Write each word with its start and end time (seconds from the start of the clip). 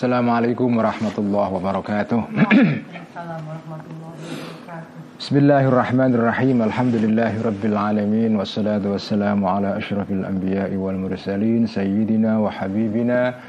Assalamualaikum 0.00 0.80
warahmatullahi 0.80 1.60
wabarakatuh. 1.60 2.24
Bismillahirrahmanirrahim. 5.20 6.64
Alhamdulillahi 6.64 7.44
rabbil 7.44 7.76
alamin 7.76 8.32
wassalatu 8.40 8.96
wassalamu 8.96 9.44
ala 9.44 9.76
asyrafil 9.76 10.24
anbiya'i 10.24 10.72
wal 10.80 10.96
mursalin 10.96 11.68
sayyidina 11.68 12.40
wa 12.40 12.48
habibina 12.48 13.44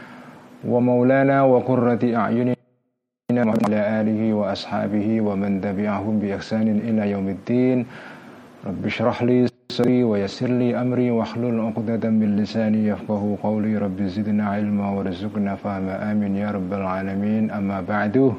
wa 0.68 0.84
maulana 0.84 1.48
wa 1.48 1.64
qurrati 1.64 2.20
a'yunina 2.20 2.60
wa 3.48 3.56
ala 3.72 4.04
alihi 4.04 4.36
wa 4.36 4.52
ashabihi 4.52 5.24
wa 5.24 5.40
man 5.40 5.64
tabi'ahum 5.64 6.20
bi 6.20 6.36
ihsanin 6.36 6.84
ila 6.84 7.08
yaumiddin. 7.08 7.88
Rabbi 8.68 8.92
shrah 8.92 9.24
li 9.24 9.48
yassir 10.18 10.50
li 10.52 10.76
amri 10.76 11.10
wa 11.10 11.26
hlul 11.26 11.72
'uqdatam 11.72 12.14
min 12.14 12.38
lisani 12.38 12.86
yafqahu 12.86 13.42
qawli. 13.42 13.80
Rabbi 13.80 14.06
zidna 14.06 14.60
ilma 14.62 14.94
warzuqna 14.94 15.58
fahma. 15.58 15.98
Amin 16.06 16.36
ya 16.38 16.52
rabbal 16.54 16.86
alamin. 16.86 17.50
Amma 17.50 17.82
ba'du. 17.82 18.36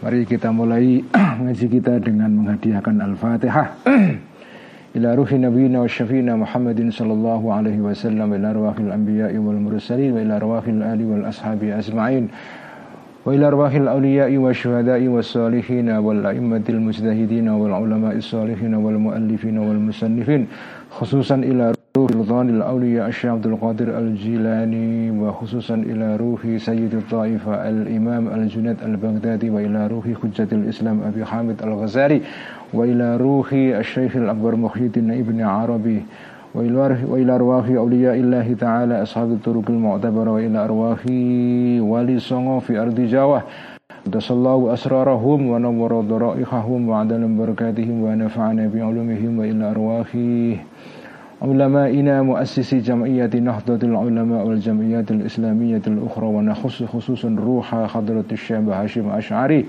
Mari 0.00 0.24
kita 0.24 0.48
mulai 0.48 1.04
ngaji 1.44 1.66
kita 1.68 2.00
dengan 2.00 2.32
menghadiahkan 2.32 3.04
Al-Fatihah 3.04 3.66
ila 4.96 5.14
Muhammadin 6.40 6.88
sallallahu 6.88 7.52
alaihi 7.52 7.84
wasallam 7.84 8.32
ila 8.32 8.48
arwahil 8.56 8.96
wal 9.38 9.60
mursalin 9.60 10.16
wa 10.16 10.62
ali 10.64 11.04
wal 11.04 11.28
ashabi 11.28 11.68
وإلى 13.26 13.46
أرواح 13.46 13.74
الأولياء 13.74 14.36
والشهداء 14.36 15.06
والصالحين 15.08 15.88
والأئمة 15.90 16.62
المجتهدين 16.68 17.48
والعلماء 17.48 18.16
الصالحين 18.16 18.74
والمؤلفين 18.74 19.58
والمصنفين 19.58 20.46
خصوصا 20.90 21.34
إلى 21.34 21.72
روح 21.96 22.10
رضوان 22.10 22.48
الأولياء 22.48 23.08
الشيخ 23.08 23.30
عبد 23.30 23.46
القادر 23.46 23.98
الجيلاني 23.98 25.10
وخصوصا 25.10 25.74
إلى 25.74 26.16
روح 26.16 26.40
سيد 26.56 26.94
الطائفة 26.94 27.68
الإمام 27.68 28.28
الجنيد 28.28 28.76
البغدادي 28.84 29.50
وإلى 29.50 29.86
روح 29.86 30.04
حجة 30.22 30.48
الإسلام 30.52 31.00
أبي 31.02 31.24
حامد 31.24 31.62
الغزالي 31.62 32.20
وإلى 32.74 33.16
روح 33.16 33.52
الشيخ 33.52 34.16
الأكبر 34.16 34.56
محي 34.56 34.80
الدين 34.80 35.10
ابن 35.10 35.40
عربي 35.40 36.02
وإلى 36.54 37.34
أرواح 37.34 37.68
أولياء 37.68 38.14
الله 38.14 38.54
تعالى 38.60 39.02
أصحاب 39.02 39.32
الطرق 39.32 39.70
المعتبرة 39.70 40.30
وإلى 40.30 40.58
أرواح 40.64 41.06
ولي 41.90 42.18
صنع 42.18 42.58
في 42.58 42.78
أرض 42.78 43.00
جاوة. 43.00 43.42
قدس 44.06 44.30
الله 44.30 44.72
أسرارهم 44.72 45.46
ونور 45.46 46.00
ضرائحهم 46.00 46.88
وعدل 46.88 47.22
بركاتهم 47.38 48.02
ونفعنا 48.02 48.66
بعلومهم 48.74 49.38
وإلى 49.38 49.70
أرواح 49.70 50.16
علمائنا 51.42 52.22
مؤسسي 52.22 52.78
جمعية 52.78 53.30
نهضة 53.34 53.88
العلماء 53.88 54.46
والجمعيات 54.46 55.10
الإسلامية 55.10 55.82
الأخرى 55.86 56.26
ونخص 56.26 56.82
خصوصا 56.82 57.36
روح 57.46 57.74
حضرة 57.74 58.24
الشيخ 58.32 58.58
هاشم 58.58 59.08
أشعري. 59.10 59.66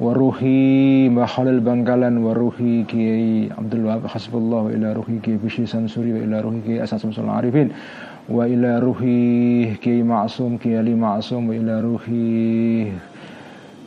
وروحي 0.00 1.10
Khalil 1.10 1.58
Bangkalan 1.58 2.22
وروحي 2.22 2.86
كي 2.86 3.50
عبد 3.50 3.74
الوهاب 3.74 4.06
حسب 4.06 4.36
الله 4.36 4.58
وإلى 4.58 4.92
روحي 4.92 5.18
كي 5.18 5.34
بشي 5.42 5.66
سنسوري 5.66 6.12
وإلى 6.12 6.40
روحي 6.40 6.60
كي 6.66 6.82
أساس 6.82 7.06
مسؤول 7.06 7.26
العارفين 7.26 7.68
وإلى 8.30 8.78
روحي 8.78 9.74
كي 9.82 10.02
معصوم 10.02 10.56
كي 10.56 10.78
علي 10.78 10.94
معصوم 10.94 11.48
وإلى 11.48 11.80
روحي 11.80 12.92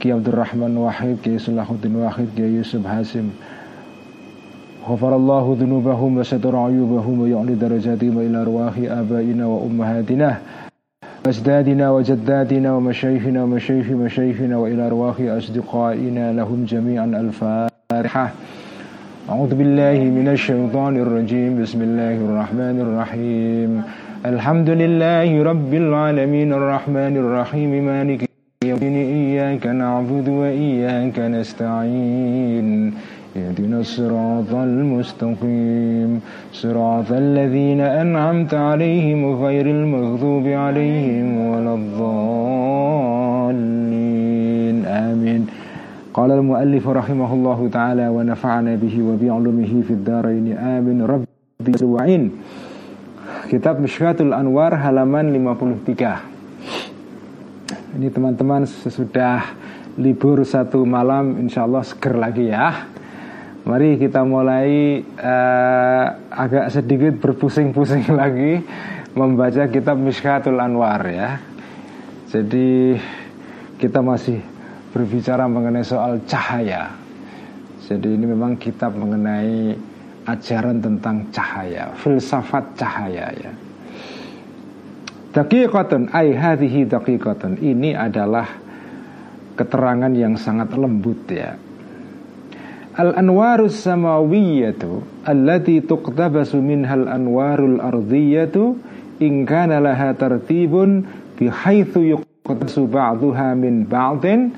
كي 0.04 0.12
عبد 0.12 0.28
الرحمن 0.28 0.78
واحد 0.78 1.18
كي 1.24 1.40
صلاح 1.40 1.72
الدين 1.72 1.96
واحد 1.96 2.28
كي 2.36 2.44
يوسف 2.44 2.84
حاسم 2.88 3.30
غفر 4.84 5.16
الله 5.16 5.58
ذنوبهم 5.60 6.18
وستر 6.18 6.56
عيوبهم 6.56 7.16
ويعلي 7.22 7.56
درجاتهم 7.56 8.20
إلى 8.20 8.38
أرواح 8.42 8.76
آبائنا 8.84 9.46
وأمهاتنا 9.46 10.30
أجدادنا 11.27 11.91
وجداتنا 11.91 12.75
ومشايخنا 12.75 13.43
ومشايخ 13.43 13.91
مشايخنا 13.91 14.57
وإلى 14.57 14.87
أرواح 14.87 15.17
أصدقائنا 15.21 16.33
لهم 16.33 16.65
جميعا 16.65 17.05
الفاتحة. 17.05 18.31
أعوذ 19.31 19.55
بالله 19.55 19.99
من 20.19 20.29
الشيطان 20.29 20.97
الرجيم. 20.97 21.63
بسم 21.63 21.83
الله 21.83 22.15
الرحمن 22.15 22.77
الرحيم. 22.81 23.83
الحمد 24.27 24.71
لله 24.71 25.43
رب 25.43 25.75
العالمين. 25.75 26.53
الرحمن 26.53 27.17
الرحيم. 27.17 27.85
مالك 27.87 28.29
يوم 28.65 28.83
إياك 28.83 29.67
نعبد 29.67 30.29
وإياك 30.29 31.19
نستعين. 31.19 32.95
اهدنا 33.37 33.79
الصراط 33.81 34.49
المستقيم. 34.49 36.21
صراط 36.53 37.13
الذين 37.13 37.81
أنعمت 37.81 38.55
عليهم 38.55 39.45
غير 39.45 39.67
المغضوب 39.67 40.47
عليهم 40.47 41.29
ولا 41.51 41.75
الضالين. 41.75 43.17
آمين. 44.85 45.47
قال 46.15 46.31
المؤلف 46.31 46.89
رحمه 46.89 47.35
الله 47.35 47.69
تعالى 47.69 48.09
ونفعنا 48.09 48.75
به 48.75 49.03
وبعلمه 49.03 49.73
في 49.87 49.93
الدارين. 49.99 50.57
آمين. 50.57 50.99
ربي 51.05 51.85
وعين 51.85 52.31
Kitab 53.47 53.79
Mishkatul 53.79 54.35
Anwar 54.35 54.75
halaman 54.75 55.31
53 55.31 56.19
Ini 57.95 58.11
teman-teman 58.11 58.67
sesudah 58.67 59.55
libur 59.95 60.43
satu 60.43 60.83
malam 60.83 61.39
insya 61.39 61.63
Allah 61.63 61.87
seger 61.87 62.19
lagi 62.19 62.51
ya. 62.51 62.96
Mari 63.67 63.99
kita 63.99 64.23
mulai 64.23 65.03
uh, 65.19 66.07
agak 66.31 66.71
sedikit 66.71 67.19
berpusing-pusing 67.19 68.15
lagi 68.23 68.63
membaca 69.19 69.67
kitab 69.67 69.99
Mishkatul 69.99 70.63
Anwar 70.63 71.03
ya. 71.11 71.43
Jadi 72.31 72.95
kita 73.75 74.07
masih 74.07 74.39
berbicara 74.95 75.51
mengenai 75.51 75.83
soal 75.83 76.23
cahaya. 76.31 76.95
Jadi 77.91 78.15
ini 78.15 78.31
memang 78.31 78.55
kitab 78.55 78.95
mengenai 78.95 79.75
ajaran 80.31 80.79
tentang 80.79 81.27
cahaya, 81.35 81.91
filsafat 81.99 82.79
cahaya 82.79 83.35
ya. 83.35 83.51
Daqiqatun 85.35 86.15
ay 86.15 86.39
hadhihi 86.39 86.87
daqiqatun. 86.87 87.59
Ini 87.59 87.99
adalah 87.99 88.47
keterangan 89.59 90.15
yang 90.15 90.39
sangat 90.39 90.71
lembut 90.71 91.19
ya 91.35 91.66
Al-anwarus 92.97 93.85
samawiyatu 93.85 95.05
allati 95.29 95.85
tuqtabasu 95.85 96.65
minhal 96.65 97.05
anwarul 97.13 97.77
ardiyatu 97.77 98.81
in 99.21 99.45
kana 99.45 99.85
laha 99.85 100.17
tartibun 100.17 101.05
bihaitsu 101.37 102.17
yuqtasu 102.17 102.89
ba'daha 102.89 103.53
min 103.53 103.85
ba'din 103.85 104.57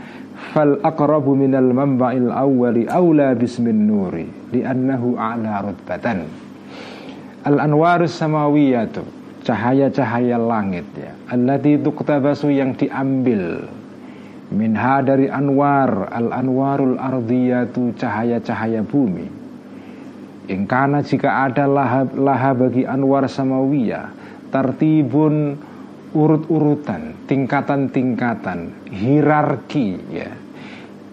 fal 0.54 0.78
aqrabu 0.86 1.34
minal 1.34 1.74
manba'il 1.74 2.30
awwali 2.30 2.86
awla 2.86 3.34
bismin 3.34 3.90
nuri 3.90 4.30
li'annahu 4.54 5.18
a'la 5.18 5.66
rutbatan. 5.66 6.30
Al 7.42 7.58
anwarus 7.58 8.14
samawiyatu 8.22 9.02
cahaya-cahaya 9.42 10.38
langit 10.38 10.86
ya 10.94 11.10
allati 11.26 11.74
tuqtabasu 11.74 12.54
yang 12.54 12.78
diambil 12.78 13.66
Minha 14.48 15.04
dari 15.04 15.28
anwar 15.28 16.08
Al 16.08 16.32
anwarul 16.32 16.96
ardiyatu 16.96 17.92
Cahaya-cahaya 18.00 18.80
bumi. 18.80 19.28
Ingkana 20.48 21.04
jika 21.04 21.44
ada 21.44 21.68
laha, 21.68 22.08
laha 22.16 22.56
bagi 22.56 22.88
anwar 22.88 23.28
samawiyah 23.28 24.08
Tartibun 24.48 25.60
urut-urutan 26.16 27.28
Tingkatan-tingkatan 27.28 28.88
Hierarki 28.88 29.88
ya. 30.08 30.32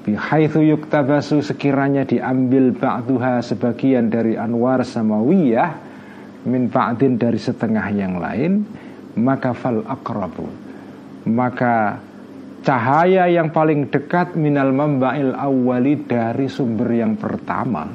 Bihaithu 0.07 0.63
yuktabasu 0.63 1.43
sekiranya 1.43 2.07
diambil 2.07 2.71
ba'duha 2.71 3.43
sebagian 3.43 4.07
dari 4.07 4.39
anwar 4.39 4.87
samawiyah 4.87 5.83
Min 6.47 6.71
ba'din 6.71 7.19
dari 7.19 7.41
setengah 7.41 7.91
yang 7.91 8.15
lain 8.15 8.63
Maka 9.19 9.51
fal 9.51 9.83
akrabu 9.83 10.47
Maka 11.27 11.99
cahaya 12.65 13.29
yang 13.29 13.53
paling 13.53 13.93
dekat 13.93 14.33
minal 14.33 14.73
mamba'il 14.73 15.37
awwali 15.37 16.01
dari 16.01 16.49
sumber 16.49 16.89
yang 16.89 17.13
pertama. 17.13 17.85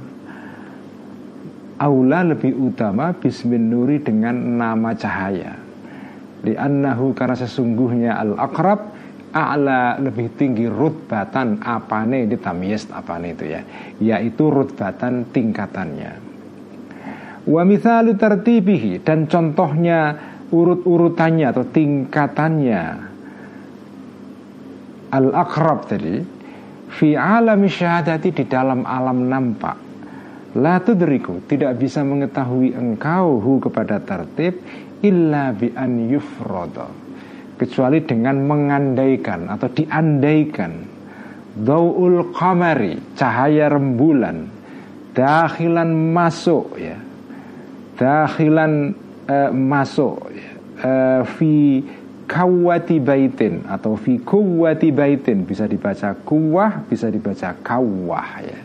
Aula 1.80 2.20
lebih 2.22 2.54
utama 2.54 3.10
bismin 3.10 3.66
nuri 3.66 3.98
dengan 3.98 4.36
nama 4.36 4.94
cahaya. 4.94 5.58
Li'annahu 6.46 7.12
karena 7.12 7.36
sesungguhnya 7.36 8.16
al-akrab 8.16 9.02
A'la 9.30 9.94
lebih 10.02 10.34
tinggi 10.34 10.66
rutbatan 10.66 11.62
apane 11.62 12.26
di 12.26 12.34
tamyiz 12.34 12.90
apane 12.90 13.30
itu 13.30 13.46
ya. 13.46 13.62
Yaitu 14.02 14.50
rutbatan 14.50 15.30
tingkatannya. 15.30 16.12
Wa 17.46 17.62
mithalu 17.62 18.18
tertibihi 18.18 19.00
Dan 19.06 19.30
contohnya 19.30 20.18
urut-urutannya 20.50 21.46
atau 21.46 21.62
tingkatannya 21.62 23.09
al-akrab 25.10 25.90
tadi 25.90 26.22
fi 26.90 27.14
alam 27.14 27.62
syahadati 27.66 28.34
di 28.34 28.44
dalam 28.46 28.86
alam 28.86 29.26
nampak. 29.30 29.76
La 30.58 30.82
tudriku 30.82 31.46
tidak 31.46 31.78
bisa 31.78 32.02
mengetahui 32.02 32.74
engkau 32.74 33.38
hu 33.38 33.62
kepada 33.62 34.02
tertib 34.02 34.58
illa 35.06 35.54
bi 35.54 35.70
an 35.70 36.10
yufrada 36.10 36.90
kecuali 37.54 38.02
dengan 38.02 38.42
mengandaikan 38.48 39.46
atau 39.46 39.68
diandaikan. 39.70 40.72
Daul 41.50 42.30
qamari 42.34 43.14
cahaya 43.14 43.70
rembulan. 43.70 44.48
Dakhilan 45.14 45.90
masuk 46.14 46.78
ya. 46.78 46.98
Dakhilan 47.98 48.96
uh, 49.28 49.50
masuk 49.52 50.30
ya, 50.32 50.50
uh, 50.82 51.20
fi 51.36 51.84
kawati 52.30 53.02
baitin 53.02 53.66
atau 53.66 53.98
fi 53.98 54.22
kuwati 54.22 54.94
baitin. 54.94 55.42
Bisa 55.42 55.66
dibaca 55.66 56.14
kuwah 56.22 56.86
bisa 56.86 57.10
dibaca 57.10 57.58
kawah 57.58 58.30
ya. 58.46 58.58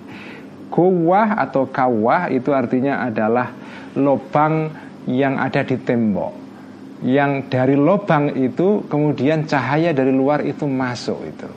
Kuwah 0.69 1.41
atau 1.41 1.65
kawah 1.65 2.29
itu 2.29 2.53
artinya 2.53 3.01
adalah 3.01 3.49
lubang 3.97 4.69
yang 5.09 5.41
ada 5.41 5.65
di 5.65 5.81
tembok. 5.81 6.45
Yang 7.01 7.31
dari 7.49 7.73
lubang 7.73 8.37
itu 8.37 8.85
kemudian 8.85 9.49
cahaya 9.49 9.89
dari 9.97 10.13
luar 10.13 10.45
itu 10.45 10.69
masuk 10.69 11.25
itu. 11.25 11.49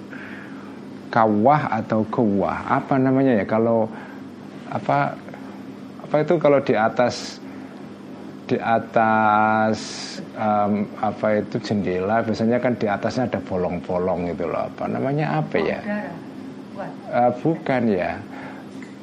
Kawah 1.12 1.76
atau 1.76 2.08
kuwah. 2.08 2.72
Apa 2.72 2.96
namanya 2.96 3.36
ya? 3.36 3.44
Kalau 3.44 3.88
apa 4.72 5.12
apa 6.04 6.14
itu? 6.24 6.40
Kalau 6.40 6.60
di 6.64 6.72
atas 6.72 7.40
di 8.48 8.56
atas 8.56 9.78
em, 10.32 10.88
apa 10.98 11.44
itu 11.44 11.60
jendela. 11.60 12.24
Biasanya 12.24 12.58
kan 12.58 12.72
di 12.80 12.88
atasnya 12.88 13.28
ada 13.28 13.40
bolong-bolong 13.44 14.32
gitu 14.32 14.48
loh. 14.48 14.64
Apa 14.66 14.88
namanya 14.88 15.44
apa 15.44 15.56
ya. 15.60 15.78
Eh, 17.12 17.30
bukan 17.44 17.82
ya. 17.92 18.16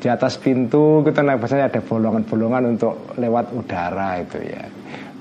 Di 0.02 0.08
atas 0.10 0.38
pintu 0.42 1.06
kita 1.06 1.22
nah, 1.22 1.38
biasanya 1.38 1.70
ada 1.70 1.82
bolongan-bolongan 1.82 2.78
untuk 2.78 3.14
lewat 3.22 3.54
udara 3.54 4.22
itu 4.22 4.42
ya. 4.42 4.66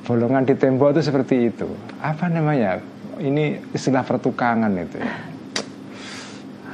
Bolongan 0.04 0.44
di 0.44 0.54
tembok 0.56 0.96
itu 0.96 1.02
seperti 1.08 1.48
itu. 1.48 1.68
Apa 2.00 2.28
namanya? 2.28 2.80
Ini 3.16 3.72
istilah 3.72 4.04
pertukangan 4.04 4.72
itu 4.76 5.00
ya. 5.00 5.14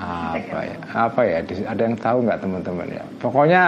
Apa 0.01 0.59
ya? 0.65 0.77
Apa 0.97 1.21
ya? 1.29 1.37
Ada 1.45 1.83
yang 1.85 1.97
tahu 2.01 2.19
nggak 2.27 2.41
teman-teman 2.41 2.89
ya? 2.89 3.05
Pokoknya 3.21 3.63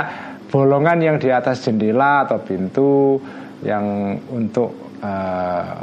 bolongan 0.48 0.98
yang 1.00 1.16
di 1.20 1.28
atas 1.32 1.64
jendela 1.64 2.28
atau 2.28 2.40
pintu 2.40 3.20
yang 3.62 4.18
untuk 4.30 4.74
eh, 5.02 5.78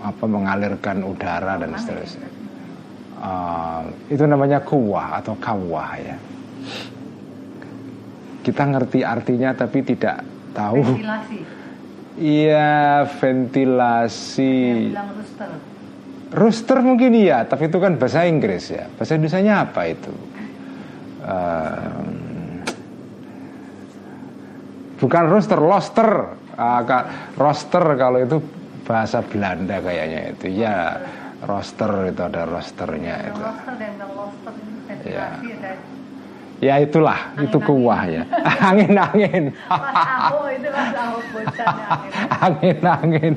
apa 0.00 0.24
mengalirkan 0.28 1.02
udara 1.02 1.56
dan 1.58 1.72
seterusnya 1.74 2.36
Eh, 3.16 3.82
itu 4.12 4.28
namanya 4.28 4.60
kuwah 4.60 5.16
atau 5.24 5.32
kawah 5.40 5.96
ya 5.96 6.20
kita 8.44 8.62
ngerti 8.68 9.00
artinya 9.00 9.56
tapi 9.56 9.80
tidak 9.80 10.20
tahu 10.52 10.84
Ventilasi. 10.84 11.38
iya 12.20 13.08
ventilasi 13.08 14.54
bilang 14.92 15.10
rooster. 15.16 15.50
Rooster 16.26 16.78
mungkin 16.84 17.16
iya, 17.16 17.46
tapi 17.48 17.70
itu 17.70 17.78
kan 17.78 17.96
bahasa 17.96 18.26
Inggris 18.26 18.68
ya. 18.68 18.90
Bahasa 18.98 19.14
Indonesia 19.14 19.62
apa 19.62 19.82
itu? 19.86 20.10
Ehm, 21.22 22.66
bukan 24.98 25.24
rooster, 25.30 25.62
loster. 25.62 26.10
Ka- 26.56 27.36
roster 27.36 27.84
kalau 28.00 28.18
itu 28.24 28.40
bahasa 28.88 29.20
Belanda 29.20 29.76
kayaknya 29.84 30.32
itu. 30.32 30.46
Ya, 30.56 31.00
roster 31.44 32.08
itu 32.08 32.22
ada 32.24 32.42
rosternya 32.48 33.14
itu. 33.28 33.40
ada. 35.04 35.44
Ya 36.56 36.80
itulah, 36.80 37.36
itu 37.36 37.60
kuah 37.60 38.02
ya. 38.08 38.24
Mas 40.72 40.92
Aho 40.96 41.18
bocannya 41.28 41.84
akhirnya. 41.84 42.24
Angin-angin. 42.40 43.34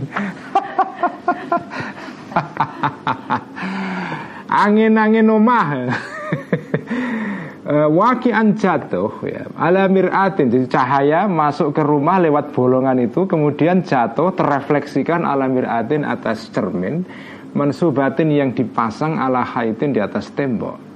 Angin-angin 4.48 5.28
omah. 5.36 5.68
Eh, 7.70 7.86
Wakian 7.86 8.58
jatuh 8.58 9.22
ya. 9.30 9.46
Ala 9.54 9.86
miratin 9.86 10.50
Jadi 10.50 10.66
cahaya 10.74 11.30
masuk 11.30 11.78
ke 11.78 11.86
rumah 11.86 12.18
lewat 12.18 12.50
bolongan 12.50 12.98
itu 12.98 13.30
Kemudian 13.30 13.86
jatuh 13.86 14.34
terrefleksikan 14.34 15.22
ala 15.22 15.46
miratin 15.46 16.02
atas 16.02 16.50
cermin 16.50 17.06
Mansubatin 17.54 18.34
yang 18.34 18.58
dipasang 18.58 19.22
ala 19.22 19.46
haitin 19.46 19.94
di 19.94 20.02
atas 20.02 20.34
tembok 20.34 20.90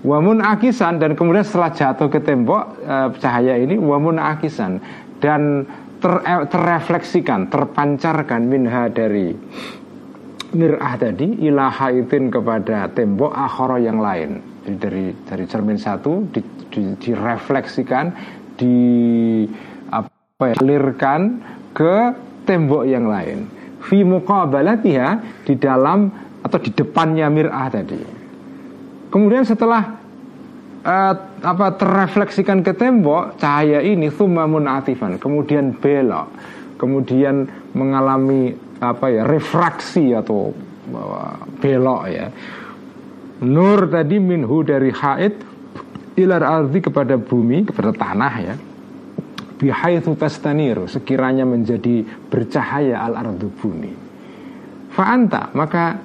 Wamun 0.00 0.40
akisan 0.40 0.96
dan 0.96 1.12
kemudian 1.12 1.44
setelah 1.44 1.76
jatuh 1.76 2.08
ke 2.08 2.24
tembok 2.24 2.72
eh, 2.84 3.08
cahaya 3.20 3.60
ini 3.60 3.76
wamun 3.76 4.16
akisan 4.16 4.80
dan 5.20 5.68
ter- 6.00 6.24
eh, 6.24 6.48
terrefleksikan, 6.48 7.52
terpancarkan 7.52 8.40
minha 8.48 8.88
dari 8.88 9.36
mir'ah 10.56 10.96
tadi 10.96 11.44
ila 11.44 11.68
haitin 11.68 12.32
kepada 12.32 12.88
tembok 12.96 13.28
akhara 13.28 13.76
yang 13.76 14.00
lain. 14.00 14.49
Jadi 14.60 14.76
dari 14.76 15.04
dari 15.24 15.44
cermin 15.48 15.78
satu 15.80 16.28
di, 16.28 16.40
di, 16.68 16.82
direfleksikan, 17.00 18.06
di 18.60 18.76
apa 19.88 20.44
ya, 20.52 20.54
alirkan 20.60 21.20
ke 21.72 21.94
tembok 22.44 22.84
yang 22.84 23.08
lain. 23.08 23.48
Fi 23.80 24.04
muqabalatiha 24.04 25.42
di 25.48 25.54
dalam 25.56 26.12
atau 26.44 26.58
di 26.60 26.70
depannya 26.72 27.32
mir'ah 27.32 27.68
tadi. 27.72 28.00
Kemudian 29.08 29.48
setelah 29.48 29.96
eh, 30.84 31.14
apa 31.40 31.66
terrefleksikan 31.80 32.60
ke 32.60 32.76
tembok 32.76 33.40
cahaya 33.40 33.80
ini 33.80 34.12
thumma 34.12 34.44
munatifan, 34.44 35.16
kemudian 35.16 35.72
belok, 35.76 36.28
kemudian 36.76 37.48
mengalami 37.72 38.52
apa 38.80 39.08
ya 39.08 39.24
refraksi 39.24 40.12
atau 40.12 40.52
eh, 40.92 41.34
belok 41.64 42.02
ya. 42.12 42.28
Nur 43.40 43.88
tadi 43.88 44.20
minhu 44.20 44.60
dari 44.60 44.92
haid 44.92 45.34
ilar 46.20 46.44
ardi 46.44 46.78
kepada 46.84 47.16
bumi 47.16 47.64
kepada 47.64 47.90
tanah 47.96 48.34
ya. 48.40 48.54
Bihaitsu 49.60 50.16
tastaniru 50.16 50.88
sekiranya 50.88 51.44
menjadi 51.44 52.04
bercahaya 52.32 53.00
al 53.00 53.16
ardu 53.16 53.48
bumi. 53.60 53.92
Fa'anta 54.92 55.52
maka 55.52 56.00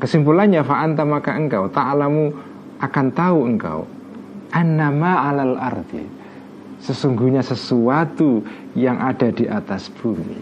kesimpulannya 0.00 0.60
fa'anta 0.60 1.04
maka 1.08 1.36
engkau 1.36 1.68
ta'alamu 1.72 2.32
akan 2.80 3.06
tahu 3.16 3.38
engkau 3.48 3.88
annama 4.52 5.32
alal 5.32 5.56
ardi 5.56 6.04
sesungguhnya 6.84 7.40
sesuatu 7.40 8.44
yang 8.76 9.00
ada 9.00 9.32
di 9.32 9.48
atas 9.48 9.88
bumi 9.88 10.36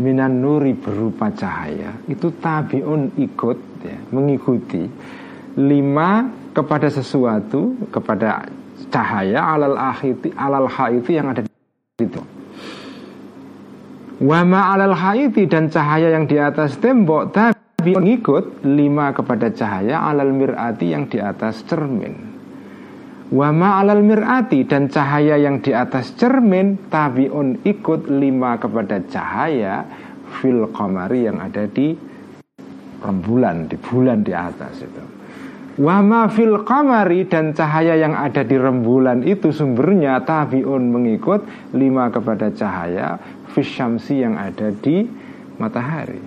minan 0.00 0.40
nuri 0.40 0.72
berupa 0.72 1.28
cahaya 1.28 1.92
itu 2.08 2.32
tabiun 2.40 3.12
ikut 3.20 3.58
ya, 3.84 3.98
mengikuti 4.08 4.88
lima 5.58 6.30
kepada 6.54 6.86
sesuatu 6.90 7.74
kepada 7.90 8.46
cahaya 8.90 9.42
alal 9.42 9.78
ahiti 9.78 10.30
alal 10.34 10.70
haiti 10.70 11.12
yang 11.18 11.30
ada 11.30 11.42
di 11.42 11.50
itu 12.04 12.22
Wama 14.20 14.76
alal 14.76 14.92
haiti 14.92 15.48
dan 15.48 15.72
cahaya 15.72 16.12
yang 16.12 16.28
di 16.28 16.36
atas 16.36 16.76
tembok 16.76 17.32
tapi 17.32 17.96
mengikut 17.96 18.60
lima 18.68 19.16
kepada 19.16 19.48
cahaya 19.48 19.96
alal 19.96 20.36
mirati 20.36 20.92
yang 20.92 21.08
di 21.08 21.16
atas 21.16 21.64
cermin. 21.64 22.28
Wama 23.32 23.80
alal 23.80 24.04
mirati 24.04 24.68
dan 24.68 24.92
cahaya 24.92 25.40
yang 25.40 25.64
di 25.64 25.72
atas 25.72 26.12
cermin 26.20 26.92
tabiun 26.92 27.64
ikut 27.64 28.12
lima 28.12 28.60
kepada 28.60 29.00
cahaya 29.08 29.88
fil 30.36 30.68
qamari 30.68 31.24
yang 31.24 31.40
ada 31.40 31.64
di 31.64 31.96
rembulan 33.00 33.72
di 33.72 33.80
bulan 33.80 34.20
di 34.20 34.36
atas 34.36 34.84
itu. 34.84 35.19
Wama 35.78 36.26
fil 36.34 36.66
qamari 36.66 37.30
dan 37.30 37.54
cahaya 37.54 37.94
yang 37.94 38.18
ada 38.18 38.42
di 38.42 38.58
rembulan 38.58 39.22
itu 39.22 39.54
sumbernya 39.54 40.18
tabiun 40.26 40.90
mengikut 40.90 41.46
lima 41.78 42.10
kepada 42.10 42.50
cahaya 42.50 43.14
fisyamsi 43.54 44.26
yang 44.26 44.34
ada 44.34 44.74
di 44.74 45.06
matahari. 45.62 46.18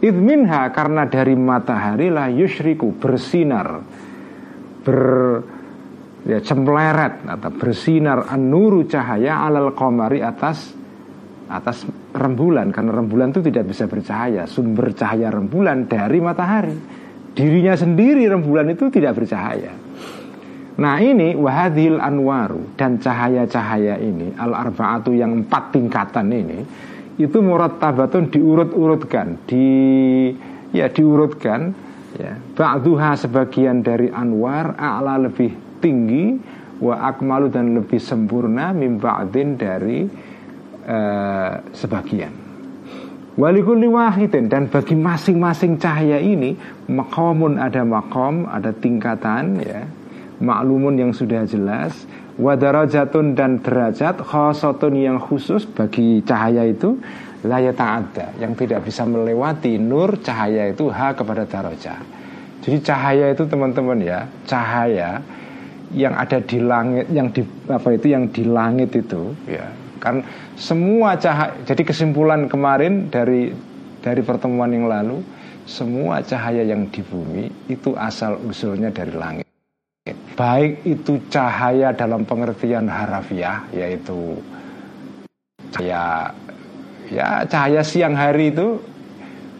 Idminha 0.00 0.72
karena 0.72 1.04
dari 1.08 1.36
matahari 1.36 2.08
lah 2.08 2.32
yushriku 2.32 2.96
bersinar 2.96 3.84
ber 4.80 5.00
ya 6.26 6.42
atau 6.42 7.50
bersinar 7.54 8.26
anuru 8.26 8.82
cahaya 8.88 9.46
alal 9.46 9.70
qamari 9.76 10.18
atas 10.18 10.74
atas 11.46 11.86
rembulan 12.10 12.74
karena 12.74 12.90
rembulan 12.90 13.30
itu 13.30 13.46
tidak 13.46 13.70
bisa 13.70 13.86
bercahaya 13.86 14.42
sumber 14.50 14.90
cahaya 14.90 15.30
rembulan 15.30 15.86
dari 15.86 16.18
matahari 16.18 17.05
dirinya 17.36 17.76
sendiri 17.76 18.24
rembulan 18.26 18.72
itu 18.72 18.88
tidak 18.88 19.20
bercahaya. 19.20 19.76
Nah 20.76 20.96
ini 21.00 21.36
wahadhil 21.36 22.00
anwaru 22.00 22.76
dan 22.76 22.96
cahaya-cahaya 22.96 24.00
ini 24.00 24.32
al 24.36 24.56
arbaatu 24.56 25.12
yang 25.12 25.44
empat 25.44 25.72
tingkatan 25.72 26.32
ini 26.32 26.60
itu 27.16 27.38
murattabatun 27.40 28.28
diurut-urutkan 28.28 29.48
di 29.48 29.68
ya 30.72 30.88
diurutkan 30.92 31.72
ya. 32.16 32.36
Ba'duha 32.36 33.16
sebagian 33.16 33.80
dari 33.80 34.12
anwar 34.12 34.76
a'la 34.76 35.16
lebih 35.20 35.80
tinggi 35.80 36.36
wa 36.80 37.08
akmalu 37.08 37.48
dan 37.48 37.72
lebih 37.72 38.00
sempurna 38.00 38.76
mim 38.76 39.00
ba'din 39.00 39.56
dari 39.56 40.04
eh, 40.84 41.52
sebagian 41.72 42.45
Walikuli 43.36 43.84
wahidin 43.84 44.48
dan 44.48 44.64
bagi 44.72 44.96
masing-masing 44.96 45.76
cahaya 45.76 46.16
ini 46.16 46.56
makomun 46.88 47.60
ada 47.60 47.84
makom, 47.84 48.48
ada 48.48 48.72
tingkatan 48.72 49.60
ya, 49.60 49.84
maklumun 50.40 50.96
yang 50.96 51.12
sudah 51.12 51.44
jelas, 51.44 52.08
wadarajatun 52.40 53.36
dan 53.36 53.60
derajat 53.60 54.24
khosotun 54.24 54.96
yang 54.96 55.20
khusus 55.20 55.68
bagi 55.68 56.24
cahaya 56.24 56.64
itu 56.64 56.96
layat 57.44 57.76
ada 57.76 58.32
yang 58.40 58.56
tidak 58.56 58.88
bisa 58.88 59.04
melewati 59.04 59.76
nur 59.76 60.16
cahaya 60.24 60.72
itu 60.72 60.88
ha 60.88 61.12
kepada 61.12 61.44
daraja. 61.44 62.00
Jadi 62.64 62.78
cahaya 62.80 63.36
itu 63.36 63.44
teman-teman 63.44 64.00
ya, 64.00 64.24
cahaya 64.48 65.20
yang 65.92 66.16
ada 66.16 66.40
di 66.40 66.56
langit, 66.56 67.04
yang 67.12 67.28
di 67.28 67.44
apa 67.68 67.88
itu 67.92 68.16
yang 68.16 68.32
di 68.32 68.48
langit 68.48 68.96
itu 68.96 69.36
ya 69.44 69.85
kan 70.06 70.22
semua 70.54 71.18
cahaya 71.18 71.58
jadi 71.66 71.82
kesimpulan 71.82 72.46
kemarin 72.46 73.10
dari 73.10 73.50
dari 73.98 74.22
pertemuan 74.22 74.70
yang 74.70 74.86
lalu 74.86 75.18
semua 75.66 76.22
cahaya 76.22 76.62
yang 76.62 76.86
di 76.94 77.02
bumi 77.02 77.50
itu 77.66 77.90
asal 77.98 78.38
usulnya 78.46 78.94
dari 78.94 79.10
langit. 79.10 79.46
Baik 80.38 80.86
itu 80.86 81.18
cahaya 81.26 81.90
dalam 81.90 82.22
pengertian 82.22 82.86
harafiah 82.86 83.66
yaitu 83.74 84.38
cahaya 85.74 86.30
ya 87.10 87.42
cahaya 87.50 87.82
siang 87.82 88.14
hari 88.14 88.54
itu 88.54 88.78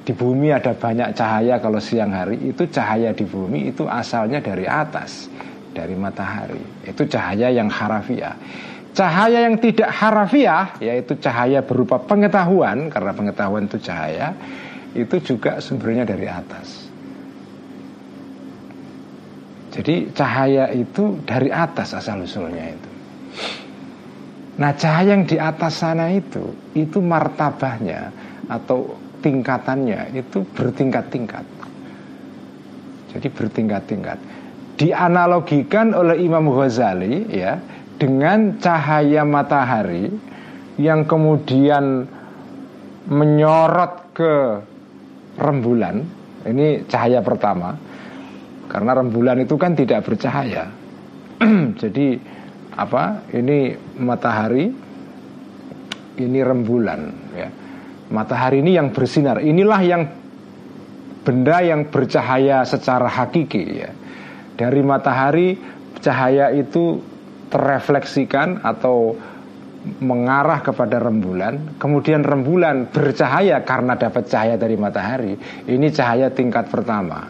di 0.06 0.14
bumi 0.14 0.54
ada 0.54 0.70
banyak 0.78 1.10
cahaya 1.18 1.58
kalau 1.58 1.82
siang 1.82 2.14
hari 2.14 2.38
itu 2.38 2.70
cahaya 2.70 3.10
di 3.10 3.26
bumi 3.26 3.74
itu 3.74 3.82
asalnya 3.90 4.38
dari 4.38 4.62
atas 4.62 5.26
dari 5.74 5.98
matahari. 5.98 6.86
Itu 6.86 7.02
cahaya 7.10 7.50
yang 7.50 7.66
harafiah 7.66 8.38
cahaya 8.96 9.44
yang 9.44 9.60
tidak 9.60 9.92
harafiah 9.92 10.72
yaitu 10.80 11.20
cahaya 11.20 11.60
berupa 11.60 12.00
pengetahuan 12.00 12.88
karena 12.88 13.12
pengetahuan 13.12 13.68
itu 13.68 13.76
cahaya 13.84 14.32
itu 14.96 15.16
juga 15.20 15.60
sumbernya 15.60 16.08
dari 16.08 16.24
atas 16.24 16.88
jadi 19.76 20.08
cahaya 20.16 20.72
itu 20.72 21.20
dari 21.28 21.52
atas 21.52 21.92
asal 21.92 22.24
usulnya 22.24 22.72
itu 22.72 22.90
nah 24.56 24.72
cahaya 24.72 25.12
yang 25.12 25.28
di 25.28 25.36
atas 25.36 25.84
sana 25.84 26.08
itu 26.08 26.56
itu 26.72 26.96
martabahnya 27.04 28.08
atau 28.48 28.96
tingkatannya 29.26 30.14
itu 30.14 30.46
bertingkat-tingkat. 30.54 31.44
Jadi 33.10 33.28
bertingkat-tingkat. 33.32 34.18
Dianalogikan 34.76 35.96
oleh 35.96 36.20
Imam 36.20 36.52
Ghazali 36.52 37.32
ya 37.32 37.56
dengan 37.96 38.60
cahaya 38.60 39.24
matahari 39.24 40.12
yang 40.76 41.08
kemudian 41.08 42.04
menyorot 43.08 44.12
ke 44.12 44.34
rembulan. 45.40 46.04
Ini 46.46 46.86
cahaya 46.86 47.24
pertama. 47.24 47.74
Karena 48.66 48.98
rembulan 48.98 49.40
itu 49.40 49.56
kan 49.56 49.72
tidak 49.72 50.04
bercahaya. 50.04 50.68
Jadi 51.82 52.18
apa? 52.76 53.24
Ini 53.32 53.78
matahari, 53.96 54.68
ini 56.16 56.38
rembulan 56.42 57.00
ya 57.32 57.48
Matahari 58.06 58.62
ini 58.62 58.78
yang 58.78 58.94
bersinar. 58.94 59.42
Inilah 59.42 59.80
yang 59.82 60.02
benda 61.26 61.58
yang 61.58 61.90
bercahaya 61.90 62.62
secara 62.62 63.10
hakiki 63.10 63.82
ya. 63.82 63.90
Dari 64.54 64.80
matahari 64.86 65.58
cahaya 65.98 66.54
itu 66.54 67.02
terrefleksikan 67.50 68.62
atau 68.62 69.14
mengarah 70.02 70.66
kepada 70.66 70.98
rembulan, 70.98 71.78
kemudian 71.78 72.26
rembulan 72.26 72.90
bercahaya 72.90 73.62
karena 73.62 73.94
dapat 73.94 74.26
cahaya 74.26 74.58
dari 74.58 74.74
matahari. 74.74 75.38
Ini 75.66 75.86
cahaya 75.94 76.34
tingkat 76.34 76.66
pertama. 76.66 77.22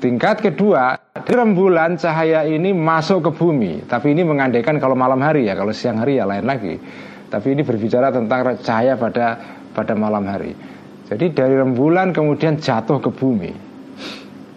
Tingkat 0.00 0.42
kedua, 0.42 0.98
di 1.22 1.32
rembulan 1.36 1.94
cahaya 2.00 2.42
ini 2.48 2.74
masuk 2.74 3.28
ke 3.28 3.30
bumi, 3.36 3.86
tapi 3.86 4.16
ini 4.16 4.26
mengandaikan 4.26 4.80
kalau 4.82 4.96
malam 4.98 5.20
hari 5.22 5.46
ya, 5.46 5.54
kalau 5.54 5.70
siang 5.70 6.00
hari 6.00 6.18
ya 6.18 6.26
lain 6.26 6.42
lagi. 6.42 6.74
Tapi 7.28 7.46
ini 7.54 7.62
berbicara 7.64 8.12
tentang 8.12 8.58
cahaya 8.60 8.98
pada 8.98 9.38
pada 9.72 9.94
malam 9.96 10.24
hari. 10.28 10.52
Jadi 11.08 11.32
dari 11.32 11.54
rembulan 11.56 12.12
kemudian 12.12 12.60
jatuh 12.60 13.00
ke 13.00 13.12
bumi. 13.12 13.71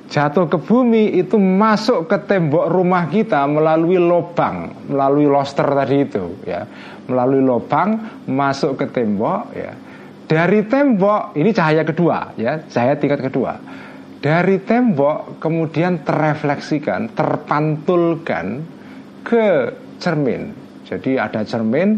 Jatuh 0.05 0.45
ke 0.45 0.61
bumi 0.61 1.17
itu 1.17 1.35
masuk 1.41 2.05
ke 2.05 2.17
tembok 2.29 2.69
rumah 2.69 3.09
kita 3.09 3.41
melalui 3.49 3.97
lubang, 3.97 4.85
melalui 4.85 5.25
loster 5.25 5.65
tadi 5.65 6.05
itu 6.05 6.45
ya. 6.45 6.61
Melalui 7.09 7.41
lubang 7.41 8.21
masuk 8.29 8.77
ke 8.77 8.85
tembok 8.93 9.49
ya. 9.57 9.73
Dari 10.25 10.65
tembok 10.65 11.33
ini 11.37 11.49
cahaya 11.53 11.81
kedua 11.81 12.37
ya, 12.37 12.61
cahaya 12.69 12.97
tingkat 12.97 13.25
kedua. 13.25 13.57
Dari 14.21 14.61
tembok 14.61 15.37
kemudian 15.37 16.01
terrefleksikan, 16.01 17.13
terpantulkan 17.13 18.61
ke 19.25 19.73
cermin. 19.97 20.53
Jadi 20.85 21.17
ada 21.17 21.41
cermin 21.41 21.97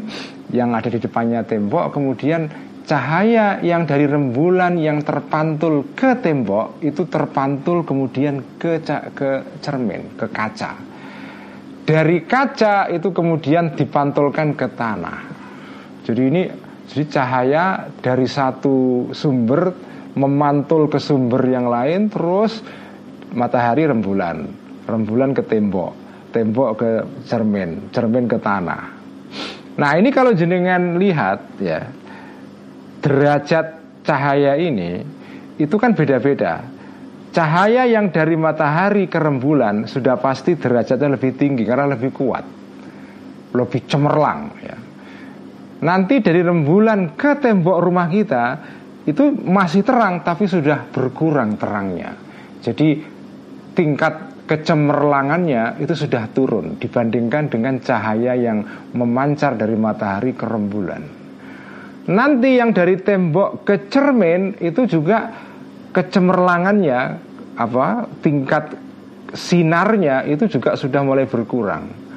yang 0.55 0.71
ada 0.71 0.87
di 0.87 0.99
depannya 0.99 1.43
tembok 1.43 1.91
kemudian 1.91 2.47
cahaya 2.87 3.59
yang 3.59 3.83
dari 3.83 4.07
rembulan 4.07 4.79
yang 4.79 5.03
terpantul 5.03 5.91
ke 5.91 6.23
tembok 6.23 6.79
itu 6.79 7.03
terpantul 7.11 7.83
kemudian 7.83 8.55
ke 8.55 8.79
ke 9.11 9.59
cermin, 9.59 10.15
ke 10.15 10.31
kaca. 10.31 10.71
Dari 11.83 12.23
kaca 12.23 12.87
itu 12.87 13.11
kemudian 13.11 13.75
dipantulkan 13.75 14.55
ke 14.55 14.67
tanah. 14.71 15.19
Jadi 16.07 16.21
ini 16.23 16.43
jadi 16.87 17.03
cahaya 17.11 17.91
dari 17.99 18.23
satu 18.23 19.11
sumber 19.11 19.75
memantul 20.15 20.87
ke 20.87 20.97
sumber 21.03 21.43
yang 21.43 21.67
lain 21.67 22.07
terus 22.07 22.63
matahari 23.35 23.83
rembulan, 23.83 24.47
rembulan 24.87 25.35
ke 25.35 25.43
tembok, 25.43 25.91
tembok 26.31 26.69
ke 26.79 26.91
cermin, 27.27 27.91
cermin 27.91 28.25
ke 28.31 28.39
tanah. 28.39 28.95
Nah, 29.77 29.91
ini 29.93 30.09
kalau 30.09 30.33
jenengan 30.33 30.97
lihat 30.97 31.61
ya, 31.61 31.85
derajat 33.07 33.65
cahaya 34.03 34.59
ini 34.59 34.99
itu 35.55 35.75
kan 35.79 35.95
beda-beda. 35.95 36.67
Cahaya 37.31 37.87
yang 37.87 38.11
dari 38.11 38.35
matahari 38.35 39.07
ke 39.07 39.15
rembulan 39.15 39.87
sudah 39.87 40.19
pasti 40.19 40.59
derajatnya 40.59 41.15
lebih 41.15 41.37
tinggi 41.39 41.63
karena 41.63 41.95
lebih 41.95 42.11
kuat, 42.11 42.43
lebih 43.55 43.81
cemerlang. 43.87 44.41
Ya. 44.59 44.77
Nanti 45.87 46.19
dari 46.19 46.41
rembulan 46.41 47.15
ke 47.15 47.37
tembok 47.37 47.77
rumah 47.79 48.09
kita 48.09 48.45
itu 49.07 49.31
masih 49.31 49.87
terang 49.87 50.25
tapi 50.25 50.49
sudah 50.49 50.89
berkurang 50.91 51.55
terangnya. 51.55 52.17
Jadi 52.59 53.05
tingkat 53.77 54.43
kecemerlangannya 54.49 55.77
itu 55.77 55.93
sudah 55.93 56.31
turun 56.33 56.81
dibandingkan 56.81 57.51
dengan 57.51 57.77
cahaya 57.83 58.33
yang 58.33 58.89
memancar 58.95 59.53
dari 59.59 59.77
matahari 59.77 60.33
ke 60.33 60.47
rembulan. 60.47 61.16
Nanti 62.07 62.55
yang 62.55 62.71
dari 62.71 62.95
tembok 63.03 63.67
ke 63.67 63.91
cermin 63.91 64.55
itu 64.63 64.87
juga 64.87 65.27
kecemerlangannya 65.91 66.99
apa 67.59 68.07
tingkat 68.23 68.79
sinarnya 69.35 70.23
itu 70.23 70.47
juga 70.47 70.79
sudah 70.79 71.03
mulai 71.03 71.27
berkurang. 71.27 72.07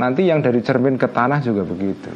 Nanti 0.00 0.26
yang 0.26 0.40
dari 0.40 0.64
cermin 0.64 0.96
ke 0.96 1.12
tanah 1.12 1.44
juga 1.44 1.60
begitu. 1.62 2.08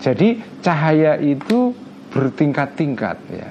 Jadi 0.00 0.40
cahaya 0.64 1.20
itu 1.20 1.76
bertingkat-tingkat 2.08 3.18
ya. 3.30 3.50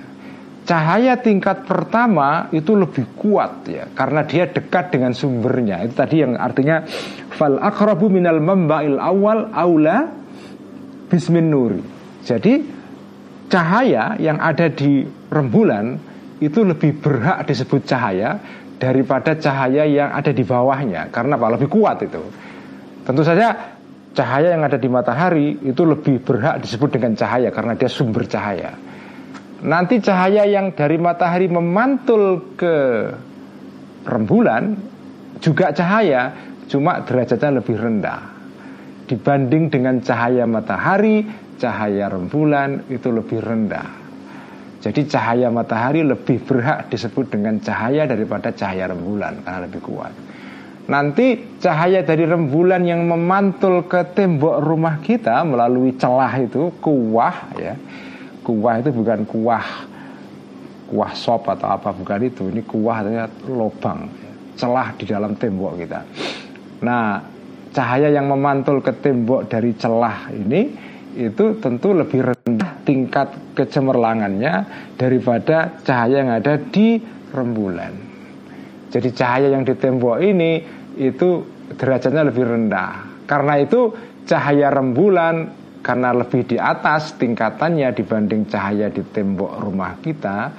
Cahaya 0.61 1.17
tingkat 1.17 1.65
pertama 1.65 2.49
itu 2.49 2.73
lebih 2.73 3.05
kuat 3.17 3.65
ya 3.69 3.85
karena 3.93 4.25
dia 4.25 4.49
dekat 4.49 4.97
dengan 4.97 5.13
sumbernya. 5.13 5.81
Itu 5.85 5.93
tadi 5.93 6.25
yang 6.25 6.41
artinya 6.41 6.85
fal 7.37 7.61
akrabu 7.61 8.09
minal 8.09 8.41
mamba'il 8.41 8.97
awal 8.97 9.53
aula 9.53 10.09
bismin 11.05 11.53
nuri. 11.53 11.81
Jadi 12.21 12.80
cahaya 13.51 14.15
yang 14.15 14.39
ada 14.39 14.71
di 14.71 15.03
rembulan 15.27 15.99
itu 16.39 16.63
lebih 16.63 16.97
berhak 17.03 17.43
disebut 17.45 17.83
cahaya 17.83 18.39
daripada 18.81 19.37
cahaya 19.37 19.85
yang 19.85 20.09
ada 20.09 20.31
di 20.33 20.41
bawahnya 20.41 21.11
karena 21.11 21.37
apa? 21.37 21.53
Lebih 21.59 21.69
kuat 21.69 22.01
itu. 22.01 22.23
Tentu 23.05 23.21
saja 23.21 23.77
cahaya 24.15 24.57
yang 24.57 24.63
ada 24.63 24.79
di 24.79 24.89
matahari 24.89 25.59
itu 25.61 25.83
lebih 25.83 26.23
berhak 26.23 26.63
disebut 26.63 26.97
dengan 26.97 27.13
cahaya 27.13 27.53
karena 27.53 27.77
dia 27.77 27.91
sumber 27.91 28.25
cahaya. 28.25 28.73
Nanti 29.61 30.01
cahaya 30.01 30.49
yang 30.49 30.73
dari 30.73 30.97
matahari 30.97 31.45
memantul 31.45 32.57
ke 32.57 32.75
rembulan 34.09 34.73
juga 35.37 35.69
cahaya 35.69 36.33
cuma 36.65 37.05
derajatnya 37.05 37.61
lebih 37.61 37.77
rendah. 37.77 38.21
Dibanding 39.05 39.69
dengan 39.69 39.99
cahaya 40.01 40.47
matahari 40.49 41.21
cahaya 41.61 42.09
rembulan 42.09 42.89
itu 42.89 43.13
lebih 43.13 43.37
rendah. 43.37 44.01
Jadi 44.81 45.05
cahaya 45.05 45.53
matahari 45.53 46.01
lebih 46.01 46.41
berhak 46.41 46.89
disebut 46.89 47.29
dengan 47.37 47.61
cahaya 47.61 48.09
daripada 48.09 48.49
cahaya 48.49 48.89
rembulan 48.89 49.45
karena 49.45 49.69
lebih 49.69 49.81
kuat. 49.85 50.09
Nanti 50.89 51.37
cahaya 51.61 52.01
dari 52.01 52.25
rembulan 52.25 52.81
yang 52.81 53.05
memantul 53.05 53.85
ke 53.85 54.01
tembok 54.17 54.57
rumah 54.65 54.97
kita 54.97 55.45
melalui 55.45 55.93
celah 55.93 56.33
itu 56.41 56.73
kuah 56.81 57.53
ya. 57.53 57.77
Kuah 58.41 58.81
itu 58.81 58.89
bukan 58.89 59.21
kuah 59.29 59.67
kuah 60.89 61.13
sop 61.13 61.45
atau 61.45 61.77
apa 61.77 61.93
bukan 61.93 62.19
itu. 62.25 62.49
Ini 62.49 62.65
kuah 62.65 63.05
artinya 63.05 63.29
lubang, 63.47 64.09
celah 64.57 64.97
di 64.97 65.05
dalam 65.05 65.37
tembok 65.37 65.77
kita. 65.77 65.99
Nah, 66.81 67.21
cahaya 67.71 68.11
yang 68.11 68.27
memantul 68.27 68.83
ke 68.83 68.91
tembok 68.99 69.47
dari 69.47 69.71
celah 69.77 70.33
ini 70.35 70.90
itu 71.15 71.59
tentu 71.59 71.91
lebih 71.91 72.23
rendah 72.23 72.81
tingkat 72.87 73.55
kecemerlangannya 73.57 74.53
daripada 74.95 75.81
cahaya 75.83 76.23
yang 76.23 76.31
ada 76.31 76.55
di 76.59 77.01
rembulan. 77.31 77.93
Jadi 78.91 79.09
cahaya 79.15 79.47
yang 79.51 79.63
di 79.63 79.75
tembok 79.75 80.19
ini 80.19 80.61
itu 80.99 81.43
derajatnya 81.75 82.27
lebih 82.27 82.43
rendah. 82.43 83.23
Karena 83.23 83.59
itu 83.59 83.91
cahaya 84.27 84.67
rembulan 84.71 85.35
karena 85.81 86.13
lebih 86.13 86.45
di 86.45 86.57
atas 86.59 87.15
tingkatannya 87.17 87.89
dibanding 87.95 88.45
cahaya 88.51 88.91
di 88.91 89.01
tembok 89.01 89.63
rumah 89.63 89.97
kita, 90.03 90.51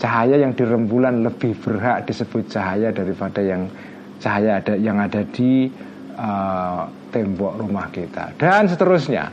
cahaya 0.00 0.40
yang 0.40 0.52
di 0.52 0.64
rembulan 0.64 1.24
lebih 1.24 1.56
berhak 1.60 2.08
disebut 2.08 2.48
cahaya 2.52 2.92
daripada 2.92 3.40
yang 3.40 3.68
cahaya 4.20 4.60
ada 4.60 4.74
yang 4.76 4.96
ada 5.00 5.24
di 5.28 5.68
uh, 6.16 6.88
tembok 7.12 7.52
rumah 7.60 7.88
kita 7.92 8.36
dan 8.36 8.68
seterusnya 8.68 9.28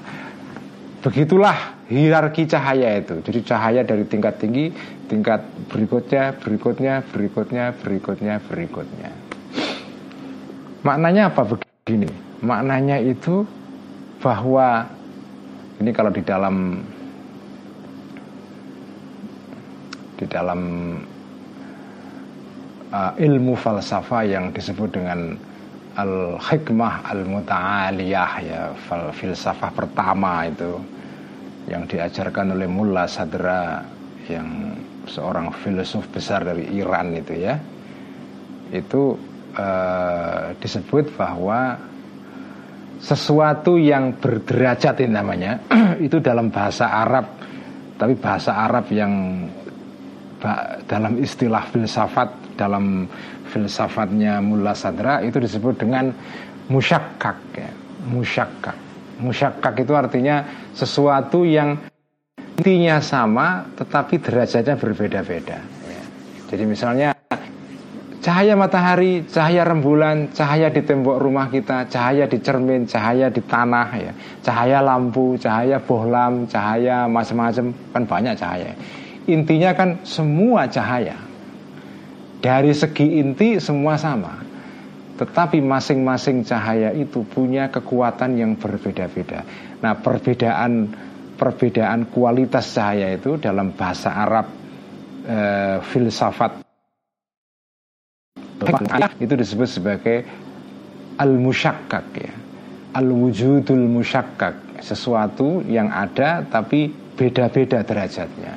begitulah 1.03 1.83
hierarki 1.91 2.47
cahaya 2.47 3.03
itu. 3.03 3.19
Jadi 3.19 3.39
cahaya 3.43 3.81
dari 3.83 4.07
tingkat 4.07 4.39
tinggi, 4.39 4.71
tingkat 5.11 5.43
berikutnya, 5.67 6.31
berikutnya, 6.39 7.03
berikutnya, 7.11 7.75
berikutnya, 7.75 8.33
berikutnya. 8.39 9.11
Maknanya 10.87 11.31
apa 11.31 11.43
begini? 11.43 12.07
Maknanya 12.39 13.03
itu 13.03 13.43
bahwa 14.23 14.87
ini 15.83 15.91
kalau 15.91 16.11
di 16.15 16.23
dalam 16.23 16.79
di 20.15 20.25
dalam 20.31 20.61
uh, 22.95 23.11
ilmu 23.19 23.53
falsafah 23.59 24.23
yang 24.23 24.55
disebut 24.55 24.95
dengan 24.95 25.35
al 25.99 26.39
hikmah 26.41 27.05
al 27.05 27.21
muta'aliyah 27.27 28.31
ya 28.41 28.61
fal 28.87 29.11
filsafah 29.13 29.69
pertama 29.75 30.47
itu 30.47 30.79
yang 31.67 31.87
diajarkan 31.87 32.55
oleh 32.55 32.67
Mullah 32.67 33.07
Sadra 33.07 33.83
yang 34.27 34.75
seorang 35.07 35.51
filsuf 35.51 36.07
besar 36.11 36.47
dari 36.47 36.67
Iran 36.75 37.11
itu 37.15 37.33
ya 37.35 37.55
itu 38.71 39.15
uh, 39.55 40.55
disebut 40.57 41.13
bahwa 41.15 41.75
sesuatu 43.03 43.75
yang 43.75 44.15
berderajat 44.15 45.03
ini 45.03 45.11
namanya 45.11 45.59
itu 46.07 46.23
dalam 46.23 46.47
bahasa 46.47 46.87
Arab 46.87 47.25
tapi 47.99 48.15
bahasa 48.15 48.55
Arab 48.55 48.87
yang 48.91 49.45
dalam 50.87 51.23
istilah 51.23 51.63
filsafat 51.71 52.55
dalam 52.59 53.07
filsafatnya 53.47 54.43
Mullah 54.43 54.75
Sadra 54.75 55.23
itu 55.23 55.39
disebut 55.39 55.79
dengan 55.79 56.11
musyakkak 56.67 57.37
ya. 57.55 57.71
musyakkak 58.11 58.82
musyakkak 59.21 59.83
itu 59.83 59.93
artinya 59.93 60.69
sesuatu 60.73 61.45
yang 61.45 61.77
intinya 62.57 63.01
sama 63.01 63.69
tetapi 63.73 64.21
derajatnya 64.21 64.77
berbeda-beda 64.77 65.57
ya. 65.61 66.01
jadi 66.49 66.63
misalnya 66.69 67.13
Cahaya 68.23 68.55
matahari, 68.55 69.27
cahaya 69.27 69.67
rembulan, 69.67 70.31
cahaya 70.31 70.71
di 70.71 70.79
tembok 70.79 71.19
rumah 71.19 71.51
kita, 71.51 71.91
cahaya 71.91 72.23
di 72.23 72.39
cermin, 72.39 72.87
cahaya 72.87 73.27
di 73.27 73.43
tanah 73.43 73.89
ya. 73.99 74.15
Cahaya 74.39 74.79
lampu, 74.79 75.35
cahaya 75.35 75.83
bohlam, 75.83 76.47
cahaya 76.47 77.03
macam-macam 77.11 77.75
kan 77.91 78.03
banyak 78.07 78.33
cahaya. 78.39 78.71
Intinya 79.27 79.75
kan 79.75 79.99
semua 80.07 80.71
cahaya. 80.71 81.19
Dari 82.39 82.71
segi 82.71 83.19
inti 83.19 83.59
semua 83.59 83.99
sama. 83.99 84.39
Tetapi 85.13 85.61
masing-masing 85.61 86.41
cahaya 86.41 86.89
itu 86.89 87.21
punya 87.21 87.69
kekuatan 87.69 88.33
yang 88.33 88.51
berbeda-beda. 88.57 89.45
Nah, 89.85 89.93
perbedaan 90.01 90.89
perbedaan 91.37 92.09
kualitas 92.09 92.73
cahaya 92.73 93.13
itu 93.13 93.37
dalam 93.37 93.73
bahasa 93.77 94.09
Arab 94.09 94.45
eh, 95.27 95.77
filsafat 95.85 96.63
itu 99.19 99.33
disebut 99.35 99.69
sebagai 99.69 100.17
al-musyakkak 101.19 102.05
ya. 102.15 102.33
Al-wujudul 102.93 103.89
musyakkak, 103.89 104.79
sesuatu 104.85 105.65
yang 105.65 105.89
ada 105.89 106.45
tapi 106.45 106.93
beda-beda 106.93 107.81
derajatnya. 107.81 108.53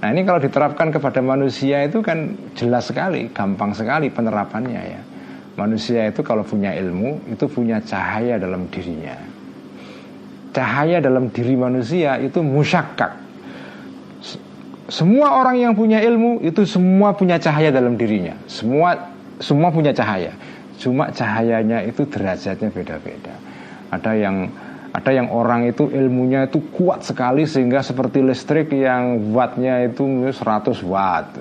Nah, 0.00 0.08
ini 0.12 0.22
kalau 0.22 0.38
diterapkan 0.38 0.92
kepada 0.92 1.18
manusia 1.24 1.82
itu 1.82 1.98
kan 2.04 2.36
jelas 2.54 2.92
sekali, 2.92 3.32
gampang 3.32 3.74
sekali 3.74 4.12
penerapannya 4.12 4.82
ya. 4.84 5.00
Manusia 5.54 6.10
itu 6.10 6.20
kalau 6.26 6.42
punya 6.42 6.74
ilmu 6.74 7.30
itu 7.30 7.46
punya 7.46 7.78
cahaya 7.78 8.38
dalam 8.42 8.66
dirinya. 8.70 9.14
Cahaya 10.54 10.98
dalam 11.02 11.30
diri 11.30 11.54
manusia 11.58 12.18
itu 12.22 12.38
musyakkak, 12.42 13.24
semua 14.88 15.40
orang 15.40 15.56
yang 15.56 15.72
punya 15.72 15.96
ilmu 16.04 16.44
itu 16.44 16.68
semua 16.68 17.16
punya 17.16 17.40
cahaya 17.40 17.72
dalam 17.72 17.96
dirinya. 17.96 18.36
Semua 18.44 18.92
semua 19.40 19.72
punya 19.72 19.96
cahaya. 19.96 20.36
Cuma 20.76 21.08
cahayanya 21.08 21.80
itu 21.88 22.04
derajatnya 22.04 22.68
beda-beda. 22.68 23.32
Ada 23.88 24.12
yang 24.12 24.52
ada 24.94 25.10
yang 25.10 25.32
orang 25.32 25.66
itu 25.66 25.88
ilmunya 25.88 26.46
itu 26.46 26.60
kuat 26.76 27.02
sekali 27.02 27.48
sehingga 27.48 27.80
seperti 27.80 28.22
listrik 28.22 28.70
yang 28.76 29.32
wattnya 29.34 29.88
itu 29.88 30.04
100 30.04 30.36
watt 30.86 31.32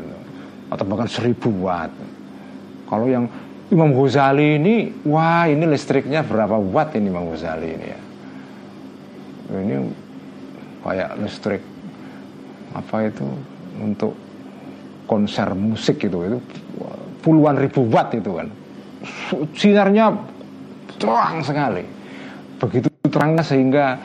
atau 0.72 0.84
bahkan 0.88 1.06
1000 1.12 1.36
watt. 1.60 1.92
Kalau 2.88 3.06
yang 3.12 3.28
Imam 3.74 3.90
Ghazali 3.90 4.62
ini, 4.62 4.94
wah 5.10 5.50
ini 5.50 5.66
listriknya 5.66 6.22
berapa 6.22 6.62
watt 6.62 6.94
ini 6.94 7.10
Imam 7.10 7.26
Ghazali 7.34 7.74
ini 7.74 7.88
ya. 7.90 8.00
Ini 9.50 9.76
kayak 10.86 11.10
listrik 11.18 11.62
apa 12.78 13.10
itu 13.10 13.26
untuk 13.82 14.14
konser 15.10 15.58
musik 15.58 16.06
itu 16.06 16.18
itu 16.22 16.38
puluhan 17.26 17.58
ribu 17.58 17.90
watt 17.90 18.14
itu 18.14 18.38
kan. 18.38 18.48
Sinarnya 19.58 20.14
terang 21.02 21.42
sekali. 21.42 21.82
Begitu 22.62 22.94
terangnya 23.10 23.42
sehingga 23.42 23.98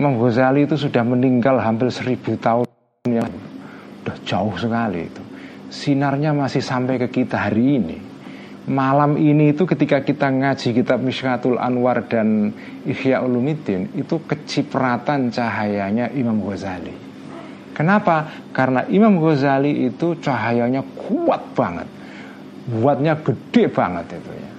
Imam 0.00 0.16
Ghazali 0.16 0.64
itu 0.64 0.80
sudah 0.80 1.04
meninggal 1.04 1.60
hampir 1.60 1.92
seribu 1.92 2.32
tahun 2.40 2.64
yang 3.04 3.28
sudah 4.00 4.16
jauh 4.24 4.56
sekali 4.56 5.04
itu. 5.04 5.22
Sinarnya 5.68 6.32
masih 6.32 6.64
sampai 6.64 6.96
ke 6.96 7.12
kita 7.12 7.44
hari 7.44 7.76
ini 7.76 8.09
malam 8.68 9.16
ini 9.16 9.56
itu 9.56 9.64
ketika 9.64 10.04
kita 10.04 10.28
ngaji 10.28 10.76
kitab 10.76 11.00
Mishkatul 11.00 11.56
Anwar 11.56 12.04
dan 12.04 12.52
Ihya 12.84 13.24
Ulumuddin 13.24 13.92
itu 13.96 14.20
kecipratan 14.24 15.32
cahayanya 15.32 16.12
Imam 16.12 16.40
Ghazali 16.44 17.10
Kenapa? 17.80 18.28
Karena 18.52 18.84
Imam 18.92 19.16
Ghazali 19.16 19.88
itu 19.88 20.12
cahayanya 20.20 20.84
kuat 20.84 21.56
banget. 21.56 21.88
Buatnya 22.68 23.16
gede 23.24 23.72
banget 23.72 24.20
itu 24.20 24.32
ya. 24.36 24.50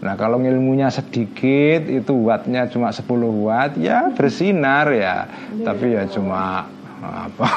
Nah 0.00 0.14
kalau 0.16 0.40
ilmunya 0.40 0.88
sedikit 0.88 1.84
itu 1.84 2.12
wattnya 2.24 2.72
cuma 2.72 2.88
10 2.88 3.04
watt 3.44 3.76
ya 3.76 4.08
bersinar 4.16 4.88
ya. 4.96 5.28
Tapi 5.60 5.92
ya 5.92 6.08
cuma 6.08 6.64
apa 7.04 7.48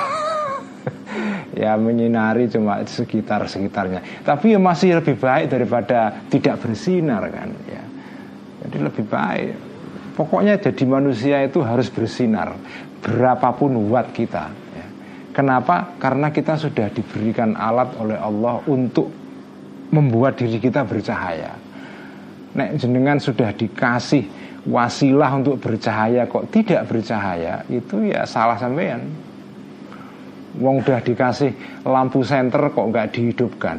ya 1.56 1.78
menyinari 1.78 2.50
cuma 2.50 2.82
sekitar 2.86 3.46
sekitarnya 3.50 4.26
tapi 4.26 4.54
ya 4.54 4.60
masih 4.62 5.02
lebih 5.02 5.18
baik 5.18 5.50
daripada 5.50 6.26
tidak 6.30 6.62
bersinar 6.62 7.26
kan 7.30 7.50
ya 7.66 7.84
jadi 8.68 8.78
lebih 8.90 9.06
baik 9.08 9.54
pokoknya 10.20 10.60
jadi 10.60 10.84
manusia 10.84 11.42
itu 11.48 11.64
harus 11.64 11.88
bersinar 11.88 12.54
berapapun 13.00 13.72
watt 13.88 14.12
kita. 14.12 14.52
Ya. 14.52 14.86
Kenapa? 15.32 15.96
Karena 15.98 16.30
kita 16.30 16.60
sudah 16.60 16.92
diberikan 16.92 17.56
alat 17.56 17.96
oleh 17.96 18.20
Allah 18.20 18.60
untuk 18.68 19.08
membuat 19.90 20.38
diri 20.38 20.60
kita 20.60 20.86
bercahaya. 20.86 21.56
Nek 22.54 22.78
jenengan 22.82 23.18
sudah 23.18 23.56
dikasih 23.56 24.28
wasilah 24.68 25.32
untuk 25.40 25.58
bercahaya 25.58 26.28
kok 26.28 26.52
tidak 26.52 26.86
bercahaya, 26.92 27.64
itu 27.72 28.12
ya 28.12 28.28
salah 28.28 28.60
sampean. 28.60 29.08
Wong 30.60 30.84
udah 30.84 31.00
dikasih 31.00 31.84
lampu 31.88 32.22
senter 32.22 32.70
kok 32.70 32.88
nggak 32.92 33.16
dihidupkan. 33.16 33.78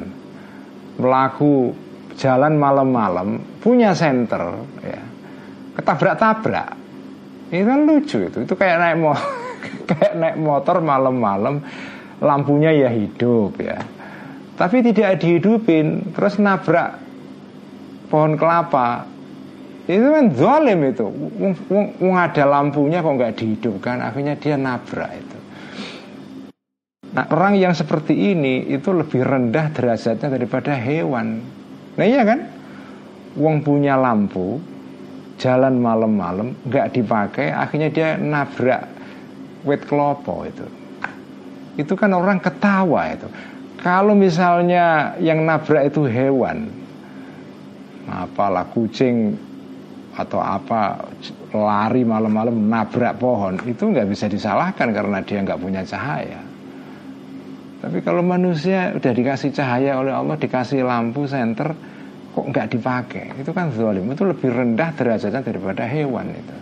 Melaku 0.96 1.76
jalan 2.16 2.56
malam-malam 2.56 3.40
punya 3.60 3.92
senter 3.92 4.64
ya. 4.80 5.00
Ketabrak-tabrak 5.76 6.80
ini 7.50 7.66
kan 7.66 7.80
lucu 7.82 8.18
itu. 8.30 8.38
Itu 8.46 8.54
kayak 8.54 8.76
naik 8.78 8.96
mo 9.02 9.12
kayak 9.90 10.12
naik 10.16 10.36
motor 10.38 10.78
malam-malam 10.78 11.60
lampunya 12.22 12.70
ya 12.70 12.88
hidup 12.88 13.58
ya. 13.58 13.78
Tapi 14.54 14.84
tidak 14.84 15.24
dihidupin, 15.24 16.12
terus 16.12 16.36
nabrak 16.36 17.00
pohon 18.12 18.36
kelapa. 18.36 19.08
Itu 19.88 20.12
kan 20.12 20.30
zalim 20.36 20.84
itu. 20.84 21.08
Wong 21.98 22.16
ada 22.20 22.44
lampunya 22.44 23.00
kok 23.00 23.16
nggak 23.16 23.34
dihidupkan, 23.40 23.98
akhirnya 24.04 24.36
dia 24.36 24.54
nabrak 24.60 25.10
itu. 25.16 25.29
Nah, 27.10 27.26
orang 27.34 27.58
yang 27.58 27.74
seperti 27.74 28.14
ini 28.14 28.70
itu 28.70 28.94
lebih 28.94 29.26
rendah 29.26 29.74
derajatnya 29.74 30.30
daripada 30.30 30.78
hewan. 30.78 31.42
Nah 31.98 32.06
iya 32.06 32.22
kan? 32.22 32.46
Wong 33.34 33.66
punya 33.66 33.98
lampu, 33.98 34.62
jalan 35.40 35.80
malam-malam 35.80 36.52
nggak 36.68 37.00
dipakai 37.00 37.48
akhirnya 37.48 37.88
dia 37.88 38.08
nabrak 38.20 38.84
wet 39.64 39.88
klopo 39.88 40.44
itu 40.44 40.68
itu 41.80 41.96
kan 41.96 42.12
orang 42.12 42.36
ketawa 42.44 43.08
itu 43.08 43.24
kalau 43.80 44.12
misalnya 44.12 45.16
yang 45.16 45.48
nabrak 45.48 45.88
itu 45.88 46.04
hewan 46.04 46.68
apalah 48.04 48.68
kucing 48.68 49.32
atau 50.12 50.44
apa 50.44 51.08
lari 51.56 52.04
malam-malam 52.04 52.68
nabrak 52.68 53.16
pohon 53.16 53.56
itu 53.64 53.80
nggak 53.80 54.12
bisa 54.12 54.28
disalahkan 54.28 54.92
karena 54.92 55.24
dia 55.24 55.40
nggak 55.40 55.56
punya 55.56 55.80
cahaya 55.88 56.49
tapi 57.80 58.04
kalau 58.04 58.20
manusia 58.20 58.92
udah 58.92 59.12
dikasih 59.16 59.56
cahaya 59.56 59.96
oleh 59.96 60.12
Allah 60.12 60.36
dikasih 60.36 60.84
lampu 60.84 61.24
senter 61.24 61.72
kok 62.30 62.44
nggak 62.44 62.68
dipakai? 62.76 63.26
Itu 63.40 63.56
kan 63.56 63.72
zalim. 63.72 64.04
Itu 64.12 64.28
lebih 64.28 64.52
rendah 64.52 64.92
derajatnya 64.92 65.40
daripada 65.40 65.88
hewan 65.88 66.28
itu. 66.30 66.56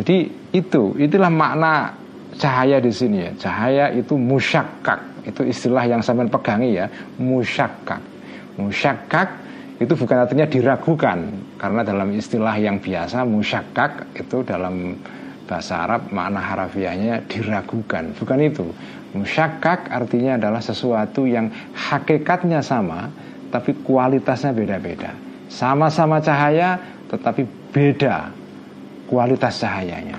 Jadi 0.00 0.16
itu, 0.56 0.96
itulah 0.96 1.28
makna 1.28 1.92
cahaya 2.36 2.80
di 2.80 2.92
sini 2.92 3.28
ya. 3.28 3.30
Cahaya 3.36 3.84
itu 3.92 4.16
musyakkak. 4.16 5.28
Itu 5.28 5.44
istilah 5.44 5.84
yang 5.84 6.00
sampean 6.00 6.32
pegangi 6.32 6.80
ya, 6.80 6.88
musyakkak. 7.20 8.00
Musyakkak 8.56 9.28
itu 9.76 9.92
bukan 9.92 10.16
artinya 10.24 10.48
diragukan. 10.48 11.18
Karena 11.60 11.80
dalam 11.84 12.08
istilah 12.16 12.56
yang 12.56 12.80
biasa 12.80 13.20
musyakkak 13.24 14.16
itu 14.16 14.40
dalam 14.48 14.96
bahasa 15.46 15.86
Arab 15.86 16.08
makna 16.10 16.40
harafiahnya 16.42 17.22
diragukan. 17.28 18.16
Bukan 18.16 18.38
itu 18.42 18.66
musyakkak 19.16 19.88
artinya 19.88 20.36
adalah 20.36 20.60
sesuatu 20.60 21.24
yang 21.24 21.48
hakikatnya 21.72 22.60
sama 22.60 23.08
tapi 23.48 23.72
kualitasnya 23.80 24.52
beda-beda. 24.52 25.16
Sama-sama 25.48 26.20
cahaya 26.20 26.76
tetapi 27.08 27.46
beda 27.72 28.30
kualitas 29.06 29.62
cahayanya. 29.62 30.18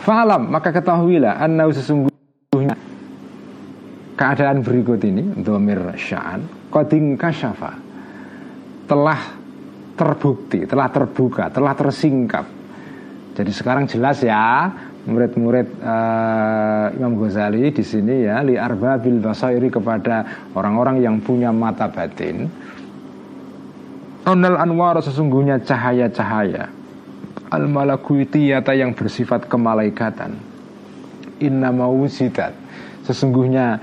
Fa'alam 0.00 0.48
maka 0.48 0.72
ketahuilah 0.72 1.40
anna 1.40 1.68
sesungguhnya 1.68 2.76
keadaan 4.16 4.64
berikut 4.64 5.00
ini 5.04 5.36
domir 5.44 5.80
sya'an 5.96 6.44
qading 6.72 7.16
kasyafa 7.20 7.72
telah 8.88 9.20
terbukti, 9.94 10.64
telah 10.64 10.88
terbuka, 10.88 11.52
telah 11.52 11.76
tersingkap. 11.76 12.46
Jadi 13.36 13.52
sekarang 13.52 13.84
jelas 13.84 14.24
ya 14.24 14.72
murid-murid 15.08 15.80
uh, 15.80 16.92
Imam 16.92 17.16
Ghazali 17.16 17.72
di 17.72 17.80
sini 17.80 18.28
ya 18.28 18.44
li 18.44 18.60
arbabil 18.60 19.16
basairi 19.16 19.72
kepada 19.72 20.48
orang-orang 20.52 21.00
yang 21.00 21.16
punya 21.24 21.48
mata 21.48 21.88
batin. 21.88 22.50
Onal 24.28 24.60
anwar 24.60 25.00
sesungguhnya 25.00 25.64
cahaya-cahaya 25.64 26.68
al 27.50 27.64
malakuitiyata 27.66 28.76
yang 28.76 28.92
bersifat 28.92 29.48
kemalaikatan. 29.48 30.36
Inna 31.40 31.72
mawuzidat 31.72 32.52
sesungguhnya 33.08 33.80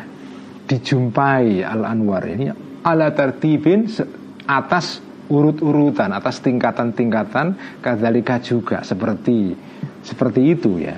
dijumpai 0.69 1.65
al 1.65 1.81
anwar 1.89 2.21
ini 2.29 2.53
ala 2.85 3.09
tertibin 3.17 3.89
atas 4.45 5.01
urut-urutan 5.27 6.15
atas 6.15 6.39
tingkatan-tingkatan 6.39 7.79
kadzalika 7.83 8.39
juga 8.39 8.85
seperti 8.85 9.51
seperti 10.07 10.55
itu 10.55 10.79
ya. 10.79 10.95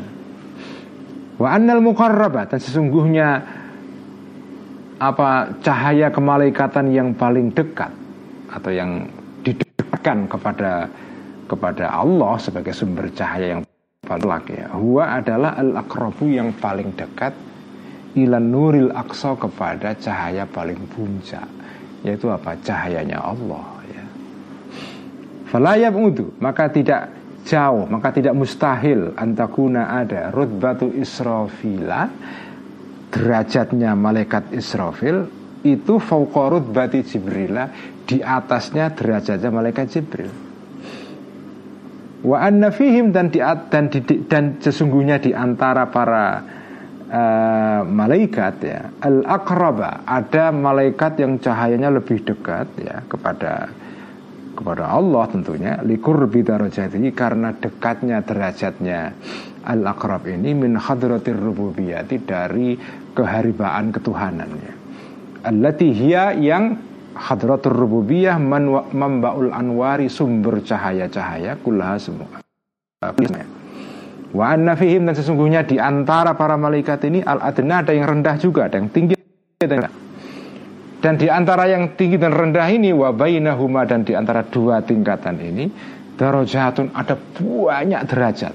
Wa 1.42 1.58
annal 1.58 1.82
muqarrabat 1.82 2.54
dan 2.54 2.62
sesungguhnya 2.62 3.28
apa 5.02 5.58
cahaya 5.66 6.14
kemalaikatan 6.14 6.94
yang 6.94 7.18
paling 7.18 7.50
dekat 7.56 7.90
atau 8.52 8.70
yang 8.70 9.10
didekatkan 9.42 10.30
kepada 10.30 10.86
kepada 11.50 11.86
Allah 11.90 12.38
sebagai 12.38 12.76
sumber 12.76 13.10
cahaya 13.18 13.58
yang 13.58 13.62
paling 14.06 14.46
ya. 14.54 14.70
Huwa 14.78 15.18
adalah 15.18 15.58
al-aqrabu 15.58 16.30
yang 16.30 16.54
paling 16.62 16.94
dekat 16.94 17.34
ilan 18.14 18.46
nuril 18.46 18.94
aqsa 18.94 19.34
kepada 19.34 19.98
cahaya 19.98 20.46
paling 20.46 20.78
puncak 20.94 21.46
yaitu 22.06 22.32
apa 22.32 22.56
cahayanya 22.64 23.20
Allah 23.20 23.80
Falayab 25.50 25.98
udu 25.98 26.38
maka 26.38 26.70
tidak 26.70 27.10
jauh 27.50 27.90
maka 27.90 28.14
tidak 28.14 28.38
mustahil 28.38 29.18
antakuna 29.18 29.98
ada 29.98 30.30
rutbatu 30.30 30.94
Israfila 30.94 32.06
derajatnya 33.10 33.98
malaikat 33.98 34.54
Israfil 34.54 35.26
itu 35.66 36.00
fauqa 36.00 36.54
rutbati 36.54 37.04
Jibrila 37.04 37.68
di 38.08 38.24
atasnya 38.24 38.96
derajatnya 38.96 39.50
malaikat 39.52 39.86
Jibril. 39.92 40.32
Wa 42.20 42.38
anna 42.44 42.72
fihim 42.72 43.16
dan 43.16 43.32
di, 43.32 43.40
dan 43.42 43.88
di, 43.88 44.00
dan 44.28 44.60
sesungguhnya 44.60 45.24
di 45.24 45.32
antara 45.32 45.88
para 45.88 46.44
uh, 47.08 47.82
malaikat 47.88 48.56
ya 48.60 48.92
al 49.00 49.24
akraba 49.24 50.04
ada 50.04 50.52
malaikat 50.52 51.16
yang 51.24 51.40
cahayanya 51.40 51.88
lebih 51.96 52.20
dekat 52.28 52.68
ya 52.76 53.08
kepada 53.08 53.72
kepada 54.60 54.92
Allah 54.92 55.24
tentunya 55.32 55.80
likur 55.88 56.28
darajatihi 56.28 57.16
karena 57.16 57.56
dekatnya 57.56 58.20
derajatnya. 58.20 59.16
Al 59.64 59.84
akrab 59.88 60.28
ini 60.28 60.52
min 60.56 60.76
hadratir 60.76 61.36
rububiyati 61.36 62.20
dari 62.24 62.76
keharibaan 63.16 63.96
ketuhanannya. 63.96 64.72
Allati 65.48 65.96
hiya 65.96 66.36
yang 66.36 66.76
hadratur 67.16 67.72
rububiyah 67.72 68.40
membaul 68.92 69.52
anwari 69.56 70.12
sumber 70.12 70.60
cahaya-cahaya 70.64 71.56
kullaha 71.60 71.96
semua. 72.00 72.40
Wa 74.30 74.46
anna 74.54 74.76
fihim 74.76 75.08
dan 75.08 75.16
sesungguhnya 75.16 75.64
di 75.66 75.82
antara 75.82 76.36
para 76.36 76.54
malaikat 76.60 77.02
ini 77.08 77.24
al 77.24 77.42
adna 77.42 77.82
ada 77.82 77.96
yang 77.96 78.06
rendah 78.06 78.36
juga 78.38 78.70
ada 78.70 78.78
yang 78.78 78.92
tinggi 78.94 79.18
ada 79.58 79.74
yang 79.74 80.09
dan 81.00 81.16
di 81.16 81.32
antara 81.32 81.64
yang 81.72 81.96
tinggi 81.96 82.20
dan 82.20 82.36
rendah 82.36 82.68
ini 82.68 82.92
wabainahuma 82.92 83.88
dan 83.88 84.04
di 84.04 84.12
antara 84.12 84.44
dua 84.44 84.84
tingkatan 84.84 85.40
ini 85.40 85.66
darajatun 86.20 86.92
ada 86.92 87.16
banyak 87.16 88.04
derajat. 88.04 88.54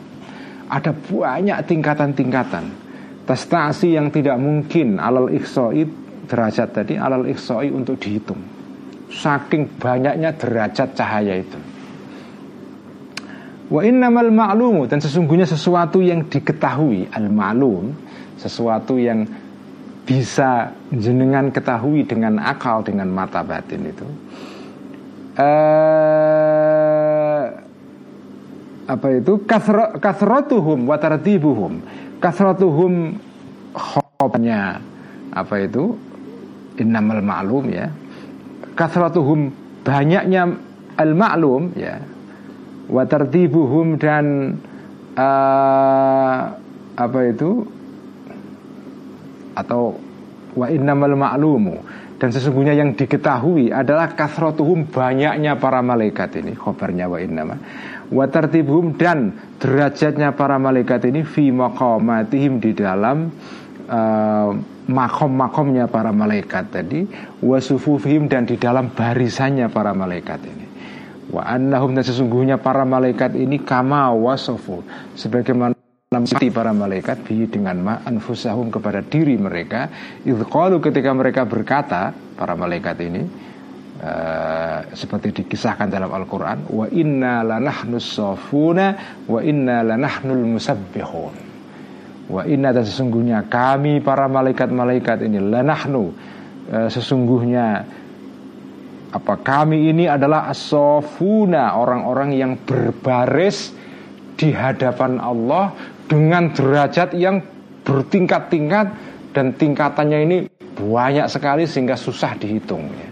Ada 0.68 0.92
banyak 0.92 1.58
tingkatan-tingkatan. 1.64 2.64
Testasi 3.24 3.96
yang 3.96 4.12
tidak 4.12 4.36
mungkin 4.36 5.00
alal 5.00 5.32
ikhsoi 5.32 5.88
derajat 6.28 6.68
tadi 6.76 7.00
alal 7.00 7.24
ikhsoi 7.24 7.72
untuk 7.72 7.96
dihitung. 7.96 8.40
Saking 9.08 9.80
banyaknya 9.80 10.36
derajat 10.36 10.92
cahaya 10.92 11.40
itu. 11.40 11.56
Wa 13.72 13.80
innamal 13.80 14.28
ma'lumu 14.28 14.84
dan 14.84 15.00
sesungguhnya 15.00 15.48
sesuatu 15.48 16.04
yang 16.04 16.28
diketahui 16.28 17.08
al 17.08 17.32
ma'lum 17.32 17.96
sesuatu 18.36 19.00
yang 19.00 19.24
bisa 20.04 20.72
jenengan 20.92 21.48
ketahui 21.48 22.04
dengan 22.04 22.36
akal 22.40 22.84
dengan 22.84 23.08
mata 23.08 23.40
batin 23.40 23.88
itu. 23.88 24.04
Uh, 25.34 25.50
apa 28.84 29.08
itu? 29.16 29.40
Kasrotuhum 29.98 30.86
watartibuhum 30.86 31.80
kasrotuhum 32.20 33.18
khobnya. 33.74 34.78
Apa 35.34 35.66
itu? 35.66 35.98
Innamal 36.78 37.24
ma'lum 37.24 37.64
ya. 37.72 37.90
Kasrotuhum 38.76 39.50
banyaknya 39.82 40.48
al 40.94 41.12
ma'lum 41.12 41.74
ya 41.74 41.98
watartibuhum 42.88 43.96
dan 43.96 44.56
uh, 45.16 46.40
apa 46.94 47.20
itu 47.26 47.66
atau 49.54 49.96
wa 50.54 50.66
innamal 50.70 51.14
ma'lumu. 51.18 51.76
Dan 52.14 52.30
sesungguhnya 52.30 52.78
yang 52.78 52.94
diketahui 52.94 53.74
adalah 53.74 54.14
kasrotuhum 54.14 54.86
banyaknya 54.86 55.58
para 55.58 55.82
malaikat 55.82 56.38
ini 56.38 56.54
khobarnya 56.54 57.10
wa 57.10 57.18
innama. 57.18 57.58
Wa 58.08 58.30
tartibuhum 58.30 58.94
dan 58.94 59.34
derajatnya 59.58 60.30
para 60.38 60.54
malaikat 60.62 61.10
ini 61.10 61.26
fi 61.26 61.50
maqamatihim 61.50 62.62
di 62.62 62.70
dalam 62.70 63.34
uh, 63.90 64.50
makom-makomnya 64.86 65.90
para 65.90 66.14
malaikat 66.14 66.64
tadi 66.70 67.02
wa 67.42 67.58
sufufihim 67.58 68.30
dan 68.30 68.46
di 68.46 68.60
dalam 68.62 68.94
barisannya 68.94 69.66
para 69.72 69.90
malaikat 69.90 70.40
ini. 70.46 70.66
Wa 71.34 71.50
annahum 71.50 71.98
dan 71.98 72.06
sesungguhnya 72.06 72.62
para 72.62 72.86
malaikat 72.86 73.34
ini 73.34 73.58
kama 73.58 74.14
wasofu 74.14 74.86
sebagaimana 75.18 75.73
namati 76.14 76.54
para 76.54 76.70
malaikat 76.70 77.26
bi 77.26 77.50
dengan 77.50 77.76
ma 77.82 77.94
anfusahum 78.06 78.70
kepada 78.70 79.02
diri 79.02 79.34
mereka 79.34 79.90
idqalu 80.22 80.78
ketika 80.78 81.10
mereka 81.10 81.42
berkata 81.42 82.14
para 82.38 82.54
malaikat 82.54 82.96
ini 83.02 83.22
uh, 83.98 84.78
seperti 84.94 85.42
dikisahkan 85.42 85.90
dalam 85.90 86.14
Al-Qur'an 86.14 86.70
wa 86.70 86.86
inna 86.86 87.42
lanahnu 87.42 87.98
safuna 87.98 89.18
wa 89.26 89.42
inna 89.42 89.82
lanahnul 89.82 90.54
musabbihun 90.54 91.34
wa 92.30 92.42
inna 92.46 92.70
dan 92.70 92.86
sesungguhnya 92.86 93.50
kami 93.50 93.98
para 93.98 94.30
malaikat-malaikat 94.30 95.26
ini 95.26 95.42
lanahnu 95.42 96.14
uh, 96.70 96.88
sesungguhnya 96.88 97.66
apa 99.14 99.34
kami 99.38 99.94
ini 99.94 100.10
adalah 100.10 100.50
asofuna 100.50 101.78
orang-orang 101.78 102.34
yang 102.34 102.52
berbaris 102.58 103.70
di 104.34 104.50
hadapan 104.50 105.22
Allah 105.22 105.93
dengan 106.08 106.52
derajat 106.52 107.16
yang 107.16 107.40
bertingkat-tingkat 107.84 108.86
dan 109.34 109.52
tingkatannya 109.56 110.18
ini 110.24 110.36
banyak 110.74 111.26
sekali 111.30 111.64
sehingga 111.68 111.94
susah 111.94 112.34
dihitung 112.38 112.86
ya. 112.90 113.10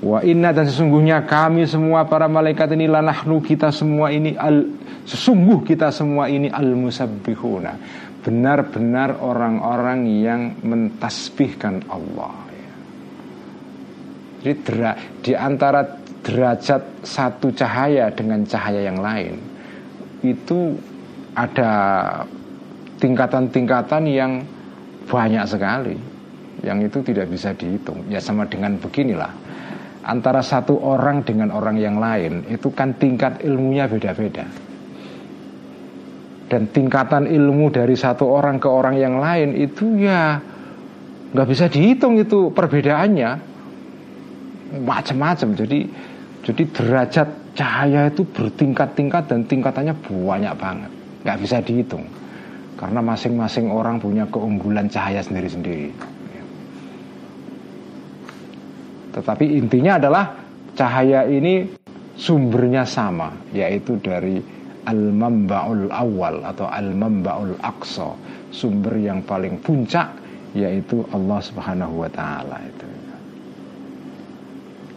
Wa 0.00 0.24
inna 0.24 0.56
dan 0.56 0.64
sesungguhnya 0.64 1.28
kami 1.28 1.68
semua 1.68 2.08
para 2.08 2.24
malaikat 2.24 2.72
ini 2.72 2.88
lanahnu 2.88 3.44
kita 3.44 3.68
semua 3.68 4.08
ini 4.08 4.32
al 4.32 4.64
sesungguh 5.04 5.60
kita 5.60 5.92
semua 5.92 6.24
ini 6.32 6.48
al 6.48 6.72
musabbihuna 6.72 7.76
benar-benar 8.24 9.20
orang-orang 9.20 10.08
yang 10.08 10.56
mentasbihkan 10.64 11.84
Allah 11.92 12.32
ya. 12.48 12.72
Jadi 14.40 14.54
dera, 14.64 14.92
di 15.20 15.32
antara 15.36 15.84
derajat 16.24 17.04
satu 17.04 17.52
cahaya 17.52 18.08
dengan 18.12 18.44
cahaya 18.44 18.80
yang 18.88 19.00
lain 19.00 19.36
itu 20.20 20.76
ada 21.34 21.72
tingkatan-tingkatan 23.00 24.04
yang 24.10 24.32
banyak 25.06 25.44
sekali 25.46 25.96
yang 26.60 26.84
itu 26.84 27.00
tidak 27.00 27.32
bisa 27.32 27.56
dihitung. 27.56 28.04
Ya 28.12 28.20
sama 28.20 28.46
dengan 28.46 28.76
beginilah. 28.76 29.32
Antara 30.00 30.40
satu 30.40 30.80
orang 30.80 31.24
dengan 31.24 31.52
orang 31.52 31.76
yang 31.76 32.00
lain 32.00 32.48
itu 32.48 32.72
kan 32.72 32.96
tingkat 32.96 33.44
ilmunya 33.44 33.88
beda-beda. 33.88 34.48
Dan 36.50 36.66
tingkatan 36.74 37.30
ilmu 37.30 37.70
dari 37.70 37.94
satu 37.94 38.26
orang 38.26 38.58
ke 38.58 38.66
orang 38.66 38.98
yang 38.98 39.22
lain 39.22 39.54
itu 39.54 40.02
ya 40.02 40.40
nggak 41.30 41.48
bisa 41.48 41.70
dihitung 41.70 42.18
itu 42.18 42.50
perbedaannya. 42.50 43.30
Macam-macam. 44.82 45.48
Jadi 45.54 45.80
jadi 46.40 46.62
derajat 46.64 47.28
cahaya 47.54 48.08
itu 48.08 48.24
bertingkat-tingkat 48.24 49.28
dan 49.28 49.44
tingkatannya 49.44 49.94
banyak 50.08 50.54
banget 50.56 50.99
nggak 51.20 51.38
bisa 51.40 51.60
dihitung 51.60 52.04
karena 52.80 53.04
masing-masing 53.04 53.68
orang 53.68 54.00
punya 54.00 54.24
keunggulan 54.32 54.88
cahaya 54.88 55.20
sendiri-sendiri. 55.20 55.92
Tetapi 59.12 59.44
intinya 59.58 60.00
adalah 60.00 60.24
cahaya 60.72 61.28
ini 61.28 61.68
sumbernya 62.16 62.88
sama, 62.88 63.36
yaitu 63.52 64.00
dari 64.00 64.40
al-mamba'ul 64.88 65.92
awal 65.92 66.40
atau 66.40 66.64
al-mamba'ul 66.72 67.60
aqsa, 67.60 68.16
sumber 68.48 68.96
yang 68.96 69.20
paling 69.28 69.60
puncak 69.60 70.16
yaitu 70.56 71.04
Allah 71.12 71.38
Subhanahu 71.38 72.00
wa 72.00 72.10
taala 72.10 72.58
itu. 72.64 72.86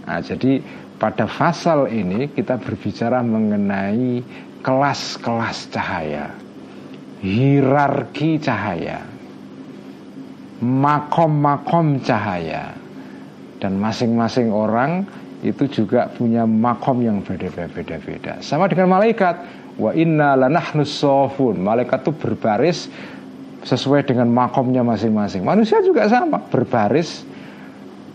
Nah, 0.03 0.19
jadi 0.19 0.51
pada 0.97 1.27
fasal 1.27 1.91
ini 1.91 2.31
kita 2.31 2.59
berbicara 2.59 3.19
mengenai 3.19 4.23
kelas-kelas 4.63 5.69
cahaya 5.69 6.43
hierarki 7.23 8.35
cahaya, 8.43 8.99
makom-makom 10.59 12.03
cahaya, 12.03 12.75
dan 13.63 13.79
masing-masing 13.79 14.51
orang 14.51 15.07
itu 15.39 15.63
juga 15.71 16.11
punya 16.11 16.43
makom 16.43 16.99
yang 16.99 17.23
beda-beda. 17.23 18.43
Sama 18.43 18.67
dengan 18.67 18.91
malaikat, 18.99 19.39
wa 19.79 19.95
inna 19.95 20.35
lanahnu 20.35 20.83
sofun. 20.83 21.63
Malaikat 21.63 22.03
itu 22.03 22.11
berbaris 22.11 22.91
sesuai 23.63 24.03
dengan 24.03 24.27
makomnya 24.27 24.83
masing-masing. 24.83 25.47
Manusia 25.47 25.79
juga 25.79 26.03
sama, 26.11 26.43
berbaris. 26.51 27.23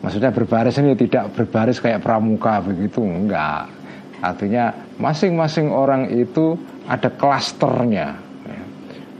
Maksudnya 0.04 0.30
berbaris 0.30 0.76
ini 0.78 0.94
tidak 0.94 1.32
berbaris 1.32 1.80
kayak 1.80 2.04
pramuka 2.04 2.60
begitu, 2.60 3.00
enggak. 3.02 3.77
Artinya 4.18 4.74
masing-masing 4.98 5.70
orang 5.70 6.10
itu 6.10 6.58
ada 6.90 7.06
klasternya 7.12 8.28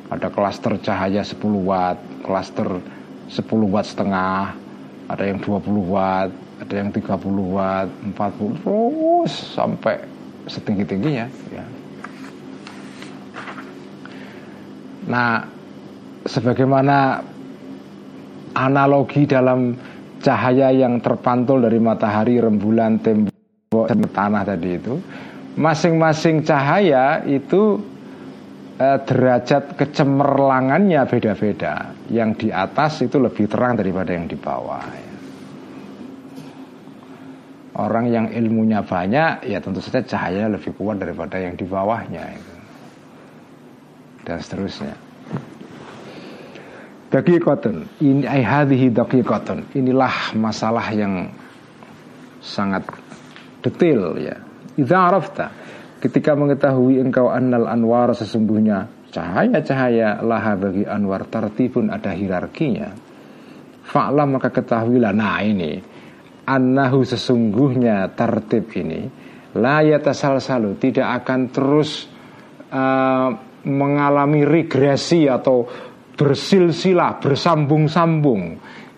ada 0.08 0.28
klaster 0.32 0.80
cahaya 0.80 1.20
10 1.20 1.36
watt, 1.68 2.00
klaster 2.24 2.80
10 3.28 3.44
watt 3.68 3.86
setengah, 3.86 4.56
ada 5.08 5.24
yang 5.24 5.36
20 5.40 5.84
watt, 5.84 6.32
ada 6.64 6.74
yang 6.74 6.88
30 6.88 7.12
watt, 7.52 7.88
40 8.16 8.64
terus 8.64 9.32
sampai 9.52 10.00
setinggi-tingginya 10.48 11.26
ya. 11.52 11.64
Nah, 15.08 15.44
sebagaimana 16.24 17.20
analogi 18.56 19.28
dalam 19.28 19.76
cahaya 20.24 20.72
yang 20.72 21.00
terpantul 21.04 21.64
dari 21.64 21.76
matahari, 21.80 22.40
rembulan, 22.40 22.96
tembok, 23.00 23.37
tanah 23.68 24.48
tadi 24.48 24.80
itu, 24.80 24.96
masing-masing 25.60 26.40
cahaya 26.40 27.20
itu 27.28 27.76
eh, 28.80 28.98
derajat 29.04 29.76
kecemerlangannya 29.76 31.04
beda-beda. 31.04 31.92
Yang 32.08 32.30
di 32.40 32.48
atas 32.48 33.04
itu 33.04 33.20
lebih 33.20 33.44
terang 33.44 33.76
daripada 33.76 34.16
yang 34.16 34.24
di 34.24 34.40
bawah. 34.40 34.80
Ya. 34.80 35.06
Orang 37.78 38.10
yang 38.10 38.32
ilmunya 38.32 38.82
banyak, 38.82 39.46
ya 39.46 39.62
tentu 39.62 39.78
saja 39.78 40.02
cahaya 40.02 40.50
lebih 40.50 40.74
kuat 40.74 40.98
daripada 40.98 41.38
yang 41.38 41.54
di 41.54 41.62
bawahnya. 41.62 42.24
Itu. 42.34 42.54
Dan 44.26 44.36
seterusnya. 44.42 44.96
Daqiqatun 47.08 47.88
ini 48.02 48.26
hadhihi 48.26 48.92
daqiqatun. 48.92 49.78
Inilah 49.78 50.34
masalah 50.36 50.90
yang 50.90 51.30
sangat 52.42 52.84
detail 53.62 54.14
ya. 54.18 54.36
Idza 54.78 54.98
arafta 54.98 55.46
Ketika 55.98 56.38
mengetahui 56.38 57.02
engkau 57.02 57.26
annal 57.26 57.66
anwar 57.66 58.14
sesungguhnya 58.14 59.10
cahaya-cahaya 59.10 60.22
laha 60.22 60.54
bagi 60.54 60.86
anwar 60.86 61.26
tertibun 61.26 61.90
ada 61.90 62.14
hierarkinya. 62.14 62.94
Fa'lam 63.82 64.38
maka 64.38 64.54
ketahuilah 64.54 65.10
nah 65.10 65.42
ini 65.42 65.82
annahu 66.46 67.02
sesungguhnya 67.02 68.14
tertib 68.14 68.70
ini 68.78 69.10
la 69.58 69.82
yatasal-salu 69.82 70.78
tidak 70.78 71.24
akan 71.24 71.40
terus 71.50 72.06
uh, 72.70 73.34
mengalami 73.66 74.46
regresi 74.46 75.26
atau 75.26 75.66
bersilsilah 76.14 77.18
bersambung-sambung 77.18 78.42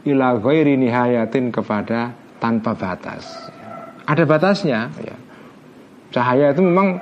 ila 0.05 0.37
ghairi 0.37 0.77
nihayatin 0.77 1.49
kepada 1.49 2.13
tanpa 2.37 2.77
batas. 2.77 3.57
Ada 4.11 4.27
batasnya. 4.27 4.91
Ya 4.99 5.17
cahaya 6.11 6.51
itu 6.53 6.61
memang 6.61 6.99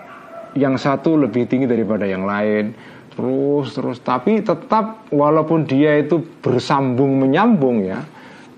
yang 0.57 0.77
satu 0.77 1.17
lebih 1.17 1.49
tinggi 1.49 1.65
daripada 1.69 2.05
yang 2.05 2.29
lain. 2.29 2.77
Terus 3.13 3.75
terus. 3.75 3.99
Tapi 4.05 4.45
tetap 4.45 5.11
walaupun 5.11 5.67
dia 5.67 5.99
itu 5.99 6.23
bersambung 6.39 7.19
menyambung 7.19 7.83
ya. 7.83 8.05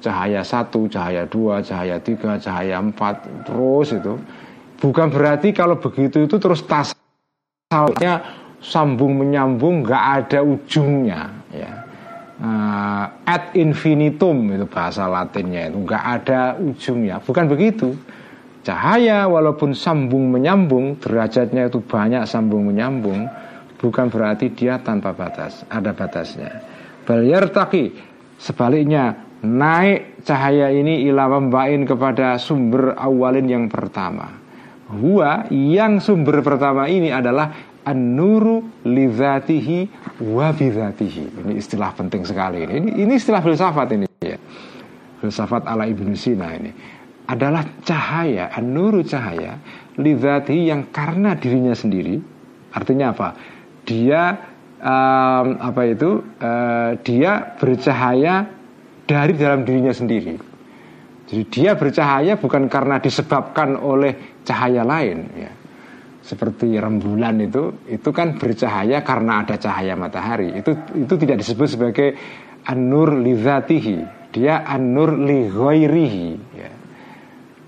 Cahaya 0.01 0.45
satu 0.45 0.89
cahaya 0.89 1.25
dua 1.25 1.65
cahaya 1.65 1.97
tiga 2.03 2.37
cahaya 2.37 2.77
empat. 2.83 3.25
Terus 3.49 3.97
itu. 3.97 4.15
Bukan 4.81 5.13
berarti 5.13 5.53
kalau 5.53 5.77
begitu 5.77 6.25
itu 6.25 6.37
terus 6.41 6.65
tasalnya 6.65 8.25
sambung 8.65 9.17
menyambung 9.17 9.85
nggak 9.85 10.05
ada 10.25 10.41
ujungnya 10.45 11.29
ya. 11.53 11.73
Uh, 12.41 13.05
ad 13.29 13.53
infinitum 13.53 14.49
itu 14.49 14.65
bahasa 14.65 15.05
latinnya 15.05 15.69
itu. 15.69 15.85
Nggak 15.85 16.05
ada 16.05 16.41
ujungnya. 16.57 17.21
Bukan 17.21 17.45
begitu 17.53 17.93
Cahaya 18.61 19.25
walaupun 19.25 19.73
sambung 19.73 20.29
menyambung 20.29 21.01
Derajatnya 21.01 21.73
itu 21.73 21.81
banyak 21.81 22.29
sambung 22.29 22.69
menyambung 22.69 23.25
Bukan 23.81 24.13
berarti 24.13 24.53
dia 24.53 24.77
tanpa 24.85 25.17
batas 25.17 25.65
Ada 25.73 25.97
batasnya. 25.97 26.61
Balyar 27.09 27.49
taki 27.49 27.93
Sebaliknya 28.41 29.31
naik 29.45 30.25
cahaya 30.25 30.69
ini 30.73 31.05
ila 31.09 31.29
membain 31.29 31.85
kepada 31.89 32.37
sumber 32.37 32.97
awalin 32.97 33.49
yang 33.49 33.67
pertama. 33.69 34.29
Hua 34.91 35.49
yang 35.53 36.01
sumber 36.01 36.41
pertama 36.45 36.89
ini 36.89 37.13
adalah 37.13 37.69
An-nuru 37.81 38.85
wa 40.21 40.49
bidhatihi 40.53 41.25
Ini 41.41 41.53
istilah 41.57 41.97
penting 41.97 42.29
sekali 42.29 42.69
ini. 42.69 42.73
Ini, 42.77 42.91
ini 43.09 43.13
istilah 43.17 43.41
filsafat 43.41 43.89
ini. 43.97 44.05
Ya 44.21 44.37
Filsafat 45.21 45.65
ala 45.69 45.89
Ibnu 45.89 46.13
Sina 46.17 46.53
ini 46.57 47.00
adalah 47.31 47.63
cahaya, 47.87 48.51
an-nuru 48.51 49.07
cahaya 49.07 49.63
lidhati 49.95 50.67
yang 50.67 50.91
karena 50.91 51.39
dirinya 51.39 51.79
sendiri. 51.79 52.19
Artinya 52.75 53.15
apa? 53.15 53.29
Dia 53.87 54.35
um, 54.83 55.47
apa 55.63 55.83
itu? 55.87 56.11
Uh, 56.43 56.99
dia 57.07 57.55
bercahaya 57.55 58.51
dari 59.07 59.33
dalam 59.39 59.63
dirinya 59.63 59.95
sendiri. 59.95 60.35
Jadi 61.31 61.45
dia 61.47 61.79
bercahaya 61.79 62.35
bukan 62.35 62.67
karena 62.67 62.99
disebabkan 62.99 63.79
oleh 63.79 64.43
cahaya 64.43 64.83
lain 64.83 65.19
ya. 65.39 65.53
Seperti 66.21 66.75
rembulan 66.79 67.39
itu 67.43 67.87
itu 67.87 68.11
kan 68.11 68.39
bercahaya 68.39 69.07
karena 69.07 69.47
ada 69.47 69.55
cahaya 69.55 69.95
matahari. 69.95 70.59
Itu 70.59 70.75
itu 70.99 71.15
tidak 71.15 71.47
disebut 71.47 71.69
sebagai 71.71 72.09
an-nur 72.67 73.15
lidzatihi. 73.23 74.19
Dia 74.31 74.63
an-nur 74.63 75.19
li 75.19 75.51
ya 76.55 76.80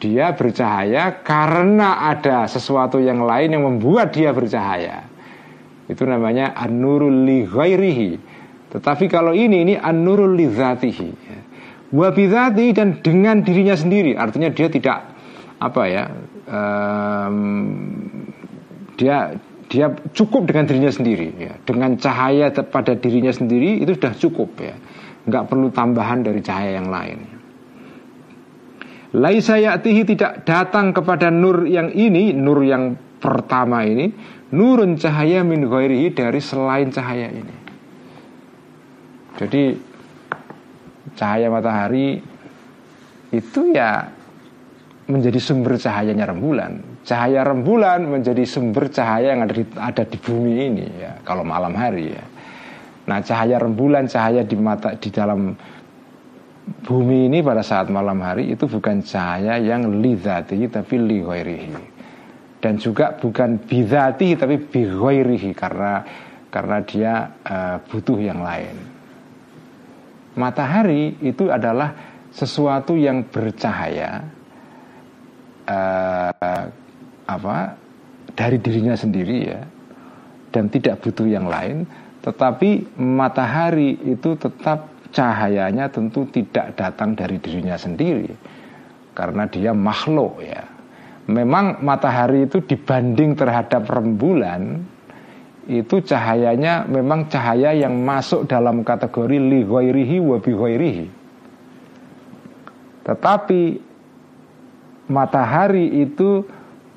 dia 0.02 0.34
bercahaya 0.34 1.22
karena 1.22 2.10
ada 2.10 2.50
sesuatu 2.50 2.98
yang 2.98 3.22
lain 3.22 3.54
yang 3.54 3.62
membuat 3.62 4.10
dia 4.10 4.34
bercahaya. 4.34 5.06
Itu 5.86 6.02
namanya 6.02 6.58
an-nurul 6.58 7.22
li. 7.22 7.46
Tetapi 8.74 9.04
kalau 9.06 9.30
ini 9.30 9.62
ini 9.62 9.74
an-nurul 9.78 10.34
li 10.34 10.50
dzatihi. 10.50 11.10
Wa 11.94 12.10
dan 12.10 12.98
dengan 12.98 13.46
dirinya 13.46 13.78
sendiri. 13.78 14.18
Artinya 14.18 14.50
dia 14.50 14.66
tidak 14.66 14.98
apa 15.62 15.82
ya? 15.86 16.04
Um, 16.50 17.36
dia 18.98 19.38
dia 19.70 19.86
cukup 20.10 20.50
dengan 20.50 20.66
dirinya 20.66 20.90
sendiri 20.90 21.30
ya. 21.38 21.54
Dengan 21.62 21.94
cahaya 21.94 22.50
pada 22.50 22.98
dirinya 22.98 23.30
sendiri 23.30 23.86
itu 23.86 23.94
sudah 23.94 24.12
cukup 24.18 24.50
ya. 24.58 24.74
Enggak 25.30 25.46
perlu 25.46 25.70
tambahan 25.70 26.26
dari 26.26 26.42
cahaya 26.42 26.82
yang 26.82 26.90
lain. 26.90 27.31
Laisa 29.12 29.60
ya'tihi 29.60 30.02
tidak 30.08 30.48
datang 30.48 30.96
kepada 30.96 31.28
nur 31.28 31.68
yang 31.68 31.92
ini, 31.92 32.32
nur 32.32 32.64
yang 32.64 32.96
pertama 33.20 33.84
ini 33.84 34.08
nurun 34.52 34.96
cahaya 34.96 35.44
min 35.44 35.68
ghairihi 35.68 36.16
dari 36.16 36.40
selain 36.40 36.88
cahaya 36.88 37.28
ini. 37.28 37.56
Jadi 39.36 39.64
cahaya 41.16 41.52
matahari 41.52 42.20
itu 43.32 43.60
ya 43.72 44.08
menjadi 45.08 45.40
sumber 45.40 45.76
cahayanya 45.76 46.28
rembulan. 46.32 46.80
Cahaya 47.02 47.42
rembulan 47.44 48.06
menjadi 48.06 48.44
sumber 48.48 48.88
cahaya 48.92 49.34
yang 49.34 49.44
ada 49.44 49.54
di, 49.56 49.64
ada 49.76 50.02
di 50.08 50.16
bumi 50.20 50.52
ini 50.72 50.86
ya 51.00 51.12
kalau 51.24 51.42
malam 51.42 51.76
hari 51.76 52.16
ya. 52.16 52.24
Nah, 53.02 53.18
cahaya 53.18 53.58
rembulan, 53.58 54.06
cahaya 54.06 54.46
di 54.46 54.54
mata 54.54 54.94
di 54.94 55.10
dalam 55.10 55.58
bumi 56.62 57.26
ini 57.26 57.42
pada 57.42 57.62
saat 57.66 57.90
malam 57.90 58.22
hari 58.22 58.54
itu 58.54 58.70
bukan 58.70 59.02
cahaya 59.02 59.58
yang 59.58 59.98
lidati 59.98 60.70
tapi 60.70 60.94
li 60.98 61.18
dan 62.62 62.78
juga 62.78 63.18
bukan 63.18 63.58
bidati 63.58 64.38
tapi 64.38 64.54
bighairihi 64.62 65.50
karena 65.50 66.06
karena 66.52 66.78
dia 66.86 67.12
uh, 67.42 67.76
butuh 67.90 68.18
yang 68.22 68.38
lain. 68.38 68.76
Matahari 70.38 71.18
itu 71.24 71.50
adalah 71.50 71.92
sesuatu 72.30 72.94
yang 72.94 73.26
bercahaya 73.26 74.22
uh, 75.66 76.62
apa 77.26 77.56
dari 78.32 78.56
dirinya 78.62 78.94
sendiri 78.94 79.38
ya 79.42 79.60
dan 80.54 80.70
tidak 80.70 81.02
butuh 81.02 81.26
yang 81.26 81.50
lain, 81.50 81.88
tetapi 82.22 82.94
matahari 83.00 83.98
itu 84.06 84.38
tetap 84.38 84.91
cahayanya 85.12 85.92
tentu 85.92 86.24
tidak 86.32 86.74
datang 86.74 87.12
dari 87.14 87.36
dirinya 87.38 87.76
sendiri 87.76 88.32
karena 89.12 89.44
dia 89.46 89.76
makhluk 89.76 90.40
ya 90.40 90.64
memang 91.28 91.84
matahari 91.84 92.48
itu 92.48 92.64
dibanding 92.64 93.38
terhadap 93.38 93.86
rembulan 93.86 94.82
itu 95.70 96.02
cahayanya 96.02 96.90
memang 96.90 97.30
cahaya 97.30 97.70
yang 97.70 98.02
masuk 98.02 98.50
dalam 98.50 98.82
kategori 98.82 99.38
li 99.38 99.62
ghairihi 99.62 100.18
wa 100.18 100.36
bi 100.42 100.50
ghairihi. 100.50 101.06
Tetapi 103.06 103.62
matahari 105.06 106.02
itu 106.02 106.42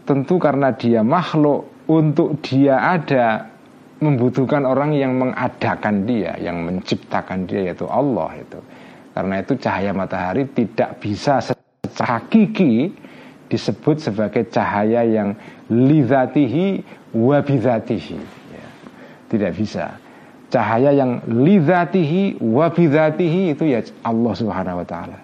tentu 0.05 0.41
karena 0.41 0.73
dia 0.73 1.05
makhluk 1.05 1.69
untuk 1.85 2.41
dia 2.41 2.77
ada 2.81 3.53
membutuhkan 4.03 4.67
orang 4.67 4.91
yang 4.95 5.15
mengadakan 5.15 6.03
dia, 6.03 6.35
yang 6.39 6.63
menciptakan 6.67 7.47
dia 7.47 7.71
yaitu 7.71 7.87
Allah 7.87 8.35
itu. 8.35 8.59
Karena 9.15 9.39
itu 9.39 9.55
cahaya 9.55 9.95
matahari 9.95 10.43
tidak 10.51 10.99
bisa 10.99 11.39
secara 11.39 12.19
hakiki 12.19 12.91
disebut 13.47 14.01
sebagai 14.01 14.43
cahaya 14.51 15.05
yang 15.05 15.37
lidatihi 15.69 16.81
wabidatihi 17.15 18.19
ya. 18.51 18.67
tidak 19.31 19.51
bisa 19.55 19.95
cahaya 20.49 20.91
yang 20.91 21.21
lidatihi 21.25 22.41
wabidatihi 22.41 23.55
itu 23.55 23.63
ya 23.69 23.79
Allah 24.03 24.33
subhanahu 24.33 24.81
wa 24.81 24.87
ta'ala 24.87 25.17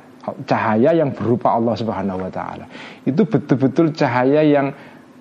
cahaya 0.45 0.93
yang 0.93 1.09
berupa 1.11 1.57
Allah 1.57 1.73
subhanahu 1.75 2.23
wa 2.23 2.31
ta'ala 2.31 2.65
itu 3.05 3.21
betul-betul 3.25 3.91
cahaya 3.93 4.45
yang 4.45 4.73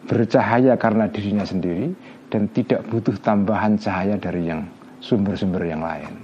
bercahaya 0.08 0.76
karena 0.76 1.08
dirinya 1.08 1.44
sendiri 1.44 1.92
dan 2.30 2.46
tidak 2.54 2.86
butuh 2.88 3.18
tambahan 3.20 3.74
cahaya 3.76 4.14
dari 4.16 4.48
yang 4.48 4.64
sumber-sumber 5.02 5.66
yang 5.66 5.82
lain 5.82 6.14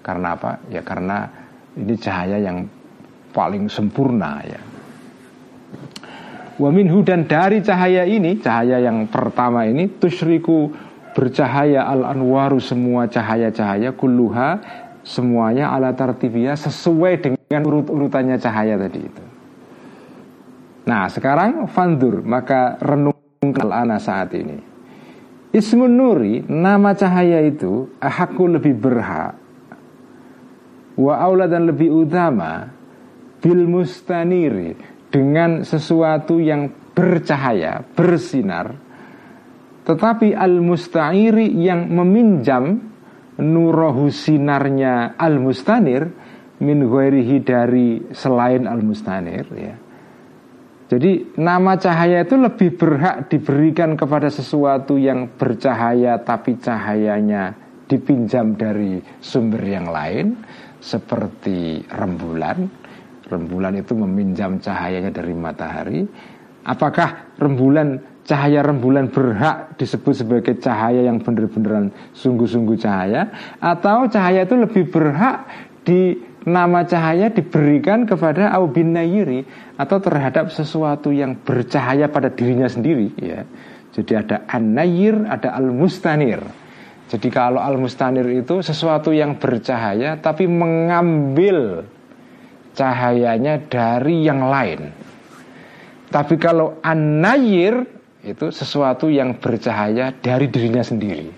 karena 0.00 0.38
apa 0.38 0.62
ya 0.70 0.80
karena 0.80 1.26
ini 1.76 1.94
cahaya 1.98 2.38
yang 2.40 2.64
paling 3.34 3.68
sempurna 3.68 4.40
ya 4.46 4.60
Wa 6.58 6.74
minhu 6.74 7.06
dan 7.06 7.30
dari 7.30 7.62
cahaya 7.62 8.02
ini, 8.02 8.34
cahaya 8.42 8.82
yang 8.82 9.06
pertama 9.06 9.62
ini 9.62 9.86
tusyriku 9.86 10.74
bercahaya 11.14 11.86
al 11.86 12.02
anwaru 12.02 12.58
semua 12.58 13.06
cahaya-cahaya 13.06 13.94
kulluha 13.94 14.58
semuanya 15.06 15.70
ala 15.70 15.94
tartibiyah 15.94 16.58
sesuai 16.58 17.22
dengan 17.22 17.62
urut-urutannya 17.62 18.36
cahaya 18.42 18.74
tadi 18.74 19.00
itu. 19.06 19.24
Nah, 20.90 21.06
sekarang 21.06 21.70
fandur 21.70 22.26
maka 22.26 22.74
renungkan 22.82 23.70
ana 23.70 24.02
saat 24.02 24.34
ini. 24.34 24.67
Ismun 25.48 25.96
nuri 25.96 26.44
nama 26.44 26.92
cahaya 26.92 27.40
itu 27.40 27.88
ahakku 28.04 28.44
lebih 28.44 28.76
berhak 28.76 29.32
wa 30.98 31.14
aula 31.14 31.46
dan 31.48 31.70
lebih 31.70 31.88
utama 31.88 32.68
bil 33.38 33.64
mustaniri 33.70 34.74
dengan 35.08 35.62
sesuatu 35.62 36.42
yang 36.42 36.68
bercahaya, 36.92 37.80
bersinar. 37.94 38.74
Tetapi 39.88 40.36
al-musta'iri 40.36 41.48
yang 41.64 41.88
meminjam 41.88 42.76
nurahu 43.40 44.10
sinarnya 44.12 45.16
al-mustanir 45.16 46.12
min 46.60 46.84
ghairihi 46.84 47.36
dari 47.40 48.02
selain 48.12 48.66
al-mustanir 48.68 49.46
ya. 49.54 49.87
Jadi 50.88 51.36
nama 51.36 51.76
cahaya 51.76 52.24
itu 52.24 52.40
lebih 52.40 52.80
berhak 52.80 53.28
diberikan 53.28 53.92
kepada 53.92 54.32
sesuatu 54.32 54.96
yang 54.96 55.28
bercahaya 55.36 56.16
tapi 56.24 56.56
cahayanya 56.56 57.52
dipinjam 57.84 58.56
dari 58.56 58.96
sumber 59.20 59.60
yang 59.68 59.92
lain 59.92 60.40
seperti 60.80 61.84
rembulan. 61.92 62.64
Rembulan 63.28 63.76
itu 63.76 63.92
meminjam 63.92 64.56
cahayanya 64.56 65.12
dari 65.12 65.36
matahari. 65.36 66.00
Apakah 66.64 67.36
rembulan 67.36 68.00
cahaya 68.24 68.64
rembulan 68.64 69.12
berhak 69.12 69.76
disebut 69.76 70.24
sebagai 70.24 70.56
cahaya 70.56 71.04
yang 71.04 71.20
benar-beneran 71.20 71.92
sungguh-sungguh 72.16 72.76
cahaya? 72.80 73.28
Atau 73.60 74.08
cahaya 74.08 74.48
itu 74.48 74.56
lebih 74.56 74.88
berhak 74.88 75.44
di 75.84 76.16
nama 76.48 76.82
cahaya 76.88 77.28
diberikan 77.28 78.08
kepada 78.08 78.50
Aubin 78.56 78.96
Nayiri 78.96 79.44
atau 79.76 80.00
terhadap 80.00 80.48
sesuatu 80.48 81.12
yang 81.12 81.36
bercahaya 81.44 82.08
pada 82.08 82.32
dirinya 82.32 82.66
sendiri 82.66 83.12
ya. 83.20 83.44
Jadi 83.92 84.12
ada 84.16 84.44
An-Nayir, 84.48 85.28
ada 85.28 85.52
Al-Mustanir. 85.54 86.40
Jadi 87.08 87.28
kalau 87.32 87.60
Al-Mustanir 87.60 88.28
itu 88.32 88.60
sesuatu 88.60 89.12
yang 89.12 89.40
bercahaya 89.40 90.20
tapi 90.20 90.44
mengambil 90.44 91.88
cahayanya 92.76 93.58
dari 93.66 94.22
yang 94.22 94.44
lain. 94.46 94.92
Tapi 96.08 96.34
kalau 96.40 96.80
anayir 96.80 97.84
itu 98.24 98.48
sesuatu 98.48 99.12
yang 99.12 99.36
bercahaya 99.36 100.14
dari 100.14 100.48
dirinya 100.48 100.80
sendiri. 100.80 101.28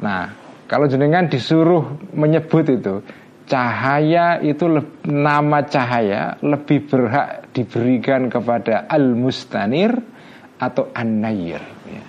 Nah, 0.00 0.30
kalau 0.70 0.86
jenengan 0.86 1.26
disuruh 1.26 1.98
menyebut 2.14 2.66
itu 2.70 3.02
cahaya 3.50 4.38
itu 4.38 4.70
nama 5.10 5.66
cahaya 5.66 6.38
lebih 6.38 6.86
berhak 6.86 7.50
diberikan 7.50 8.30
kepada 8.30 8.86
al-mustanir 8.86 9.90
atau 10.62 10.94
an-nayir 10.94 11.58
ya. 11.90 12.02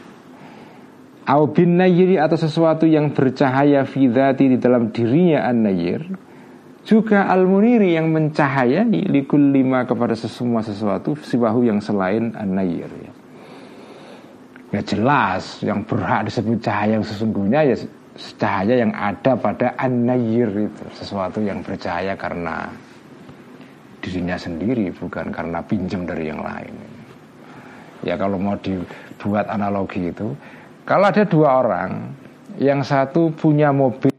Bin 1.49 1.79
nayiri 1.81 2.21
atau 2.21 2.37
sesuatu 2.37 2.85
yang 2.85 3.15
bercahaya 3.15 3.87
fidati 3.89 4.53
di 4.53 4.57
dalam 4.61 4.93
dirinya 4.93 5.49
an-nayir 5.49 6.05
juga 6.85 7.25
al-muniri 7.25 7.93
yang 7.97 8.13
mencahayai 8.13 9.09
likul 9.09 9.41
lima 9.41 9.85
kepada 9.89 10.13
semua 10.13 10.61
sesuatu 10.61 11.17
siwahu 11.17 11.65
yang 11.65 11.81
selain 11.81 12.37
an-nayir 12.37 12.89
ya. 12.89 13.11
ya 14.77 14.81
jelas 14.85 15.61
yang 15.65 15.81
berhak 15.85 16.29
disebut 16.29 16.61
cahaya 16.61 17.01
yang 17.01 17.05
sesungguhnya 17.05 17.65
ya 17.65 17.75
cahaya 18.18 18.84
yang 18.84 18.91
ada 18.91 19.39
pada 19.39 19.74
an-nayir 19.80 20.51
itu 20.51 20.86
sesuatu 20.95 21.39
yang 21.39 21.64
bercahaya 21.64 22.16
karena 22.20 22.68
dirinya 24.03 24.36
sendiri 24.36 24.91
bukan 24.91 25.32
karena 25.32 25.64
pinjam 25.64 26.03
dari 26.03 26.28
yang 26.28 26.41
lain 26.43 26.74
ya 28.03 28.18
kalau 28.18 28.36
mau 28.41 28.57
dibuat 28.59 29.47
analogi 29.47 30.12
itu 30.12 30.34
kalau 30.84 31.07
ada 31.07 31.24
dua 31.24 31.62
orang 31.62 31.91
yang 32.59 32.84
satu 32.84 33.32
punya 33.32 33.72
mobil 33.72 34.12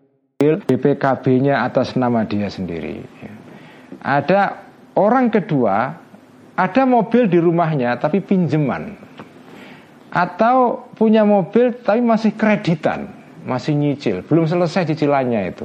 BPKB-nya 0.42 1.62
atas 1.62 1.94
nama 1.94 2.26
dia 2.26 2.50
sendiri. 2.50 3.02
Ada 4.02 4.58
orang 4.98 5.30
kedua, 5.30 5.94
ada 6.58 6.82
mobil 6.82 7.30
di 7.30 7.38
rumahnya 7.38 7.94
tapi 8.00 8.18
pinjaman. 8.18 8.98
Atau 10.12 10.90
punya 10.98 11.24
mobil 11.24 11.72
tapi 11.80 12.04
masih 12.04 12.36
kreditan, 12.36 13.08
masih 13.42 13.74
nyicil, 13.74 14.22
belum 14.26 14.46
selesai 14.46 14.94
cicilannya 14.94 15.54
itu. 15.54 15.64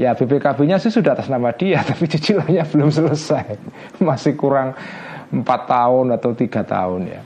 Ya 0.00 0.16
BPKB-nya 0.16 0.80
sih 0.80 0.88
sudah 0.88 1.12
atas 1.12 1.28
nama 1.28 1.52
dia, 1.52 1.84
tapi 1.88 2.08
cicilannya 2.08 2.64
belum 2.68 2.90
selesai, 2.90 3.56
masih 4.08 4.36
kurang 4.36 4.72
empat 5.30 5.60
tahun 5.70 6.16
atau 6.16 6.30
tiga 6.34 6.66
tahun 6.66 7.02
ya. 7.06 7.22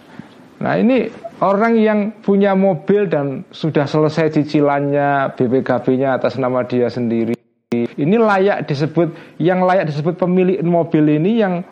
Nah 0.60 0.74
ini 0.78 1.08
orang 1.42 1.76
yang 1.76 1.98
punya 2.24 2.54
mobil 2.54 3.10
dan 3.10 3.44
sudah 3.50 3.84
selesai 3.84 4.32
cicilannya 4.32 5.34
BPKB-nya 5.34 6.20
atas 6.20 6.38
nama 6.38 6.62
dia 6.64 6.88
sendiri. 6.88 7.34
Ini 7.74 8.16
layak 8.16 8.70
disebut 8.70 9.38
yang 9.42 9.66
layak 9.66 9.90
disebut 9.90 10.14
pemilik 10.14 10.62
mobil 10.62 11.18
ini 11.18 11.42
yang 11.42 11.66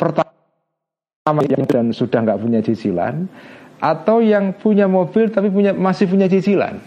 pertama 0.00 1.44
dan 1.68 1.92
sudah 1.92 2.24
nggak 2.24 2.40
punya 2.40 2.60
cicilan 2.64 3.28
atau 3.76 4.24
yang 4.24 4.56
punya 4.56 4.88
mobil 4.88 5.28
tapi 5.28 5.52
punya 5.52 5.76
masih 5.76 6.08
punya 6.08 6.26
cicilan. 6.30 6.80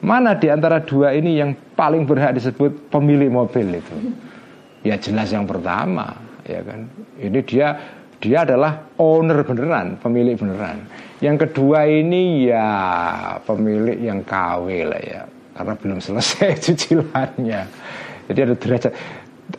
Mana 0.00 0.32
di 0.32 0.48
antara 0.48 0.80
dua 0.80 1.12
ini 1.12 1.36
yang 1.36 1.52
paling 1.76 2.08
berhak 2.08 2.32
disebut 2.32 2.88
pemilik 2.88 3.28
mobil 3.28 3.80
itu? 3.80 3.96
Ya 4.80 4.96
jelas 4.96 5.28
yang 5.28 5.44
pertama, 5.44 6.16
ya 6.48 6.64
kan. 6.64 6.88
Ini 7.20 7.40
dia 7.44 7.76
dia 8.16 8.48
adalah 8.48 8.80
owner 8.96 9.44
beneran, 9.44 10.00
pemilik 10.00 10.40
beneran. 10.40 10.88
Yang 11.20 11.48
kedua 11.48 11.84
ini 11.84 12.48
ya 12.48 12.68
pemilik 13.44 14.00
yang 14.00 14.24
KW 14.24 14.66
lah 14.88 15.02
ya, 15.04 15.22
karena 15.52 15.74
belum 15.76 15.98
selesai 16.00 16.56
cicilannya. 16.64 17.60
Jadi 18.32 18.38
ada 18.40 18.54
derajat 18.56 18.92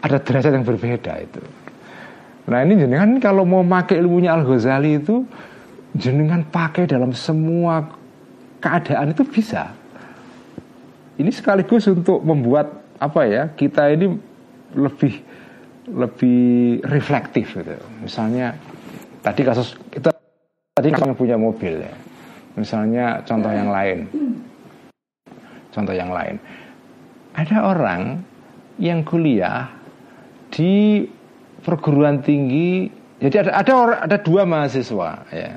ada 0.02 0.18
derajat 0.18 0.52
yang 0.58 0.66
berbeda 0.66 1.14
itu. 1.22 1.42
Nah 2.50 2.66
ini 2.66 2.82
jenengan 2.82 3.22
kalau 3.22 3.46
mau 3.46 3.62
pakai 3.62 4.02
ilmunya 4.02 4.34
Al 4.34 4.42
Ghazali 4.42 4.98
itu 4.98 5.22
jenengan 5.94 6.42
pakai 6.50 6.90
dalam 6.90 7.14
semua 7.14 7.86
keadaan 8.58 9.14
itu 9.14 9.22
bisa. 9.22 9.81
Ini 11.22 11.30
sekaligus 11.30 11.86
untuk 11.86 12.26
membuat 12.26 12.98
apa 12.98 13.22
ya 13.30 13.44
kita 13.54 13.94
ini 13.94 14.18
lebih 14.74 15.22
lebih 15.94 16.82
reflektif 16.90 17.54
gitu. 17.54 17.78
Misalnya 18.02 18.58
tadi 19.22 19.42
kasus 19.46 19.78
kita 19.94 20.10
tadi 20.74 20.90
kami 20.90 21.14
punya 21.14 21.38
mobil 21.38 21.86
ya. 21.86 21.94
Misalnya 22.58 23.22
contoh 23.22 23.54
yang 23.54 23.70
lain. 23.70 24.10
Contoh 25.70 25.94
yang 25.94 26.10
lain. 26.10 26.42
Ada 27.38 27.64
orang 27.70 28.26
yang 28.82 29.06
kuliah 29.06 29.70
di 30.52 31.06
perguruan 31.62 32.20
tinggi 32.26 32.90
jadi 33.22 33.46
ada 33.46 33.62
ada 33.62 33.74
ada 34.10 34.18
dua 34.18 34.44
mahasiswa 34.44 35.24
ya 35.30 35.54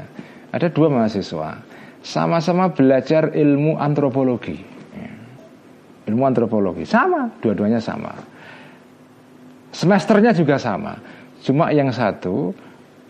ada 0.52 0.68
dua 0.68 0.92
mahasiswa 0.92 1.58
sama-sama 2.04 2.68
belajar 2.68 3.32
ilmu 3.32 3.80
antropologi. 3.80 4.73
Ilmu 6.08 6.22
antropologi. 6.24 6.84
Sama 6.84 7.32
dua-duanya 7.40 7.80
sama. 7.80 8.12
Semesternya 9.74 10.30
juga 10.36 10.60
sama. 10.60 10.96
Cuma 11.42 11.74
yang 11.74 11.90
satu 11.90 12.54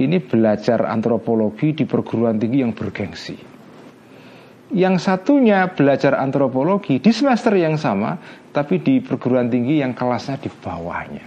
ini 0.01 0.19
belajar 0.19 0.91
antropologi 0.91 1.77
di 1.77 1.85
perguruan 1.87 2.41
tinggi 2.41 2.65
yang 2.65 2.75
bergengsi. 2.75 3.37
Yang 4.75 5.07
satunya 5.07 5.71
belajar 5.71 6.19
antropologi 6.19 6.99
di 6.99 7.13
semester 7.15 7.55
yang 7.55 7.79
sama 7.79 8.19
tapi 8.51 8.83
di 8.83 8.99
perguruan 8.99 9.47
tinggi 9.47 9.85
yang 9.85 9.95
kelasnya 9.95 10.41
di 10.41 10.51
bawahnya. 10.51 11.27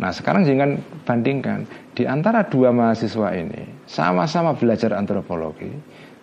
Nah 0.00 0.10
sekarang 0.10 0.46
jangan 0.46 0.80
bandingkan. 1.04 1.68
Di 1.94 2.08
antara 2.08 2.46
dua 2.46 2.74
mahasiswa 2.74 3.34
ini 3.34 3.86
sama-sama 3.86 4.56
belajar 4.58 4.96
antropologi, 4.98 5.70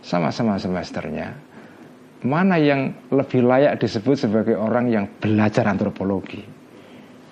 sama-sama 0.03 0.59
semesternya, 0.59 1.31
mana 2.21 2.57
yang 2.61 3.09
lebih 3.09 3.41
layak 3.41 3.81
disebut 3.81 4.27
sebagai 4.27 4.55
orang 4.57 4.89
yang 4.89 5.05
belajar 5.17 5.65
antropologi? 5.65 6.41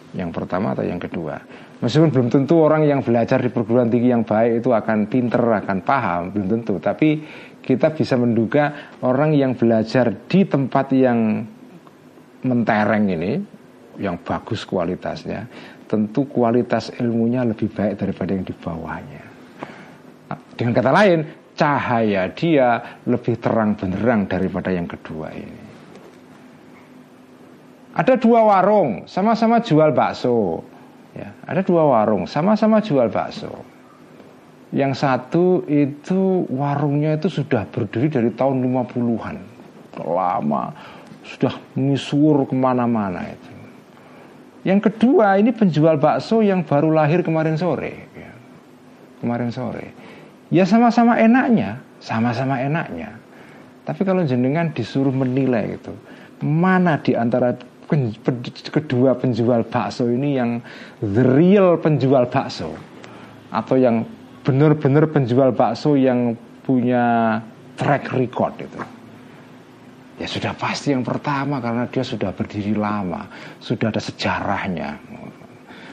Yang 0.09 0.29
pertama 0.33 0.73
atau 0.73 0.81
yang 0.81 0.97
kedua? 0.97 1.37
Meskipun 1.79 2.09
belum 2.09 2.27
tentu 2.27 2.59
orang 2.59 2.83
yang 2.83 3.05
belajar 3.05 3.39
di 3.39 3.53
perguruan 3.53 3.87
tinggi 3.87 4.09
yang 4.09 4.25
baik 4.25 4.59
itu 4.59 4.73
akan 4.73 5.07
pinter, 5.07 5.39
akan 5.39 5.77
paham, 5.85 6.21
belum 6.33 6.47
tentu. 6.59 6.81
Tapi 6.81 7.23
kita 7.61 7.93
bisa 7.93 8.17
menduga 8.17 8.97
orang 9.05 9.31
yang 9.37 9.53
belajar 9.53 10.11
di 10.27 10.43
tempat 10.43 10.91
yang 10.91 11.45
mentereng 12.43 13.05
ini, 13.07 13.31
yang 14.01 14.19
bagus 14.19 14.65
kualitasnya, 14.65 15.45
tentu 15.85 16.25
kualitas 16.27 16.91
ilmunya 16.97 17.45
lebih 17.45 17.69
baik 17.69 17.95
daripada 18.01 18.31
yang 18.33 18.43
di 18.43 18.55
bawahnya. 18.57 19.23
Dengan 20.59 20.73
kata 20.75 20.91
lain, 20.91 21.19
cahaya 21.59 22.31
dia 22.31 22.79
lebih 23.03 23.35
terang 23.43 23.75
benderang 23.75 24.31
daripada 24.31 24.71
yang 24.71 24.87
kedua 24.87 25.27
ini. 25.35 25.67
Ada 27.99 28.15
dua 28.15 28.47
warung, 28.47 29.03
sama-sama 29.11 29.59
jual 29.59 29.91
bakso. 29.91 30.63
Ya, 31.11 31.35
ada 31.43 31.59
dua 31.59 31.83
warung, 31.83 32.23
sama-sama 32.23 32.79
jual 32.79 33.11
bakso. 33.11 33.51
Yang 34.71 35.03
satu 35.03 35.67
itu 35.67 36.47
warungnya 36.47 37.19
itu 37.19 37.27
sudah 37.27 37.67
berdiri 37.67 38.07
dari 38.07 38.29
tahun 38.31 38.63
50-an. 38.63 39.35
Lama, 39.99 40.71
sudah 41.27 41.59
misur 41.75 42.47
ke 42.47 42.55
mana-mana 42.55 43.35
itu. 43.35 43.51
Yang 44.63 44.93
kedua 44.93 45.35
ini 45.41 45.51
penjual 45.51 45.99
bakso 45.99 46.39
yang 46.39 46.63
baru 46.63 46.93
lahir 46.93 47.25
kemarin 47.25 47.59
sore. 47.59 48.07
Ya. 48.15 48.31
Kemarin 49.19 49.49
sore. 49.51 49.98
Ya 50.49 50.65
sama-sama 50.65 51.17
enaknya, 51.21 51.77
sama-sama 52.01 52.57
enaknya. 52.57 53.13
Tapi 53.85 54.01
kalau 54.05 54.25
jenengan 54.25 54.73
disuruh 54.73 55.13
menilai 55.13 55.77
itu, 55.77 55.93
mana 56.41 56.97
di 57.01 57.13
antara 57.13 57.53
kedua 58.69 59.17
penjual 59.17 59.65
bakso 59.65 60.05
ini 60.09 60.37
yang 60.37 60.61
the 61.01 61.25
real 61.25 61.73
penjual 61.81 62.29
bakso 62.29 62.77
atau 63.49 63.75
yang 63.77 64.05
benar-benar 64.45 65.09
penjual 65.09 65.49
bakso 65.53 65.97
yang 65.97 66.37
punya 66.61 67.37
track 67.77 68.13
record 68.13 68.53
itu. 68.61 68.81
Ya 70.21 70.27
sudah 70.27 70.53
pasti 70.53 70.91
yang 70.91 71.01
pertama 71.01 71.63
karena 71.63 71.87
dia 71.87 72.03
sudah 72.03 72.35
berdiri 72.35 72.75
lama, 72.75 73.25
sudah 73.57 73.89
ada 73.89 74.03
sejarahnya. 74.03 74.99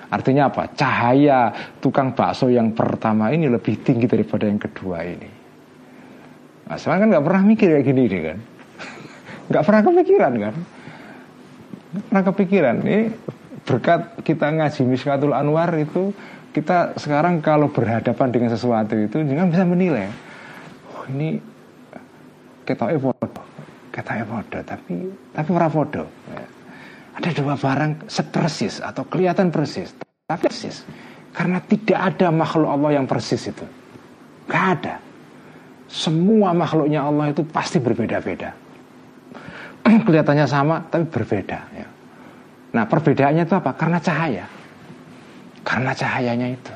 Artinya 0.07 0.49
apa? 0.53 0.71
Cahaya 0.75 1.51
tukang 1.83 2.15
bakso 2.15 2.47
yang 2.47 2.71
pertama 2.73 3.31
ini 3.35 3.51
lebih 3.51 3.83
tinggi 3.83 4.07
daripada 4.07 4.47
yang 4.47 4.61
kedua 4.61 5.03
ini. 5.03 5.31
Nah, 6.67 6.77
saya 6.79 6.99
kan 6.99 7.11
nggak 7.11 7.25
pernah 7.27 7.43
mikir 7.47 7.69
kayak 7.79 7.87
gini 7.87 8.03
deh 8.11 8.23
kan, 8.27 8.39
nggak 9.51 9.63
pernah 9.63 9.83
kepikiran 9.87 10.33
kan, 10.35 10.55
gak 11.95 12.05
pernah 12.11 12.25
kepikiran. 12.27 12.77
Ini 12.83 13.01
berkat 13.63 14.01
kita 14.27 14.47
ngaji 14.51 14.81
Miskatul 14.87 15.35
Anwar 15.35 15.71
itu 15.79 16.11
kita 16.51 16.99
sekarang 16.99 17.39
kalau 17.39 17.71
berhadapan 17.71 18.29
dengan 18.35 18.51
sesuatu 18.51 18.99
itu 18.99 19.23
jangan 19.23 19.47
bisa 19.47 19.63
menilai. 19.63 20.11
Oh, 20.91 21.07
ini 21.07 21.39
kita 22.67 22.91
bodoh 22.99 23.47
katanya 23.97 24.25
podo 24.29 24.61
tapi 24.61 25.09
tapi 25.33 25.49
ora 25.57 25.69
ya. 25.73 26.47
Ada 27.17 27.31
dua 27.33 27.57
barang 27.57 28.13
sepersis 28.13 28.85
atau 28.85 29.09
kelihatan 29.09 29.49
persis 29.49 29.97
tapi 30.29 30.51
persis. 30.51 30.85
Karena 31.33 31.61
tidak 31.61 32.01
ada 32.01 32.33
makhluk 32.33 32.67
Allah 32.67 32.91
yang 32.97 33.07
persis 33.07 33.41
itu. 33.47 33.65
Gak 34.49 34.65
ada. 34.81 34.95
Semua 35.87 36.51
makhluknya 36.51 37.05
Allah 37.05 37.31
itu 37.31 37.45
pasti 37.47 37.79
berbeda-beda. 37.79 38.51
Kelihatannya 40.07 40.47
sama 40.49 40.83
tapi 40.91 41.07
berbeda 41.07 41.59
ya. 41.71 41.87
nah 42.75 42.85
perbedaannya 42.85 43.47
itu 43.47 43.55
apa? 43.55 43.71
Karena 43.79 44.03
cahaya. 44.03 44.45
Karena 45.63 45.93
cahayanya 45.95 46.49
itu. 46.53 46.75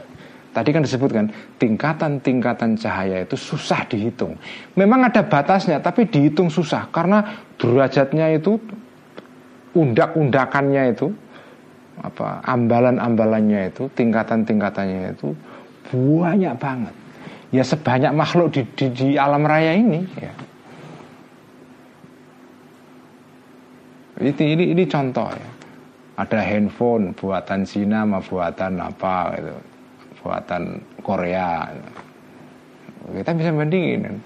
Tadi 0.51 0.69
kan 0.75 0.83
disebutkan 0.83 1.31
tingkatan-tingkatan 1.63 2.75
cahaya 2.79 3.23
itu 3.23 3.39
susah 3.39 3.87
dihitung. 3.87 4.35
Memang 4.75 5.07
ada 5.07 5.23
batasnya, 5.23 5.79
tapi 5.79 6.11
dihitung 6.11 6.51
susah. 6.51 6.91
Karena 6.91 7.23
derajatnya 7.55 8.35
itu 8.35 8.59
undak-undakannya 9.77 10.95
itu 10.95 11.09
apa 12.01 12.41
ambalan-ambalannya 12.49 13.71
itu 13.71 13.87
tingkatan-tingkatannya 13.93 15.15
itu 15.15 15.37
banyak 15.93 16.55
banget. 16.57 16.95
Ya 17.51 17.67
sebanyak 17.67 18.15
makhluk 18.15 18.55
di, 18.55 18.63
di, 18.79 18.87
di 18.95 19.09
alam 19.19 19.43
raya 19.43 19.75
ini. 19.75 20.07
Ya. 20.17 20.35
Ini, 24.21 24.31
ini, 24.37 24.65
ini 24.77 24.85
contoh 24.87 25.29
ya. 25.35 25.49
Ada 26.21 26.45
handphone 26.45 27.17
buatan 27.17 27.65
Cina 27.65 28.05
sama 28.05 28.21
buatan 28.21 28.77
apa 28.77 29.41
gitu 29.41 29.57
buatan 30.21 30.85
Korea 31.01 31.65
kita 33.11 33.33
bisa 33.33 33.51
bandingin 33.51 34.21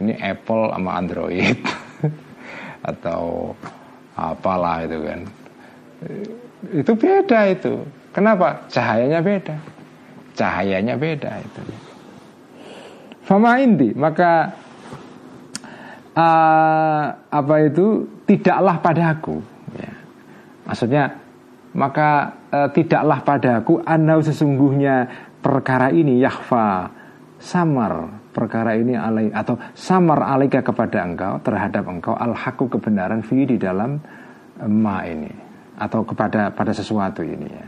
ini 0.00 0.14
Apple 0.22 0.70
sama 0.70 0.90
Android 0.96 1.58
atau 2.90 3.52
apalah 4.20 4.84
itu 4.84 4.98
kan. 5.00 5.20
Itu 6.76 6.92
beda 6.92 7.40
itu. 7.48 7.80
Kenapa? 8.12 8.68
Cahayanya 8.68 9.24
beda. 9.24 9.56
Cahayanya 10.36 10.94
beda 11.00 11.40
itu. 11.40 11.62
Fama 13.24 13.62
inti 13.62 13.94
maka 13.96 14.52
uh, 16.12 17.04
apa 17.30 17.54
itu? 17.64 18.04
Tidaklah 18.28 18.76
padaku 18.78 19.42
ya. 19.74 19.92
maksudnya 20.68 21.04
maka 21.74 22.38
uh, 22.50 22.68
tidaklah 22.70 23.18
padaku 23.26 23.82
anau 23.82 24.22
sesungguhnya 24.22 25.06
perkara 25.42 25.90
ini 25.90 26.22
yahfa 26.22 26.90
samar 27.42 28.19
perkara 28.30 28.78
ini 28.78 28.94
alai 28.94 29.30
atau 29.34 29.58
samar 29.74 30.22
alaika 30.22 30.62
kepada 30.62 31.02
engkau 31.02 31.42
terhadap 31.42 31.84
engkau 31.90 32.14
al 32.14 32.34
haku 32.34 32.70
kebenaran 32.70 33.26
fi 33.26 33.42
di 33.46 33.58
dalam 33.58 33.98
ma 34.70 35.02
ini 35.06 35.30
atau 35.80 36.04
kepada 36.04 36.52
pada 36.54 36.72
sesuatu 36.74 37.24
ini 37.24 37.48
ya. 37.48 37.66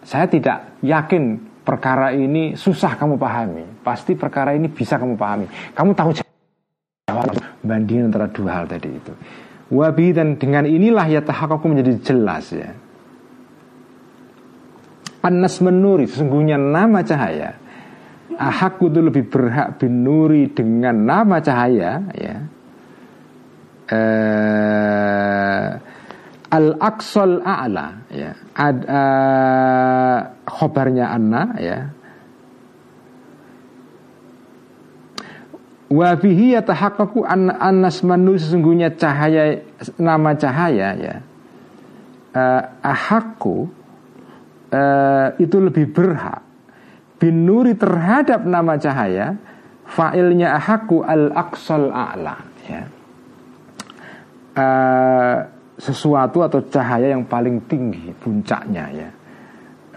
Saya 0.00 0.26
tidak 0.30 0.80
yakin 0.80 1.36
perkara 1.60 2.16
ini 2.16 2.56
susah 2.56 2.96
kamu 2.96 3.20
pahami, 3.20 3.84
pasti 3.84 4.16
perkara 4.16 4.56
ini 4.56 4.68
bisa 4.72 4.96
kamu 4.96 5.14
pahami. 5.16 5.46
Kamu 5.76 5.92
tahu 5.92 6.10
jawab 6.16 7.36
bandingin 7.60 8.08
antara 8.08 8.28
dua 8.32 8.62
hal 8.62 8.64
tadi 8.68 8.88
itu. 8.88 9.12
Wabi 9.70 10.10
dan 10.10 10.34
dengan 10.34 10.66
inilah 10.66 11.06
ya 11.06 11.20
tahakaku 11.22 11.70
menjadi 11.70 11.92
jelas 12.02 12.50
ya. 12.50 12.74
Anas 15.20 15.60
menuri 15.60 16.08
sesungguhnya 16.08 16.56
nama 16.56 17.04
cahaya. 17.04 17.54
Ahakku 18.38 18.92
itu 18.92 19.00
lebih 19.02 19.24
berhak 19.26 19.80
binuri 19.82 20.46
dengan 20.50 20.94
nama 21.06 21.42
cahaya 21.42 22.04
ya. 22.14 22.36
Eh, 23.90 25.68
al 26.50 26.68
aqsal 26.78 27.42
a'la 27.42 28.06
ya. 28.10 28.30
Ad, 28.54 28.78
uh, 28.86 30.18
khobarnya 30.46 31.06
anna 31.14 31.42
ya. 31.58 31.78
Wa 35.90 36.14
fihi 36.18 36.54
yatahaqqaqu 36.54 37.26
an 37.26 37.50
annas 37.50 38.02
manu 38.06 38.38
sesungguhnya 38.38 38.94
cahaya 38.94 39.58
nama 39.98 40.34
cahaya 40.38 40.88
ya. 40.98 41.14
Uh, 42.30 42.62
ahakku 42.82 43.66
uh, 44.70 45.34
itu 45.42 45.56
lebih 45.58 45.90
berhak 45.90 46.46
binuri 47.20 47.76
terhadap 47.76 48.48
nama 48.48 48.80
cahaya 48.80 49.36
fa'ilnya 49.84 50.56
ahakku 50.56 51.04
al 51.04 51.28
aqsal 51.36 51.92
a'la 51.92 52.36
ya. 52.64 52.82
Uh, 54.50 55.36
sesuatu 55.78 56.42
atau 56.42 56.60
cahaya 56.66 57.12
yang 57.12 57.28
paling 57.28 57.60
tinggi 57.68 58.10
puncaknya 58.16 58.84
ya. 58.90 59.10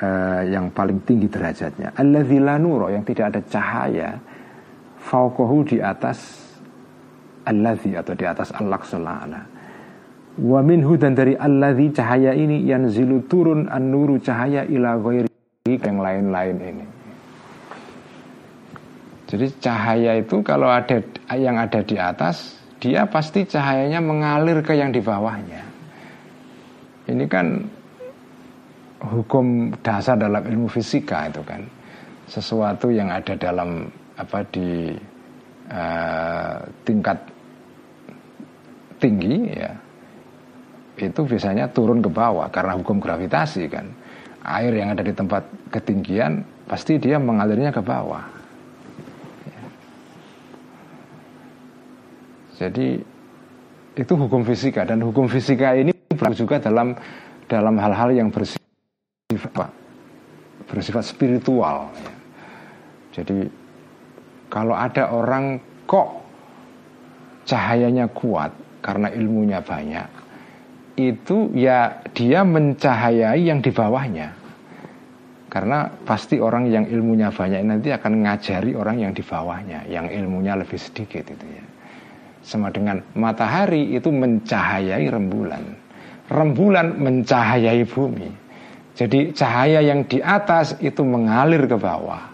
Uh, 0.03 0.41
yang 0.51 0.67
paling 0.75 0.99
tinggi 1.07 1.31
derajatnya. 1.31 1.95
Alladzi 1.95 2.37
la 2.43 2.59
nuro 2.59 2.91
yang 2.91 3.07
tidak 3.07 3.31
ada 3.33 3.41
cahaya 3.47 4.09
fauqahu 4.99 5.63
di 5.63 5.77
atas 5.79 6.43
alladzi 7.47 7.95
atau 7.95 8.11
di 8.11 8.25
atas 8.27 8.51
al-aqsal 8.51 9.07
a'la. 9.07 9.41
Wa 10.43 10.59
minhu 10.59 10.99
dan 10.99 11.15
dari 11.15 11.37
alladzi 11.39 11.93
cahaya 11.95 12.35
ini 12.35 12.67
yanzilu 12.67 13.29
turun 13.31 13.71
an-nuru 13.71 14.19
cahaya 14.19 14.67
ila 14.67 14.99
ghairi 14.99 15.29
yang 15.63 16.03
lain-lain 16.03 16.57
ini 16.59 16.85
jadi 19.33 19.49
cahaya 19.57 20.21
itu 20.21 20.45
kalau 20.45 20.69
ada 20.69 21.01
yang 21.33 21.57
ada 21.57 21.81
di 21.81 21.97
atas 21.97 22.53
dia 22.77 23.09
pasti 23.09 23.49
cahayanya 23.49 23.97
mengalir 23.97 24.61
ke 24.61 24.77
yang 24.77 24.93
di 24.93 25.01
bawahnya. 25.01 25.65
Ini 27.09 27.25
kan 27.25 27.65
hukum 29.01 29.73
dasar 29.81 30.21
dalam 30.21 30.45
ilmu 30.45 30.69
fisika 30.69 31.33
itu 31.33 31.41
kan. 31.41 31.65
Sesuatu 32.29 32.93
yang 32.93 33.09
ada 33.09 33.33
dalam 33.33 33.89
apa 34.21 34.45
di 34.53 34.93
uh, 35.73 36.61
tingkat 36.85 37.17
tinggi 39.01 39.49
ya 39.49 39.73
itu 41.01 41.25
biasanya 41.25 41.73
turun 41.73 42.05
ke 42.05 42.09
bawah 42.13 42.53
karena 42.53 42.77
hukum 42.77 43.01
gravitasi 43.01 43.65
kan. 43.65 43.89
Air 44.45 44.77
yang 44.77 44.93
ada 44.93 45.01
di 45.01 45.15
tempat 45.17 45.41
ketinggian 45.73 46.45
pasti 46.69 47.01
dia 47.01 47.17
mengalirnya 47.17 47.73
ke 47.73 47.81
bawah 47.81 48.32
Jadi 52.53 53.01
itu 53.93 54.13
hukum 54.17 54.41
fisika 54.45 54.85
dan 54.85 55.01
hukum 55.01 55.25
fisika 55.29 55.73
ini 55.77 55.93
berlaku 56.13 56.45
juga 56.45 56.61
dalam 56.61 56.93
dalam 57.49 57.75
hal-hal 57.77 58.09
yang 58.13 58.29
bersifat 58.29 59.69
bersifat 60.69 61.03
spiritual. 61.05 61.89
Jadi 63.13 63.45
kalau 64.49 64.77
ada 64.77 65.13
orang 65.13 65.57
kok 65.85 66.21
cahayanya 67.45 68.09
kuat 68.13 68.53
karena 68.81 69.09
ilmunya 69.13 69.61
banyak, 69.61 70.07
itu 70.97 71.49
ya 71.57 72.01
dia 72.13 72.45
mencahayai 72.45 73.41
yang 73.49 73.61
di 73.61 73.69
bawahnya. 73.73 74.29
Karena 75.53 75.85
pasti 75.85 76.41
orang 76.41 76.65
yang 76.65 76.89
ilmunya 76.89 77.29
banyak 77.29 77.61
nanti 77.61 77.93
akan 77.93 78.25
ngajari 78.25 78.73
orang 78.73 79.05
yang 79.05 79.13
di 79.13 79.21
bawahnya, 79.21 79.85
yang 79.85 80.09
ilmunya 80.09 80.57
lebih 80.57 80.81
sedikit 80.81 81.29
itu 81.29 81.45
ya 81.45 81.72
sama 82.43 82.67
dengan 82.69 82.99
matahari 83.15 83.95
itu 83.95 84.11
mencahayai 84.11 85.07
rembulan. 85.07 85.63
Rembulan 86.27 86.99
mencahayai 86.99 87.87
bumi. 87.87 88.29
Jadi 88.93 89.33
cahaya 89.33 89.81
yang 89.81 90.05
di 90.05 90.21
atas 90.21 90.77
itu 90.83 91.01
mengalir 91.01 91.65
ke 91.65 91.79
bawah. 91.79 92.29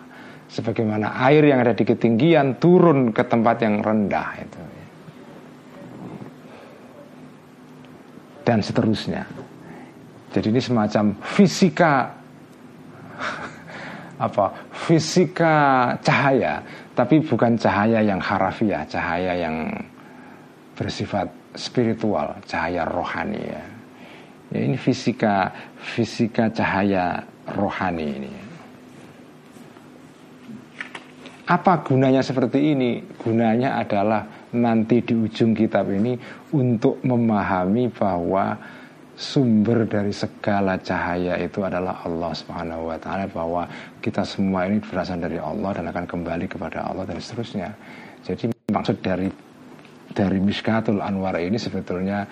Sebagaimana 0.50 1.14
air 1.30 1.46
yang 1.46 1.62
ada 1.62 1.78
di 1.78 1.86
ketinggian 1.86 2.58
turun 2.58 3.14
ke 3.14 3.22
tempat 3.22 3.62
yang 3.62 3.86
rendah 3.86 4.30
itu. 4.42 4.60
Dan 8.44 8.66
seterusnya. 8.66 9.30
Jadi 10.34 10.50
ini 10.50 10.62
semacam 10.62 11.06
fisika 11.22 11.94
apa 14.26 14.46
fisika 14.74 15.56
cahaya 16.02 16.62
tapi 16.94 17.24
bukan 17.24 17.56
cahaya 17.56 18.04
yang 18.04 18.20
harafiah 18.20 18.84
cahaya 18.86 19.34
yang 19.48 19.56
bersifat 20.80 21.28
spiritual, 21.60 22.40
cahaya 22.48 22.88
rohani 22.88 23.44
ya. 23.44 23.64
ya 24.56 24.60
ini 24.64 24.80
fisika 24.80 25.52
fisika 25.76 26.48
cahaya 26.56 27.20
rohani 27.52 28.08
ini. 28.08 28.34
Apa 31.50 31.84
gunanya 31.84 32.24
seperti 32.24 32.78
ini? 32.78 33.04
Gunanya 33.20 33.82
adalah 33.82 34.24
nanti 34.56 35.02
di 35.04 35.18
ujung 35.18 35.52
kitab 35.52 35.92
ini 35.92 36.16
untuk 36.56 37.02
memahami 37.04 37.90
bahwa 37.92 38.54
sumber 39.20 39.84
dari 39.84 40.16
segala 40.16 40.80
cahaya 40.80 41.36
itu 41.42 41.60
adalah 41.60 42.06
Allah 42.08 42.32
Subhanahu 42.32 42.88
wa 42.88 42.98
taala 43.02 43.28
bahwa 43.28 43.68
kita 44.00 44.24
semua 44.24 44.64
ini 44.70 44.80
berasal 44.80 45.20
dari 45.20 45.36
Allah 45.36 45.76
dan 45.76 45.92
akan 45.92 46.06
kembali 46.08 46.46
kepada 46.48 46.88
Allah 46.88 47.04
dan 47.04 47.20
seterusnya. 47.20 47.74
Jadi 48.24 48.48
maksud 48.72 49.02
dari 49.04 49.49
dari 50.14 50.40
Miskatul 50.42 51.02
Anwar 51.02 51.38
ini 51.38 51.58
sebetulnya 51.58 52.26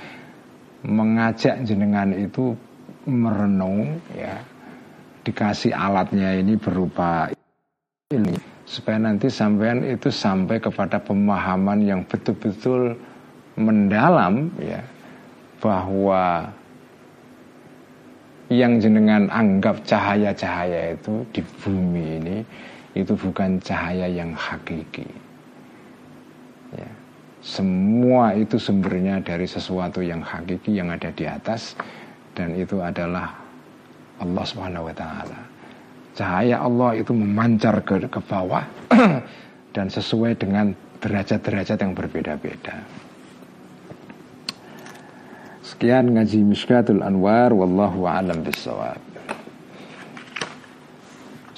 mengajak 0.85 1.61
jenengan 1.65 2.13
itu 2.13 2.53
merenung 3.07 3.99
ya. 4.13 4.37
Dikasih 5.27 5.75
alatnya 5.75 6.39
ini 6.39 6.55
berupa 6.55 7.27
ini 8.15 8.39
supaya 8.63 8.95
nanti 8.99 9.27
sampean 9.27 9.83
itu 9.83 10.07
sampai 10.07 10.59
kepada 10.63 10.99
pemahaman 11.03 11.83
yang 11.83 12.01
betul-betul 12.07 12.95
mendalam 13.59 14.47
ya 14.63 14.79
bahwa 15.59 16.47
yang 18.47 18.79
jenengan 18.79 19.27
anggap 19.27 19.83
cahaya-cahaya 19.83 20.95
itu 20.95 21.27
di 21.35 21.41
bumi 21.59 22.05
ini 22.23 22.37
itu 22.95 23.11
bukan 23.11 23.59
cahaya 23.59 24.07
yang 24.07 24.31
hakiki 24.31 25.03
semua 27.47 28.35
itu 28.35 28.59
sumbernya 28.59 29.23
dari 29.23 29.47
sesuatu 29.47 30.03
yang 30.03 30.19
hakiki 30.19 30.75
yang 30.75 30.91
ada 30.91 31.07
di 31.15 31.23
atas 31.23 31.79
dan 32.35 32.51
itu 32.59 32.83
adalah 32.83 33.39
Allah 34.19 34.43
Subhanahu 34.43 34.91
wa 34.91 34.95
taala. 34.95 35.39
Cahaya 36.11 36.59
Allah 36.59 36.99
itu 36.99 37.15
memancar 37.15 37.79
ke, 37.87 38.03
ke 38.11 38.19
bawah 38.19 38.67
dan 39.75 39.87
sesuai 39.87 40.35
dengan 40.35 40.75
derajat-derajat 40.99 41.77
yang 41.79 41.95
berbeda-beda. 41.95 42.83
Sekian 45.63 46.19
ngaji 46.19 46.43
Mishkatul 46.43 46.99
Anwar 46.99 47.55
wallahu 47.55 48.11
a'lam 48.11 48.43
bissawab. 48.43 49.06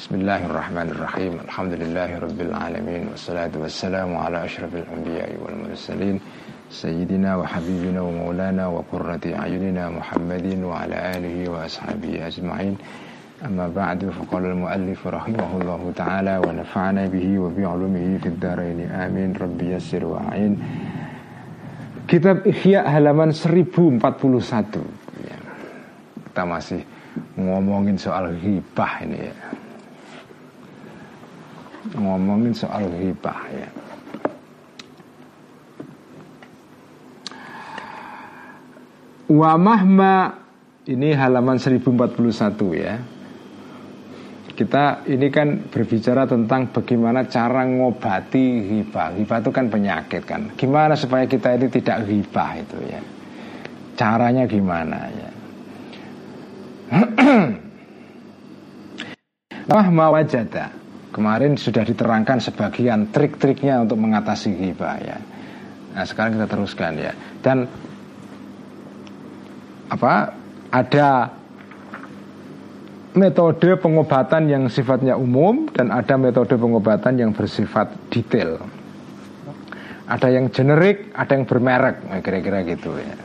بسم 0.09 0.25
الله 0.25 0.45
الرحمن 0.45 0.89
الرحيم 0.89 1.33
الحمد 1.45 1.73
لله 1.73 2.09
رب 2.19 2.39
العالمين 2.41 3.13
والصلاة 3.13 3.53
والسلام 3.53 4.17
على 4.17 4.45
أشرف 4.45 4.73
الأنبياء 4.75 5.37
والمرسلين 5.37 6.19
سيدنا 6.73 7.35
وحبيبنا 7.37 8.01
ومولانا 8.01 8.67
وقرة 8.67 9.21
أعيننا 9.25 9.89
محمد 9.89 10.65
وعلى 10.65 10.97
آله 11.13 11.51
وأصحابه 11.51 12.27
أجمعين 12.27 12.77
أما 13.45 13.69
بعد 13.69 14.09
فقال 14.09 14.45
المؤلف 14.45 15.07
رحمه 15.07 15.49
الله 15.61 15.81
تعالى 15.95 16.41
ونفعنا 16.41 17.05
به 17.05 17.39
وبعلومه 17.39 18.17
في 18.17 18.27
الدارين 18.33 18.89
آمين 18.89 19.29
ربي 19.37 19.77
يسر 19.77 20.05
وأعين 20.05 20.53
Kitab 22.09 22.49
Ihya 22.49 22.81
halaman 22.81 23.29
1041 23.29 24.01
ya. 25.21 25.37
Kita 26.25 26.41
masih 26.49 26.81
ngomongin 27.37 28.01
soal 28.01 28.33
hibah 28.33 29.05
ini 29.05 29.29
ya. 29.29 29.68
Ngomongin 31.95 32.51
soal 32.51 32.87
hibah 32.91 33.39
ya. 33.51 33.69
Wa 39.29 39.53
mahma 39.61 40.33
ini 40.89 41.13
halaman 41.13 41.61
1041 41.61 42.17
ya. 42.73 42.97
kita 44.59 45.07
ini 45.07 45.31
kan 45.31 45.71
berbicara 45.71 46.27
tentang 46.27 46.67
bagaimana 46.75 47.23
cara 47.31 47.63
ngobati 47.63 48.67
hibah. 48.67 49.15
Hibah 49.15 49.39
itu 49.39 49.51
kan 49.55 49.71
penyakit 49.71 50.27
kan. 50.27 50.51
Gimana 50.59 50.99
supaya 50.99 51.23
kita 51.23 51.55
ini 51.55 51.71
tidak 51.71 52.03
hibah 52.03 52.59
itu 52.59 52.75
ya. 52.83 52.99
Caranya 53.95 54.43
gimana 54.51 54.99
ya. 55.15 55.31
Wah 59.71 59.87
mawajada 59.87 60.75
Kemarin 61.09 61.57
sudah 61.57 61.81
diterangkan 61.81 62.37
sebagian 62.37 63.09
trik-triknya 63.09 63.81
untuk 63.81 63.97
mengatasi 63.97 64.53
hibah 64.53 64.97
ya. 65.01 65.17
Nah 65.97 66.05
sekarang 66.05 66.37
kita 66.37 66.47
teruskan 66.47 66.93
ya. 67.01 67.11
Dan 67.41 67.65
apa 69.89 70.37
ada 70.69 71.33
metode 73.17 73.73
pengobatan 73.81 74.45
yang 74.45 74.63
sifatnya 74.69 75.17
umum 75.17 75.65
dan 75.73 75.89
ada 75.89 76.13
metode 76.13 76.53
pengobatan 76.53 77.17
yang 77.17 77.31
bersifat 77.33 77.89
detail. 78.13 78.61
Ada 80.09 80.29
yang 80.33 80.49
generik, 80.49 81.13
ada 81.13 81.37
yang 81.37 81.45
bermerek, 81.45 82.01
nah, 82.05 82.21
kira-kira 82.21 82.65
gitu 82.65 82.97
ya. 82.97 83.17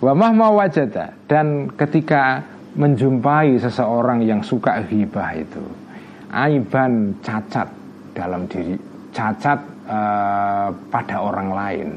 Wa 0.00 0.12
mahma 0.16 0.52
wajada 0.52 1.16
dan 1.28 1.72
ketika 1.72 2.44
menjumpai 2.72 3.60
seseorang 3.60 4.24
yang 4.24 4.40
suka 4.40 4.80
hibah 4.88 5.36
itu, 5.36 5.64
aiban 6.32 7.14
cacat 7.20 7.68
dalam 8.16 8.48
diri, 8.48 8.74
cacat 9.12 9.60
uh, 9.86 10.68
pada 10.88 11.16
orang 11.20 11.48
lain 11.52 11.88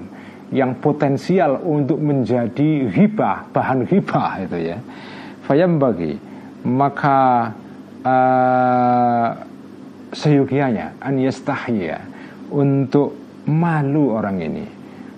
yang 0.54 0.78
potensial 0.78 1.58
untuk 1.66 1.98
menjadi 1.98 2.86
hibah, 2.92 3.50
bahan 3.50 3.88
hibah 3.88 4.32
itu 4.46 4.76
ya. 4.76 4.78
Fayam 5.48 5.78
bagi 5.82 6.14
maka 6.66 7.54
uh, 8.02 9.30
seyogianya 10.16 10.98
an 10.98 11.22
yastahya 11.22 12.02
untuk 12.50 13.14
malu 13.46 14.18
orang 14.18 14.42
ini 14.42 14.66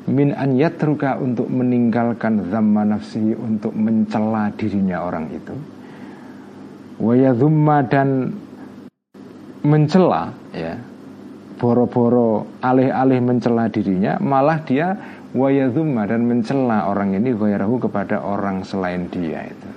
min 0.08 0.36
an 0.36 0.56
yatruka 0.56 1.20
untuk 1.20 1.48
meninggalkan 1.52 2.48
zaman 2.52 2.96
nafsi 2.96 3.36
untuk 3.36 3.72
mencela 3.76 4.52
dirinya 4.56 5.04
orang 5.04 5.28
itu 5.32 5.56
wayadhumma 7.00 7.84
dan 7.88 8.32
mencela 9.66 10.34
ya. 10.54 10.78
Boro-boro 11.58 12.46
alih-alih 12.62 13.18
mencela 13.18 13.66
dirinya 13.66 14.22
malah 14.22 14.62
dia 14.62 14.94
wayadhumma 15.34 16.06
dan 16.06 16.30
mencela 16.30 16.86
orang 16.86 17.18
ini 17.18 17.34
gairahu 17.34 17.82
kepada 17.82 18.22
orang 18.22 18.62
selain 18.62 19.10
dia 19.10 19.42
itu. 19.50 19.70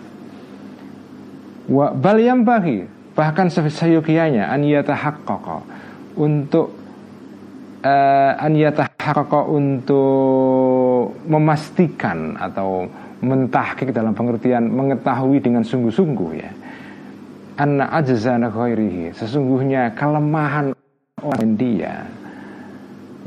Wa 1.73 1.97
bal 1.97 2.21
bagi 2.45 2.85
bahkan 3.17 3.49
seyogianya 3.49 4.53
an 4.53 4.61
yatahaqqaqa 4.61 5.59
untuk 6.21 6.69
uh, 7.81 8.33
an 8.37 8.53
yatahaqqaqa 8.53 9.41
untuk 9.49 11.17
memastikan 11.25 12.37
atau 12.37 12.85
mentahkik 13.21 13.93
dalam 13.93 14.17
pengertian 14.17 14.69
mengetahui 14.69 15.41
dengan 15.45 15.61
sungguh-sungguh 15.61 16.31
ya 16.37 16.51
anna 17.61 17.93
ajzana 17.93 18.49
ghairihi 18.49 19.13
sesungguhnya 19.13 19.93
kelemahan 19.93 20.73
orang 21.21 21.53
dia 21.61 22.09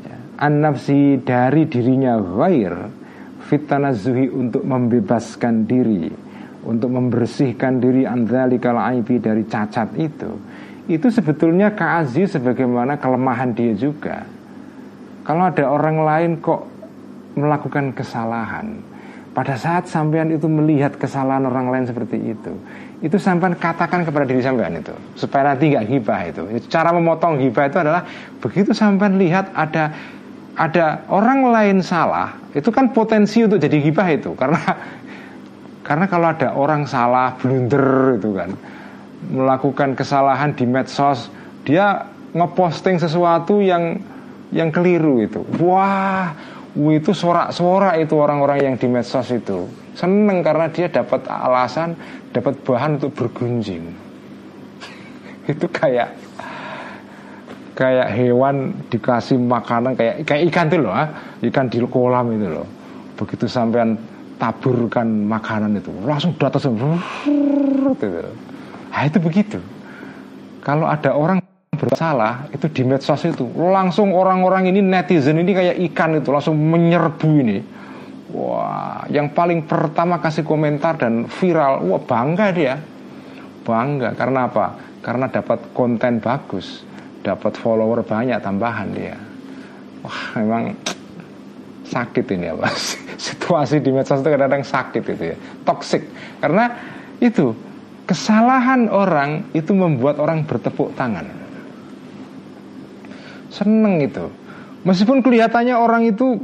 ya, 0.01 0.17
an 0.41 0.65
nafsi 0.65 1.21
dari 1.21 1.69
dirinya 1.69 2.17
ghair 2.17 2.73
fitanazuhi 3.45 4.33
untuk 4.33 4.65
membebaskan 4.65 5.69
diri 5.69 6.09
untuk 6.63 6.95
membersihkan 6.95 7.83
diri 7.83 8.07
andzalikal 8.07 8.79
aibi 8.79 9.19
dari 9.19 9.43
cacat 9.43 9.99
itu. 9.99 10.31
Itu 10.87 11.07
sebetulnya 11.11 11.71
kaazi 11.75 12.27
sebagaimana 12.27 12.99
kelemahan 12.99 13.55
dia 13.55 13.71
juga. 13.75 14.23
Kalau 15.23 15.47
ada 15.47 15.63
orang 15.71 16.03
lain 16.03 16.31
kok 16.43 16.67
melakukan 17.39 17.95
kesalahan 17.95 18.79
pada 19.31 19.57
saat 19.57 19.89
sampean 19.89 20.29
itu 20.29 20.45
melihat 20.45 20.93
kesalahan 20.99 21.47
orang 21.49 21.71
lain 21.71 21.85
seperti 21.89 22.35
itu 22.35 22.53
itu 23.03 23.19
sampean 23.19 23.59
katakan 23.59 24.07
kepada 24.07 24.23
diri 24.23 24.39
sampean 24.39 24.79
itu 24.79 24.95
supaya 25.19 25.51
nanti 25.51 25.75
nggak 25.75 25.85
hibah 25.91 26.19
itu. 26.31 26.41
Cara 26.71 26.95
memotong 26.95 27.35
hibah 27.35 27.67
itu 27.67 27.77
adalah 27.83 28.07
begitu 28.39 28.71
sampean 28.71 29.19
lihat 29.19 29.51
ada 29.51 29.91
ada 30.55 31.03
orang 31.11 31.51
lain 31.51 31.77
salah 31.83 32.39
itu 32.55 32.71
kan 32.71 32.95
potensi 32.95 33.43
untuk 33.43 33.59
jadi 33.59 33.75
hibah 33.75 34.07
itu. 34.07 34.31
Karena 34.39 34.63
karena 35.87 36.05
kalau 36.07 36.31
ada 36.31 36.55
orang 36.55 36.87
salah, 36.87 37.35
blunder 37.35 38.15
itu 38.15 38.31
kan 38.31 38.51
Melakukan 39.23 39.95
kesalahan 39.95 40.51
di 40.51 40.67
medsos 40.67 41.31
Dia 41.63 42.07
ngeposting 42.31 43.03
sesuatu 43.03 43.59
yang 43.59 43.99
yang 44.55 44.71
keliru 44.71 45.19
itu. 45.19 45.43
Wah, 45.59 46.31
itu 46.71 47.11
sorak-sorak 47.11 47.99
itu 47.99 48.15
orang-orang 48.15 48.63
yang 48.63 48.75
di 48.79 48.87
medsos 48.87 49.27
itu 49.27 49.82
Seneng 49.93 50.41
karena 50.41 50.69
dia 50.73 50.89
dapat 50.89 51.25
alasan, 51.29 51.93
dapat 52.33 52.57
bahan 52.65 52.97
untuk 52.97 53.13
bergunjing. 53.13 53.93
Itu 55.51 55.69
kayak 55.69 56.17
kayak 57.73 58.09
hewan 58.13 58.85
dikasih 58.89 59.37
makanan 59.41 59.97
kayak 59.97 60.25
kayak 60.25 60.41
ikan 60.53 60.69
tuh 60.69 60.79
loh, 60.81 60.93
ah. 60.93 61.09
ikan 61.41 61.69
di 61.69 61.81
kolam 61.89 62.29
itu 62.37 62.47
loh. 62.49 62.67
Begitu 63.17 63.49
sampean 63.49 63.97
taburkan 64.37 65.07
makanan 65.25 65.77
itu 65.81 65.89
langsung 66.05 66.37
di 66.37 66.43
atas 66.45 66.69
nah 68.93 69.01
itu 69.09 69.17
begitu. 69.17 69.57
Kalau 70.61 70.85
ada 70.85 71.17
orang 71.17 71.41
bersalah 71.73 72.47
itu 72.53 72.69
di 72.69 72.85
medsos 72.85 73.25
itu 73.25 73.43
langsung 73.57 74.13
orang-orang 74.13 74.69
ini 74.69 74.79
netizen 74.79 75.41
ini 75.41 75.51
kayak 75.51 75.75
ikan 75.91 76.21
itu 76.21 76.29
langsung 76.29 76.55
menyerbu 76.55 77.29
ini 77.41 77.57
wah 78.33 79.05
yang 79.07 79.31
paling 79.31 79.63
pertama 79.69 80.17
kasih 80.19 80.43
komentar 80.43 80.97
dan 80.97 81.29
viral 81.29 81.85
wah 81.85 82.01
bangga 82.01 82.47
dia. 82.51 82.75
Bangga 83.63 84.11
karena 84.17 84.49
apa? 84.49 84.65
Karena 84.99 85.31
dapat 85.31 85.71
konten 85.71 86.19
bagus 86.19 86.83
dapat 87.23 87.55
follower 87.55 88.03
banyak 88.03 88.37
tambahan 88.43 88.89
dia. 88.91 89.15
Wah 90.03 90.35
memang 90.35 90.75
sakit 91.87 92.25
ini 92.35 92.51
ya 92.51 92.55
mas 92.57 92.97
situasi 93.27 93.79
di 93.79 93.93
medsos 93.93 94.19
itu 94.19 94.27
kadang-kadang 94.27 94.65
sakit 94.67 95.03
itu 95.15 95.23
ya 95.31 95.37
toxic. 95.63 96.03
Karena 96.43 96.73
itu 97.23 97.55
kesalahan 98.03 98.91
orang 98.91 99.47
itu 99.55 99.71
membuat 99.71 100.19
orang 100.19 100.43
bertepuk 100.43 100.91
tangan. 100.99 101.23
Seneng 103.47 104.03
itu. 104.03 104.27
Meskipun 104.83 105.23
kelihatannya 105.23 105.77
orang 105.77 106.03
itu 106.03 106.35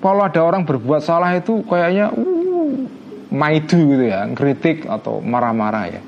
kalau 0.00 0.22
ada 0.24 0.40
orang 0.40 0.64
berbuat 0.64 1.02
salah 1.04 1.36
itu 1.36 1.60
kayaknya 1.66 2.14
uh, 2.14 2.72
maidu 3.32 3.76
gitu 3.96 4.04
ya 4.08 4.28
kritik 4.32 4.88
atau 4.88 5.20
marah-marah 5.20 5.84
ya. 5.98 6.02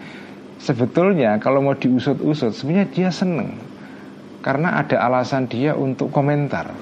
Sebetulnya 0.65 1.37
kalau 1.43 1.61
mau 1.61 1.77
diusut-usut 1.77 2.57
sebenarnya 2.57 2.89
dia 2.89 3.11
seneng. 3.13 3.61
Karena 4.41 4.77
ada 4.81 5.01
alasan 5.01 5.49
dia 5.49 5.73
untuk 5.77 6.13
komentar. 6.13 6.73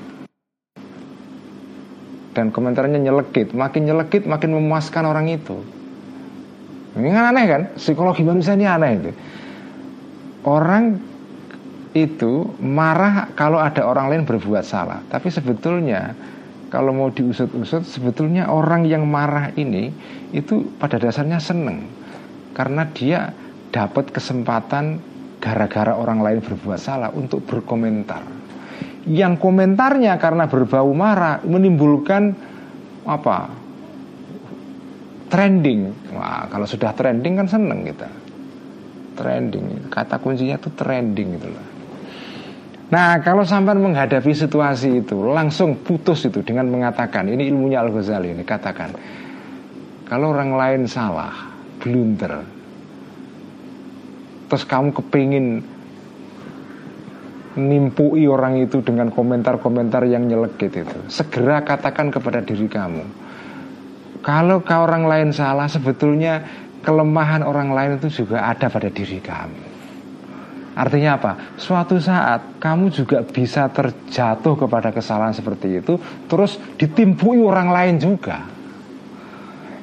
Dan 2.34 2.50
komentarnya 2.50 2.98
nyelekit. 2.98 3.55
Makin 3.55 3.82
nyelekit 3.86 4.26
makin 4.26 4.55
memuaskan 4.55 5.07
orang 5.07 5.30
itu. 5.30 5.62
Ini 6.98 7.09
kan 7.11 7.24
aneh 7.34 7.44
kan? 7.46 7.62
Psikologi 7.78 8.22
manusia 8.26 8.55
ini 8.55 8.66
aneh 8.66 8.90
itu. 8.98 9.11
Orang 10.42 10.98
itu 11.94 12.50
marah 12.59 13.30
kalau 13.36 13.61
ada 13.61 13.86
orang 13.86 14.11
lain 14.11 14.22
berbuat 14.26 14.64
salah. 14.66 15.00
Tapi 15.07 15.30
sebetulnya 15.30 16.14
kalau 16.72 16.96
mau 16.96 17.12
diusut-usut 17.12 17.84
sebetulnya 17.84 18.48
orang 18.48 18.88
yang 18.88 19.04
marah 19.04 19.52
ini 19.60 19.92
itu 20.32 20.72
pada 20.80 20.96
dasarnya 20.96 21.36
seneng. 21.36 21.84
Karena 22.56 22.88
dia 22.88 23.28
dapat 23.68 24.08
kesempatan 24.08 24.96
gara-gara 25.36 25.92
orang 25.92 26.24
lain 26.24 26.40
berbuat 26.40 26.80
salah 26.80 27.12
untuk 27.12 27.44
berkomentar. 27.44 28.24
Yang 29.04 29.36
komentarnya 29.36 30.16
karena 30.16 30.48
berbau 30.48 30.88
marah 30.96 31.44
menimbulkan 31.44 32.32
apa? 33.04 33.52
Trending. 35.28 35.92
Wah 36.16 36.48
kalau 36.48 36.64
sudah 36.64 36.96
trending 36.96 37.36
kan 37.36 37.52
seneng 37.52 37.84
kita. 37.84 38.08
Trending. 39.20 39.92
Kata 39.92 40.16
kuncinya 40.16 40.56
itu 40.56 40.72
trending 40.72 41.36
gitu 41.36 41.52
loh 41.52 41.71
nah 42.93 43.16
kalau 43.24 43.40
sampai 43.40 43.72
menghadapi 43.72 44.36
situasi 44.36 45.01
itu 45.01 45.16
langsung 45.32 45.80
putus 45.80 46.28
itu 46.28 46.45
dengan 46.45 46.68
mengatakan 46.68 47.24
ini 47.32 47.49
ilmunya 47.49 47.80
Al 47.80 47.88
Ghazali 47.88 48.36
ini 48.36 48.45
katakan 48.45 48.93
kalau 50.05 50.36
orang 50.36 50.53
lain 50.53 50.82
salah 50.84 51.32
blunder 51.80 52.45
terus 54.53 54.68
kamu 54.68 54.93
kepingin 54.93 55.64
nimpui 57.57 58.24
orang 58.24 58.64
itu 58.64 58.80
dengan 58.80 59.12
komentar-komentar 59.12 60.09
yang 60.09 60.24
nyelekit 60.24 60.72
itu. 60.72 60.99
Segera 61.12 61.61
katakan 61.61 62.09
kepada 62.09 62.40
diri 62.40 62.68
kamu. 62.68 63.05
Kalau 64.22 64.62
kau 64.62 64.86
orang 64.86 65.05
lain 65.05 65.28
salah, 65.34 65.66
sebetulnya 65.66 66.47
kelemahan 66.86 67.43
orang 67.43 67.74
lain 67.74 67.93
itu 67.99 68.22
juga 68.22 68.47
ada 68.47 68.70
pada 68.70 68.88
diri 68.88 69.18
kamu. 69.18 69.71
Artinya 70.72 71.20
apa? 71.20 71.32
Suatu 71.60 72.00
saat 72.00 72.56
kamu 72.56 72.88
juga 72.88 73.20
bisa 73.20 73.68
terjatuh 73.68 74.56
kepada 74.56 74.88
kesalahan 74.88 75.36
seperti 75.36 75.84
itu, 75.84 76.00
terus 76.28 76.56
ditimpui 76.80 77.44
orang 77.44 77.68
lain 77.68 77.96
juga. 78.00 78.48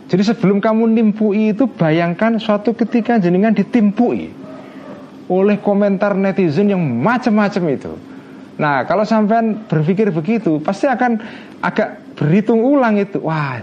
Jadi 0.09 0.23
sebelum 0.25 0.57
kamu 0.57 0.89
nimpui 0.89 1.53
itu 1.53 1.69
bayangkan 1.69 2.41
suatu 2.41 2.73
ketika 2.73 3.21
jenengan 3.21 3.53
ditimpui 3.53 4.33
oleh 5.29 5.61
komentar 5.61 6.17
netizen 6.17 6.73
yang 6.73 6.81
macam-macam 6.81 7.63
itu. 7.69 7.93
Nah, 8.57 8.83
kalau 8.89 9.05
sampean 9.05 9.69
berpikir 9.69 10.09
begitu, 10.09 10.57
pasti 10.57 10.89
akan 10.89 11.21
agak 11.61 12.17
berhitung 12.17 12.65
ulang 12.65 12.97
itu. 12.97 13.21
Wah, 13.21 13.61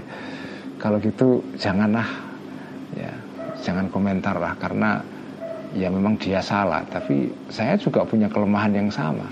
kalau 0.79 1.03
gitu 1.03 1.43
janganlah 1.59 2.07
ya, 2.95 3.11
jangan 3.67 3.91
komentar 3.91 4.39
lah 4.39 4.55
karena 4.55 5.03
ya 5.77 5.93
memang 5.93 6.17
dia 6.17 6.41
salah 6.41 6.81
tapi 6.89 7.29
saya 7.53 7.77
juga 7.77 8.03
punya 8.09 8.33
kelemahan 8.33 8.73
yang 8.73 8.89
sama. 8.89 9.29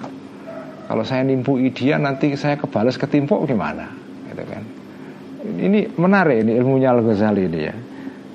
Kalau 0.85 1.01
saya 1.01 1.25
nimpui 1.25 1.73
dia 1.73 1.97
nanti 1.97 2.37
saya 2.37 2.61
kebalas 2.61 3.01
ketimpuk 3.01 3.49
gimana? 3.49 3.89
Gitu 4.29 4.45
kan. 4.45 4.63
Ini 5.45 5.97
menarik 5.97 6.45
ini 6.45 6.53
ilmunya 6.61 6.93
Al 6.93 7.01
Ghazali 7.01 7.49
ini 7.49 7.61
ya. 7.65 7.75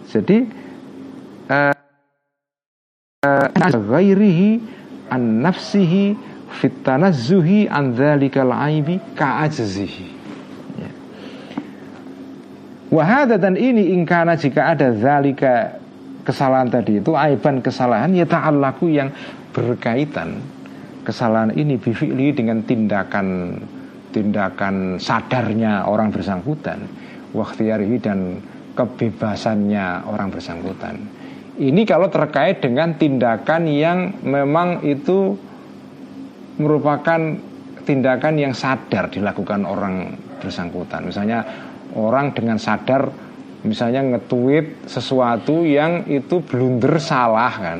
Jadi 0.09 0.37
uh, 1.49 1.73
ghairihi 3.69 4.49
an 5.13 5.45
nafsihi 5.45 6.17
fit 6.61 6.73
tanazzuhi 6.81 7.69
an 7.69 7.93
dzalikal 7.93 8.53
aibi 8.53 8.97
ka'ajzihi. 9.13 10.05
Ya. 10.81 10.91
Wahada 12.89 13.37
dan 13.37 13.53
ini 13.57 13.93
ingkana 13.93 14.33
jika 14.33 14.73
ada 14.73 14.93
zalika 14.97 15.78
kesalahan 16.29 16.69
tadi 16.69 17.01
itu 17.01 17.17
aiban 17.17 17.65
kesalahan 17.65 18.13
ya 18.13 18.29
ta'allaku 18.29 18.85
yang 18.93 19.09
berkaitan. 19.49 20.37
Kesalahan 21.01 21.57
ini 21.57 21.81
bifili 21.81 22.29
dengan 22.37 22.61
tindakan 22.61 23.57
tindakan 24.13 25.01
sadarnya 25.01 25.89
orang 25.89 26.13
bersangkutan 26.13 26.85
waktiarihi 27.33 27.97
dan 27.97 28.37
kebebasannya 28.77 30.05
orang 30.05 30.29
bersangkutan. 30.29 30.95
Ini 31.59 31.81
kalau 31.83 32.07
terkait 32.07 32.63
dengan 32.63 32.95
tindakan 32.95 33.67
yang 33.67 34.21
memang 34.23 34.85
itu 34.85 35.35
merupakan 36.61 37.19
tindakan 37.83 38.35
yang 38.39 38.53
sadar 38.55 39.11
dilakukan 39.11 39.67
orang 39.67 40.15
bersangkutan. 40.39 41.09
Misalnya 41.09 41.43
orang 41.97 42.31
dengan 42.31 42.55
sadar 42.61 43.11
misalnya 43.65 44.01
nge-tweet 44.15 44.87
sesuatu 44.87 45.67
yang 45.67 46.07
itu 46.07 46.39
blunder 46.43 46.99
salah 47.01 47.51
kan? 47.51 47.79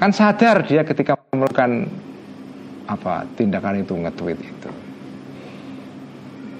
Kan 0.00 0.10
sadar 0.10 0.66
dia 0.66 0.82
ketika 0.82 1.14
melakukan 1.32 1.86
apa 2.88 3.24
tindakan 3.38 3.84
itu 3.84 3.94
nge-tweet 3.94 4.38
itu. 4.40 4.70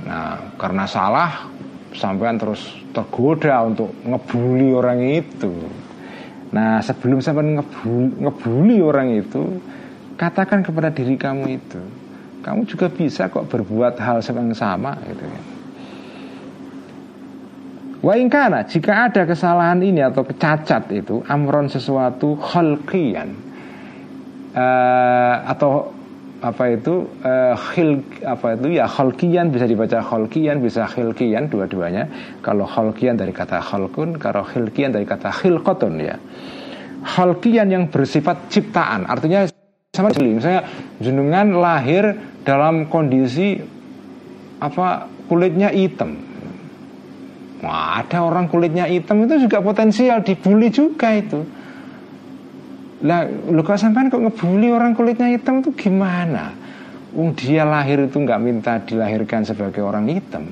Nah 0.07 0.57
karena 0.57 0.85
salah 0.87 1.49
sampean 1.93 2.41
terus 2.41 2.63
tergoda 2.93 3.65
untuk 3.65 3.93
ngebully 4.05 4.71
orang 4.73 5.01
itu. 5.01 5.53
Nah 6.53 6.85
sebelum 6.85 7.25
sampean 7.25 7.59
ngebully, 7.61 8.11
ngebully 8.21 8.79
orang 8.85 9.09
itu 9.17 9.61
katakan 10.21 10.63
kepada 10.63 10.93
diri 10.93 11.19
kamu 11.19 11.59
itu 11.59 11.83
kamu 12.43 12.67
juga 12.67 12.91
bisa 12.91 13.31
kok 13.31 13.47
berbuat 13.47 13.97
hal 14.03 14.19
yang 14.23 14.53
sama 14.53 14.99
gitu 15.07 15.25
kan 15.25 15.45
Wa 18.03 18.19
ingkana 18.19 18.67
jika 18.67 19.07
ada 19.07 19.23
kesalahan 19.23 19.79
ini 19.79 20.03
atau 20.03 20.27
kecacat 20.27 20.91
itu 20.91 21.23
amron 21.31 21.71
sesuatu 21.71 22.35
khalqiyan. 22.35 23.55
Uh, 24.53 25.35
atau 25.49 25.95
apa 26.43 26.75
itu 26.75 27.07
uh, 27.23 27.55
khil 27.55 28.03
apa 28.27 28.59
itu 28.59 28.75
ya 28.75 28.91
khalqiyan 28.91 29.55
bisa 29.55 29.71
dibaca 29.71 30.03
khalqiyan 30.03 30.59
bisa 30.59 30.91
khilqiyan 30.91 31.47
dua-duanya. 31.47 32.11
Kalau 32.43 32.67
khalqiyan 32.67 33.15
dari 33.15 33.31
kata 33.31 33.63
khalqun 33.63 34.19
kalau 34.19 34.43
khilqiyan 34.43 34.91
dari 34.91 35.07
kata 35.07 35.31
khilqatun 35.31 35.95
ya. 36.03 36.19
Khalqiyan 37.07 37.71
yang 37.71 37.85
bersifat 37.87 38.51
ciptaan 38.51 39.07
artinya 39.07 39.47
sama 39.95 40.11
misalnya 40.19 40.67
jenengan 40.99 41.55
lahir 41.55 42.19
dalam 42.43 42.91
kondisi 42.91 43.63
apa 44.59 45.07
kulitnya 45.31 45.71
hitam 45.71 46.32
Wah, 47.63 48.03
ada 48.03 48.27
orang 48.27 48.51
kulitnya 48.51 48.91
hitam 48.91 49.23
itu 49.23 49.47
juga 49.47 49.63
potensial 49.63 50.27
dibully 50.27 50.69
juga 50.75 51.15
itu. 51.15 51.47
Lah, 53.07 53.27
lu 53.27 53.63
kalau 53.63 53.79
sampai 53.79 54.11
kok 54.11 54.19
ngebully 54.19 54.75
orang 54.75 54.99
kulitnya 54.99 55.31
hitam 55.31 55.63
itu 55.63 55.71
gimana? 55.75 56.55
Wong 57.15 57.39
dia 57.39 57.63
lahir 57.63 58.03
itu 58.03 58.19
nggak 58.19 58.41
minta 58.43 58.83
dilahirkan 58.83 59.47
sebagai 59.47 59.79
orang 59.79 60.11
hitam. 60.11 60.51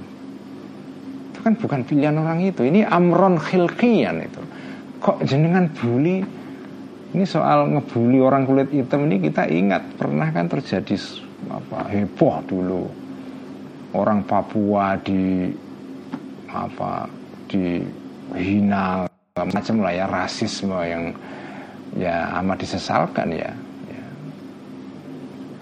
Itu 1.35 1.39
kan 1.43 1.59
bukan 1.59 1.83
pilihan 1.83 2.15
orang 2.15 2.47
itu. 2.47 2.63
Ini 2.63 2.87
amron 2.87 3.43
khilqian 3.43 4.23
itu. 4.23 4.43
Kok 5.03 5.27
jenengan 5.27 5.67
bully? 5.67 6.23
Ini 7.11 7.25
soal 7.27 7.75
ngebully 7.75 8.23
orang 8.23 8.47
kulit 8.47 8.71
hitam 8.71 9.11
ini 9.11 9.19
kita 9.19 9.51
ingat 9.51 9.99
pernah 9.99 10.31
kan 10.31 10.47
terjadi 10.47 10.95
apa 11.51 11.91
heboh 11.91 12.39
dulu 12.47 12.85
orang 13.99 14.23
Papua 14.23 14.95
di 15.01 15.51
apa 16.51 17.07
dihina 17.51 19.07
macam 19.39 19.77
lah 19.81 19.95
ya 19.95 20.07
rasisme 20.11 20.77
yang 20.85 21.15
ya 21.97 22.31
amat 22.43 22.63
disesalkan 22.63 23.35
ya, 23.35 23.51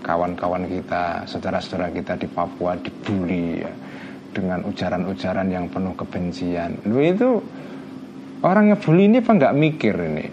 kawan-kawan 0.08 0.64
kita 0.64 1.28
saudara-saudara 1.28 1.92
kita 1.92 2.16
di 2.16 2.24
Papua 2.32 2.80
dibully 2.80 3.60
ya, 3.60 3.72
dengan 4.32 4.64
ujaran-ujaran 4.64 5.52
yang 5.52 5.68
penuh 5.68 5.92
kebencian. 5.92 6.80
Lu 6.88 6.96
itu 7.04 7.44
orang 8.40 8.72
ngebully 8.72 9.04
ini 9.12 9.20
apa 9.20 9.30
nggak 9.36 9.56
mikir 9.56 9.94
ini? 9.94 10.26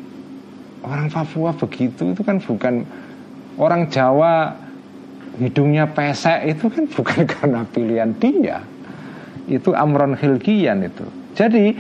Orang 0.87 1.11
Papua 1.11 1.51
begitu 1.51 2.15
itu 2.15 2.21
kan 2.23 2.39
bukan 2.39 2.87
orang 3.59 3.91
Jawa 3.91 4.55
hidungnya 5.35 5.91
pesek 5.91 6.55
itu 6.55 6.71
kan 6.71 6.87
bukan 6.87 7.19
karena 7.35 7.61
pilihan 7.67 8.11
dia 8.15 8.63
itu 9.45 9.73
amron 9.73 10.17
khilkian 10.17 10.85
itu. 10.85 11.05
Jadi 11.35 11.75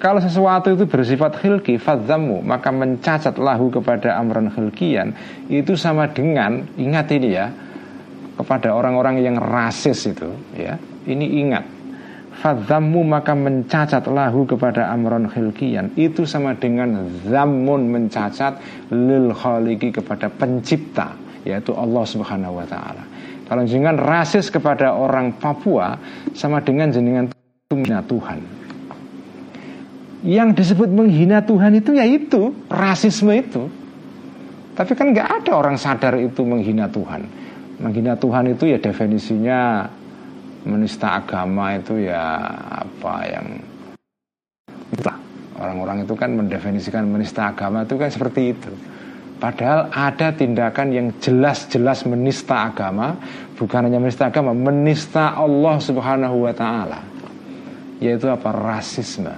kalau 0.00 0.18
sesuatu 0.18 0.72
itu 0.72 0.88
bersifat 0.88 1.36
khilki 1.36 1.76
fadzamu 1.76 2.40
maka 2.40 2.72
mencacat 2.72 3.36
lahu 3.36 3.68
kepada 3.68 4.16
amron 4.16 4.48
khilkian 4.48 5.12
itu 5.52 5.76
sama 5.76 6.08
dengan 6.08 6.64
ingat 6.80 7.12
ini 7.12 7.28
ya 7.36 7.52
kepada 8.40 8.72
orang-orang 8.72 9.20
yang 9.20 9.36
rasis 9.36 10.08
itu 10.08 10.32
ya 10.56 10.80
ini 11.04 11.44
ingat 11.44 11.68
fadzamu 12.40 13.04
maka 13.04 13.36
mencacat 13.36 14.08
lahu 14.08 14.48
kepada 14.48 14.88
amron 14.88 15.28
khilkian 15.28 15.92
itu 16.00 16.24
sama 16.24 16.56
dengan 16.56 17.12
zamun 17.28 17.92
mencacat 17.92 18.56
lil 18.88 19.36
khaliki 19.36 19.92
kepada 19.92 20.32
pencipta 20.32 21.12
yaitu 21.44 21.76
Allah 21.76 22.04
Subhanahu 22.08 22.56
wa 22.56 22.64
taala 22.64 23.04
kalau 23.50 23.66
jenengan 23.66 23.98
rasis 23.98 24.46
kepada 24.46 24.94
orang 24.94 25.34
Papua 25.34 25.98
sama 26.38 26.62
dengan 26.62 26.94
jenengan 26.94 27.26
menghina 27.66 27.98
Tuhan. 28.06 28.38
Yang 30.22 30.48
disebut 30.62 30.86
menghina 30.86 31.42
Tuhan 31.42 31.82
itu 31.82 31.90
ya 31.98 32.06
itu 32.06 32.54
rasisme 32.70 33.34
itu. 33.34 33.66
Tapi 34.78 34.94
kan 34.94 35.10
nggak 35.10 35.42
ada 35.42 35.52
orang 35.58 35.74
sadar 35.74 36.14
itu 36.22 36.46
menghina 36.46 36.86
Tuhan. 36.86 37.26
Menghina 37.82 38.14
Tuhan 38.14 38.54
itu 38.54 38.70
ya 38.70 38.78
definisinya 38.78 39.82
menista 40.62 41.18
agama 41.18 41.74
itu 41.74 42.06
ya 42.06 42.46
apa 42.86 43.14
yang 43.26 43.46
orang-orang 45.58 46.06
itu 46.06 46.14
kan 46.14 46.38
mendefinisikan 46.38 47.02
menista 47.02 47.50
agama 47.50 47.82
itu 47.82 47.98
kan 47.98 48.14
seperti 48.14 48.54
itu. 48.54 48.70
Padahal 49.40 49.88
ada 49.88 50.36
tindakan 50.36 50.92
yang 50.92 51.06
jelas-jelas 51.16 52.04
menista 52.04 52.68
agama, 52.68 53.16
bukan 53.56 53.88
hanya 53.88 53.96
menista 53.96 54.28
agama, 54.28 54.52
menista 54.52 55.32
Allah 55.32 55.80
Subhanahu 55.80 56.44
wa 56.44 56.52
taala. 56.52 57.00
Yaitu 58.04 58.28
apa? 58.28 58.52
Rasisme. 58.52 59.32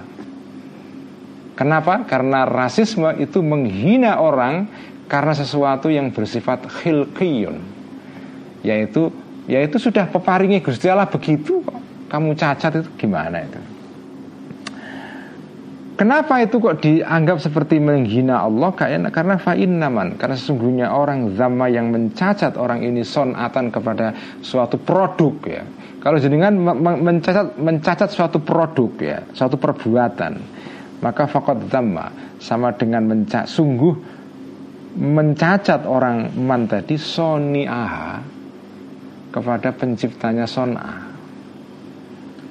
Kenapa? 1.54 2.02
Karena 2.02 2.42
rasisme 2.42 3.14
itu 3.22 3.38
menghina 3.46 4.18
orang 4.18 4.66
karena 5.06 5.38
sesuatu 5.38 5.86
yang 5.86 6.10
bersifat 6.10 6.66
khilqiyun. 6.66 7.62
Yaitu 8.66 9.14
yaitu 9.46 9.78
sudah 9.78 10.10
peparingi 10.10 10.58
Gusti 10.58 10.90
Allah 10.90 11.06
begitu 11.06 11.62
kok. 11.62 11.78
Kamu 12.10 12.34
cacat 12.34 12.82
itu 12.82 12.90
gimana 12.98 13.46
itu? 13.46 13.71
Kenapa 15.92 16.40
itu 16.40 16.56
kok 16.56 16.80
dianggap 16.80 17.36
seperti 17.36 17.76
menghina 17.76 18.48
Allah? 18.48 18.72
Karena 19.12 19.36
fa'in 19.36 19.76
naman 19.76 20.16
Karena 20.16 20.34
sesungguhnya 20.40 20.88
orang 20.88 21.36
zama 21.36 21.68
yang 21.68 21.92
mencacat 21.92 22.56
orang 22.56 22.80
ini 22.80 23.04
sonatan 23.04 23.68
kepada 23.68 24.16
suatu 24.40 24.80
produk 24.80 25.34
ya. 25.44 25.62
Kalau 26.00 26.18
jenengan 26.18 26.56
mencacat 26.80 27.60
mencacat 27.60 28.08
suatu 28.10 28.42
produk 28.42 28.90
ya, 28.98 29.18
suatu 29.36 29.54
perbuatan, 29.60 30.32
maka 31.04 31.30
fakot 31.30 31.70
zama 31.70 32.10
sama 32.42 32.74
dengan 32.74 33.06
mencacat 33.06 33.46
sungguh 33.46 33.94
mencacat 34.92 35.86
orang 35.86 36.34
man 36.36 36.66
tadi 36.66 36.98
soni 36.98 37.68
aha 37.68 38.18
kepada 39.30 39.70
penciptanya 39.76 40.44
son'a. 40.48 40.94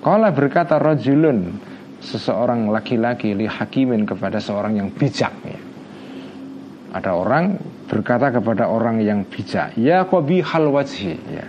Kala 0.01 0.33
berkata 0.33 0.81
rojulun 0.81 1.70
seseorang 2.01 2.67
laki-laki 2.73 3.37
li 3.37 3.45
hakimin 3.45 4.09
kepada 4.09 4.41
seorang 4.41 4.77
yang 4.81 4.89
bijak 4.89 5.31
ya. 5.45 5.61
Ada 6.91 7.15
orang 7.15 7.55
berkata 7.87 8.35
kepada 8.35 8.67
orang 8.67 8.99
yang 8.99 9.23
bijak, 9.23 9.77
ya 9.79 10.03
kobi 10.03 10.43
hal 10.43 10.67
wajhi 10.67 11.15
ya. 11.31 11.47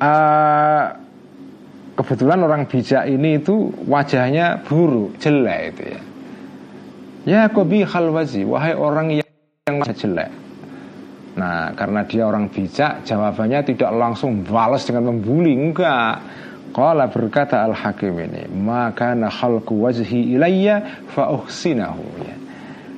Uh, 0.00 0.84
kebetulan 1.96 2.40
orang 2.40 2.64
bijak 2.68 3.08
ini 3.08 3.40
itu 3.40 3.72
wajahnya 3.88 4.60
buruk, 4.64 5.16
jelek 5.20 5.60
itu 5.76 5.82
ya. 5.96 6.02
Ya 7.20 7.40
kobi 7.52 7.84
hal 7.84 8.12
wajhi, 8.12 8.44
wahai 8.44 8.76
orang 8.76 9.20
yang, 9.20 9.28
yang 9.68 9.80
jelek. 9.84 10.32
Nah, 11.40 11.72
karena 11.72 12.04
dia 12.04 12.26
orang 12.26 12.50
bijak, 12.50 13.06
jawabannya 13.06 13.64
tidak 13.64 13.92
langsung 13.94 14.42
balas 14.44 14.84
dengan 14.84 15.14
membuli, 15.14 15.54
enggak. 15.54 16.20
Qala 16.70 17.10
berkata 17.10 17.66
Al-Hakim 17.66 18.14
ini, 18.14 18.46
maka 18.46 19.14
khalqu 19.14 19.74
wajhi 19.74 20.38
ilayya 20.38 21.06
fa 21.10 21.34
uhsinahu 21.34 22.04
ya. 22.22 22.36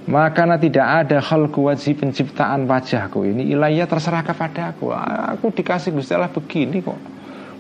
Maka 0.03 0.45
tidak 0.61 0.87
ada 1.07 1.19
khalqu 1.25 1.65
wajhi 1.65 1.97
penciptaan 1.97 2.69
wajahku 2.69 3.25
ini 3.25 3.55
ilayya 3.55 3.89
terserah 3.89 4.21
kepada 4.21 4.77
aku. 4.77 4.93
Aku 5.39 5.49
dikasih 5.55 5.95
Gusti 5.97 6.13
Allah 6.13 6.29
begini 6.29 6.85
kok. 6.85 7.01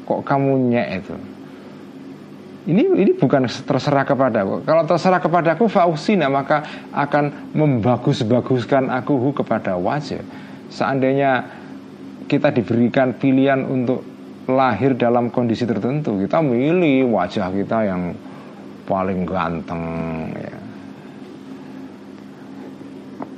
Kok 0.04 0.20
kamu 0.20 0.52
nyek 0.68 0.88
itu? 1.00 1.16
Ini 2.62 2.82
ini 2.94 3.12
bukan 3.16 3.48
terserah 3.48 4.06
kepadaku. 4.06 4.62
Kalau 4.62 4.84
terserah 4.86 5.18
kepadaku 5.18 5.66
fausina 5.66 6.30
maka 6.30 6.62
akan 6.94 7.54
membagus-baguskan 7.56 8.86
aku 8.92 9.32
kepada 9.34 9.74
wajah 9.74 10.22
seandainya 10.72 11.44
kita 12.26 12.48
diberikan 12.48 13.12
pilihan 13.12 13.60
untuk 13.68 14.11
lahir 14.50 14.98
dalam 14.98 15.30
kondisi 15.30 15.62
tertentu, 15.62 16.18
kita 16.18 16.42
milih 16.42 17.06
wajah 17.14 17.48
kita 17.54 17.78
yang 17.86 18.02
paling 18.86 19.22
ganteng 19.22 19.84
ya. 20.34 20.56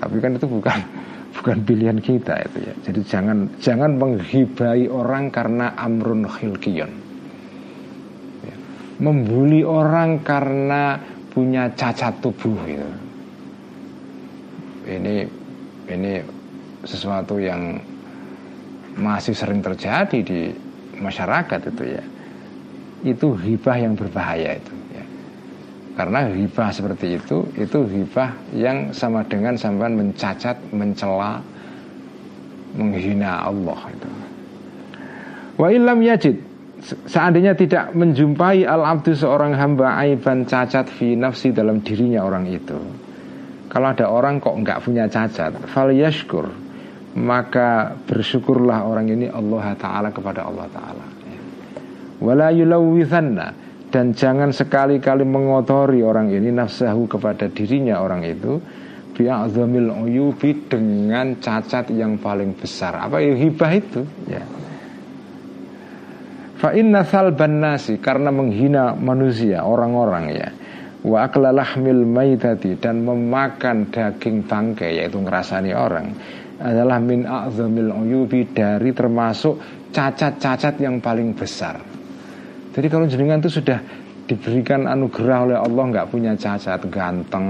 Tapi 0.01 0.17
kan 0.21 0.37
itu 0.37 0.47
bukan 0.49 0.79
bukan 1.41 1.57
pilihan 1.65 1.99
kita 2.01 2.35
itu 2.49 2.59
ya. 2.65 2.75
Jadi 2.89 3.01
jangan 3.05 3.39
jangan 3.61 3.91
menghibai 4.01 4.89
orang 4.89 5.29
karena 5.29 5.77
amrun 5.77 6.25
khilkiyun. 6.25 6.93
Ya. 8.45 8.57
Membuli 9.05 9.61
orang 9.61 10.25
karena 10.25 10.97
punya 11.29 11.69
cacat 11.77 12.17
tubuh 12.25 12.57
itu. 12.65 12.91
Ini 14.85 15.17
ini 15.89 16.13
sesuatu 16.85 17.41
yang 17.41 17.81
masih 18.95 19.35
sering 19.35 19.59
terjadi 19.59 20.19
di 20.23 20.64
masyarakat 20.99 21.61
itu 21.75 21.85
ya 21.85 22.05
itu 23.05 23.37
hibah 23.37 23.77
yang 23.77 23.93
berbahaya 23.93 24.57
itu 24.57 24.75
ya. 24.97 25.05
karena 26.01 26.33
hibah 26.33 26.73
seperti 26.73 27.21
itu 27.21 27.45
itu 27.55 27.79
hibah 27.85 28.33
yang 28.57 28.91
sama 28.97 29.21
dengan 29.29 29.55
sampean 29.61 29.95
mencacat 30.01 30.57
mencela 30.73 31.45
menghina 32.75 33.45
Allah 33.45 33.81
itu 33.93 34.11
wa 35.61 35.69
ilam 35.69 36.01
yajid 36.01 36.41
seandainya 37.09 37.57
tidak 37.57 37.93
menjumpai 37.93 38.65
al 38.65 38.85
abdu 38.85 39.13
seorang 39.13 39.57
hamba 39.57 40.01
aiban 40.01 40.45
cacat 40.45 40.89
fi 40.89 41.17
nafsi 41.17 41.53
dalam 41.53 41.81
dirinya 41.85 42.25
orang 42.25 42.49
itu 42.49 42.77
kalau 43.69 43.93
ada 43.93 44.07
orang 44.09 44.41
kok 44.41 44.57
nggak 44.57 44.81
punya 44.81 45.05
cacat 45.07 45.53
fal 45.71 45.93
yashkur 45.93 46.64
maka 47.15 47.95
bersyukurlah 48.11 48.91
orang 48.91 49.07
ini 49.07 49.27
Allah 49.31 49.79
Ta'ala 49.79 50.11
kepada 50.11 50.51
Allah 50.51 50.67
Ta'ala. 50.75 51.07
Wala 52.19 52.51
yulawwithanna. 52.51 53.63
Dan 53.95 54.11
jangan 54.11 54.51
sekali-kali 54.51 55.23
mengotori 55.23 56.03
orang 56.03 56.35
ini 56.35 56.51
nafsahu 56.51 57.07
kepada 57.07 57.47
dirinya 57.47 58.03
orang 58.03 58.27
itu. 58.27 58.59
Bi'azamil 59.15 59.95
uyubi. 59.95 60.67
Dengan 60.67 61.39
cacat 61.39 61.95
yang 61.95 62.19
paling 62.19 62.59
besar. 62.59 62.99
Apa 62.99 63.23
ya 63.23 63.39
hibah 63.39 63.73
itu? 63.79 64.03
Ya. 64.27 64.43
Fa 66.59 66.75
inna 66.75 67.07
salban 67.07 67.63
nasi. 67.63 68.03
Karena 68.03 68.35
menghina 68.35 68.99
manusia 68.99 69.63
orang-orang 69.63 70.25
ya. 70.35 70.51
Wa 71.07 71.31
aklalahmil 71.31 72.03
maitati. 72.03 72.75
Dan 72.75 73.07
memakan 73.07 73.95
daging 73.95 74.43
bangkai 74.51 74.99
yaitu 74.99 75.23
ngerasani 75.23 75.71
orang 75.71 76.11
adalah 76.61 77.03
min 77.03 77.27
a'zamil 77.27 77.91
uyubi 77.91 78.47
dari 78.55 78.95
termasuk 78.95 79.59
cacat-cacat 79.91 80.79
yang 80.79 81.03
paling 81.03 81.35
besar. 81.35 81.79
Jadi 82.75 82.87
kalau 82.91 83.07
jenengan 83.07 83.39
itu 83.43 83.63
sudah 83.63 83.79
diberikan 84.25 84.89
anugerah 84.89 85.39
oleh 85.51 85.59
Allah 85.59 85.85
nggak 85.95 86.09
punya 86.11 86.33
cacat, 86.35 86.81
ganteng, 86.91 87.49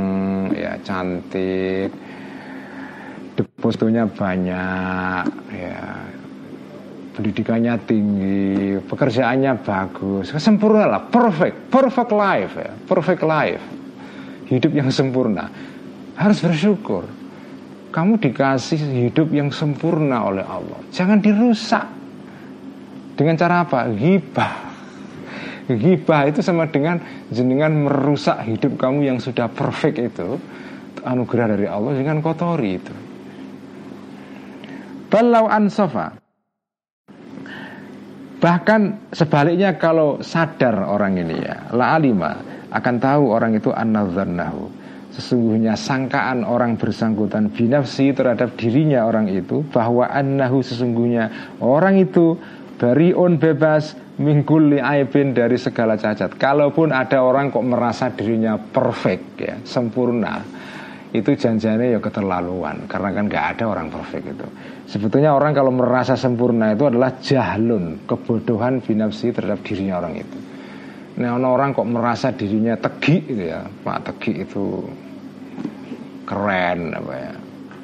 ya 0.52 0.76
cantik, 0.84 1.88
depositonya 3.38 4.04
banyak, 4.10 5.24
ya 5.54 5.80
pendidikannya 7.14 7.74
tinggi, 7.86 8.76
pekerjaannya 8.84 9.52
bagus, 9.62 10.34
sempurna 10.34 10.84
lah, 10.84 11.02
perfect, 11.06 11.70
perfect 11.70 12.10
life 12.10 12.54
ya, 12.58 12.72
perfect 12.90 13.22
life, 13.22 13.62
hidup 14.50 14.72
yang 14.74 14.90
sempurna, 14.90 15.46
harus 16.18 16.42
bersyukur 16.42 17.06
kamu 17.94 18.18
dikasih 18.18 19.06
hidup 19.06 19.30
yang 19.30 19.54
sempurna 19.54 20.26
oleh 20.26 20.42
Allah. 20.42 20.82
Jangan 20.90 21.22
dirusak. 21.22 21.86
Dengan 23.14 23.38
cara 23.38 23.62
apa? 23.62 23.86
Gibah. 23.94 24.74
Gibah 25.70 26.26
itu 26.26 26.42
sama 26.42 26.66
dengan 26.66 26.98
jenengan 27.30 27.70
merusak 27.70 28.42
hidup 28.50 28.74
kamu 28.82 29.14
yang 29.14 29.18
sudah 29.22 29.46
perfect 29.46 30.02
itu. 30.02 30.42
Anugerah 31.06 31.54
dari 31.54 31.70
Allah 31.70 31.94
dengan 31.94 32.18
kotori 32.18 32.70
itu. 32.74 32.94
Balau 35.06 35.46
ansofa. 35.46 36.18
Bahkan 38.42 39.14
sebaliknya 39.14 39.78
kalau 39.78 40.18
sadar 40.18 40.82
orang 40.82 41.22
ini 41.22 41.38
ya, 41.38 41.70
la 41.70 41.94
alima 41.94 42.42
akan 42.74 42.94
tahu 42.98 43.30
orang 43.30 43.54
itu 43.54 43.70
an 43.70 43.94
Sesungguhnya 45.14 45.78
sangkaan 45.78 46.42
orang 46.42 46.74
bersangkutan 46.74 47.54
binafsi 47.54 48.10
terhadap 48.10 48.58
dirinya 48.58 49.06
orang 49.06 49.30
itu 49.30 49.62
Bahwa 49.70 50.10
annahu 50.10 50.58
sesungguhnya 50.58 51.56
orang 51.62 52.02
itu 52.02 52.34
bariun 52.82 53.38
bebas 53.38 53.94
mingkuli 54.18 54.78
aibin 54.78 55.34
dari 55.34 55.58
segala 55.58 55.94
cacat. 55.94 56.34
Kalaupun 56.38 56.90
ada 56.90 57.22
orang 57.22 57.50
kok 57.50 57.66
merasa 57.66 58.10
dirinya 58.10 58.58
perfect 58.58 59.26
ya, 59.38 59.54
sempurna 59.66 60.42
itu 61.14 61.30
janjinya 61.34 61.86
ya 61.86 62.02
keterlaluan. 62.02 62.90
Karena 62.90 63.14
kan 63.14 63.24
gak 63.30 63.46
ada 63.58 63.64
orang 63.70 63.86
perfect 63.90 64.26
itu. 64.34 64.46
Sebetulnya 64.90 65.30
orang 65.30 65.54
kalau 65.54 65.70
merasa 65.70 66.18
sempurna 66.18 66.74
itu 66.74 66.90
adalah 66.90 67.14
jahlun 67.22 68.02
kebodohan 68.06 68.82
binafsi 68.82 69.30
terhadap 69.30 69.62
dirinya 69.62 70.02
orang 70.02 70.18
itu 70.18 70.38
Nah, 71.14 71.38
orang 71.38 71.70
kok 71.70 71.86
merasa 71.86 72.34
dirinya 72.34 72.74
tegi 72.74 73.22
gitu 73.22 73.44
ya, 73.46 73.62
Pak 73.62 73.98
tegi 74.10 74.42
itu 74.42 74.82
keren 76.26 76.90
apa 76.90 77.14
ya 77.14 77.32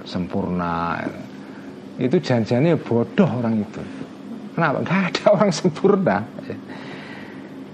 sempurna. 0.02 0.98
Itu 2.00 2.18
janjinya 2.18 2.74
bodoh 2.80 3.28
orang 3.28 3.62
itu. 3.62 3.82
Kenapa? 4.56 4.80
Nggak 4.84 5.00
ada 5.14 5.24
orang 5.30 5.50
sempurna. 5.54 6.16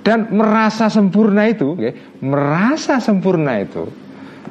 Dan 0.05 0.31
merasa 0.31 0.87
sempurna 0.87 1.51
itu 1.51 1.75
ya, 1.81 1.91
merasa 2.23 3.03
sempurna 3.03 3.59
itu 3.59 4.07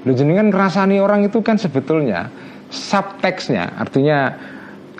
lu 0.06 0.14
jenengan 0.14 0.54
ngerasani 0.54 1.02
orang 1.02 1.26
itu 1.26 1.42
kan 1.42 1.58
sebetulnya 1.58 2.30
subteksnya 2.70 3.74
artinya 3.74 4.38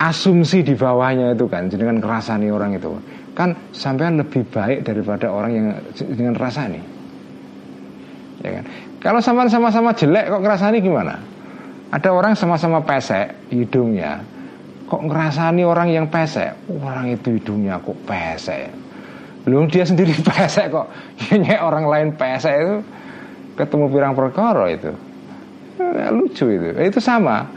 asumsi 0.02 0.66
di 0.66 0.74
bawahnya 0.74 1.38
itu 1.38 1.46
kan 1.46 1.70
jenengan 1.70 2.02
ngerasani 2.02 2.50
orang 2.50 2.74
itu 2.74 2.90
kan 3.36 3.52
sampean 3.76 4.16
lebih 4.16 4.48
baik 4.48 4.88
daripada 4.88 5.28
orang 5.28 5.50
yang 5.52 5.66
dengan 6.16 6.34
rasani 6.34 6.96
ya 8.46 8.50
kan? 8.60 8.64
Kalau 9.02 9.20
sama-sama 9.22 9.94
jelek 9.94 10.26
kok 10.30 10.42
ngerasani 10.42 10.78
gimana? 10.82 11.14
Ada 11.94 12.10
orang 12.10 12.34
sama-sama 12.34 12.82
pesek 12.82 13.50
hidungnya. 13.54 14.18
Kok 14.86 15.02
ngerasani 15.06 15.62
orang 15.62 15.88
yang 15.94 16.06
pesek? 16.10 16.54
Orang 16.70 17.10
itu 17.10 17.38
hidungnya 17.38 17.78
kok 17.78 17.94
pesek. 18.06 18.70
Belum 19.46 19.70
dia 19.70 19.86
sendiri 19.86 20.14
pesek 20.30 20.74
kok. 20.74 20.90
Nyek 21.30 21.60
orang 21.62 21.86
lain 21.86 22.08
pesek 22.18 22.54
itu 22.58 22.76
Ketemu 23.56 23.88
pirang 23.88 24.12
perkara 24.12 24.68
itu. 24.68 24.92
Ya, 25.80 26.12
Lucu 26.12 26.44
itu. 26.52 26.76
Itu 26.76 27.00
sama. 27.00 27.48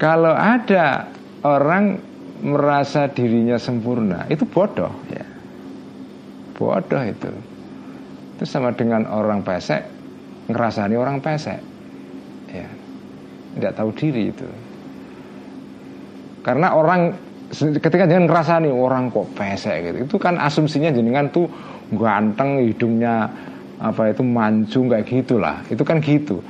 Kalau 0.00 0.32
ada 0.32 1.04
orang 1.44 2.00
merasa 2.42 3.06
dirinya 3.06 3.54
sempurna 3.54 4.26
Itu 4.26 4.42
bodoh 4.44 4.90
ya. 5.08 5.24
Bodoh 6.58 7.02
itu. 7.06 7.30
Itu 8.36 8.44
sama 8.44 8.74
dengan 8.74 9.06
orang 9.06 9.46
pesek 9.46 9.86
ngerasani 10.50 10.98
orang 10.98 11.22
pesek 11.22 11.62
ya. 12.50 12.68
Tidak 13.54 13.72
tahu 13.78 13.90
diri 13.94 14.34
itu. 14.34 14.48
Karena 16.42 16.74
orang 16.74 17.14
ketika 17.54 18.08
jangan 18.08 18.26
ngerasa 18.26 18.52
nih 18.64 18.72
orang 18.74 19.12
kok 19.14 19.30
pesek 19.38 19.86
gitu 19.86 19.98
itu 20.08 20.16
kan 20.18 20.40
asumsinya 20.40 20.90
jenengan 20.90 21.28
tuh 21.30 21.46
ganteng 21.94 22.64
hidungnya 22.64 23.28
apa 23.78 24.10
itu 24.10 24.26
manjung 24.26 24.90
kayak 24.90 25.06
gitulah. 25.06 25.62
Itu 25.70 25.86
kan 25.86 26.02
gitu. 26.02 26.42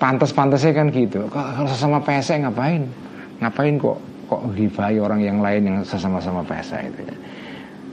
Pantas-pantasnya 0.00 0.72
kan 0.72 0.88
gitu. 0.88 1.28
Kalau 1.28 1.68
sesama 1.68 2.00
pesek 2.00 2.40
ngapain? 2.40 2.88
Ngapain 3.40 3.76
kok 3.76 4.13
kok 4.26 4.42
hibai 4.56 4.96
orang 4.98 5.20
yang 5.22 5.38
lain 5.38 5.62
yang 5.68 5.78
sesama-sama 5.84 6.42
pesek 6.44 6.90
itu 6.90 7.02
ya 7.04 7.16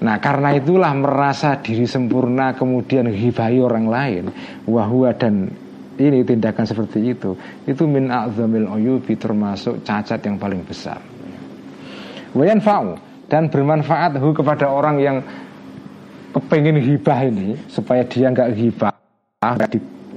Nah 0.02 0.18
karena 0.18 0.58
itulah 0.58 0.90
merasa 0.98 1.62
diri 1.62 1.86
sempurna 1.86 2.58
kemudian 2.58 3.06
hibai 3.06 3.62
orang 3.62 3.86
lain 3.86 4.24
wahwa 4.66 5.14
dan 5.14 5.46
ini 6.02 6.26
tindakan 6.26 6.66
seperti 6.66 7.14
itu 7.14 7.38
itu 7.70 7.86
min 7.86 8.10
a'zamil 8.10 8.66
uyubi 8.66 9.14
termasuk 9.14 9.86
cacat 9.86 10.18
yang 10.26 10.42
paling 10.42 10.66
besar. 10.66 10.98
Wayan 12.34 12.58
fa'u 12.58 12.98
dan 13.30 13.54
bermanfaat 13.54 14.18
hu 14.18 14.34
kepada 14.34 14.74
orang 14.74 14.98
yang 14.98 15.18
kepengin 16.34 16.82
hibah 16.82 17.22
ini 17.30 17.54
supaya 17.70 18.02
dia 18.02 18.34
nggak 18.34 18.50
hibah 18.58 18.92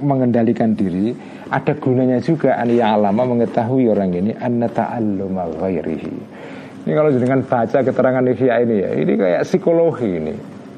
mengendalikan 0.01 0.73
diri 0.73 1.13
ada 1.55 1.71
gunanya 1.79 2.19
juga 2.19 2.59
an 2.59 2.67
alama 2.75 3.23
mengetahui 3.23 3.87
orang 3.87 4.11
ini 4.11 4.31
anna 4.35 4.67
ta'alluma 4.67 5.47
ghairihi 5.55 6.43
ini 6.85 6.93
kalau 6.93 7.09
dengan 7.09 7.41
baca 7.41 7.81
keterangan 7.81 8.21
Ihya 8.29 8.61
ini 8.61 8.75
ya, 8.77 8.89
ini 8.93 9.13
kayak 9.17 9.41
psikologi 9.41 10.21
ini. 10.21 10.33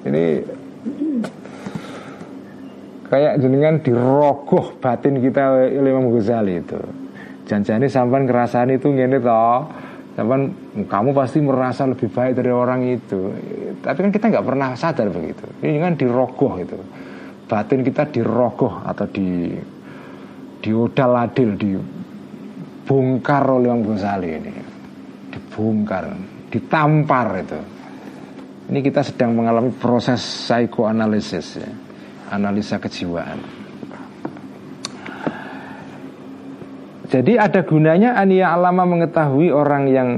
Ini 0.07 0.23
kayak 3.11 3.43
jenengan 3.43 3.75
dirogoh 3.83 4.79
batin 4.79 5.19
kita 5.19 5.67
Imam 5.67 6.07
Ghazali 6.15 6.63
itu. 6.63 6.79
Janjani 7.43 7.91
sampan 7.91 8.23
kerasan 8.23 8.71
itu 8.71 8.87
ngene 8.87 9.19
toh. 9.19 9.67
Sampan 10.15 10.47
kamu 10.87 11.11
pasti 11.11 11.43
merasa 11.43 11.83
lebih 11.83 12.07
baik 12.07 12.39
dari 12.39 12.55
orang 12.55 12.87
itu. 12.87 13.27
Tapi 13.83 14.07
kan 14.07 14.11
kita 14.15 14.25
nggak 14.31 14.47
pernah 14.47 14.79
sadar 14.79 15.11
begitu. 15.11 15.43
Ini 15.59 15.75
kan 15.83 15.99
dirogoh 15.99 16.55
itu. 16.55 16.79
Batin 17.51 17.83
kita 17.83 18.07
dirogoh 18.07 18.79
atau 18.87 19.03
di 19.11 19.59
diodal 20.61 21.13
adil 21.17 21.57
dibongkar 21.57 23.43
oleh 23.47 23.69
Imam 23.69 23.81
Ghazali 23.85 24.29
ini 24.31 24.53
dibongkar, 25.31 26.13
ditampar 26.49 27.27
itu. 27.41 27.59
Ini 28.67 28.79
kita 28.83 28.99
sedang 28.99 29.31
mengalami 29.31 29.71
proses 29.71 30.19
psikoanalisis 30.19 31.47
ya, 31.55 31.71
analisa 32.35 32.75
kejiwaan. 32.83 33.39
Jadi 37.07 37.39
ada 37.39 37.63
gunanya 37.63 38.19
ania 38.19 38.51
alama 38.51 38.83
mengetahui 38.83 39.47
orang 39.47 39.87
yang 39.87 40.09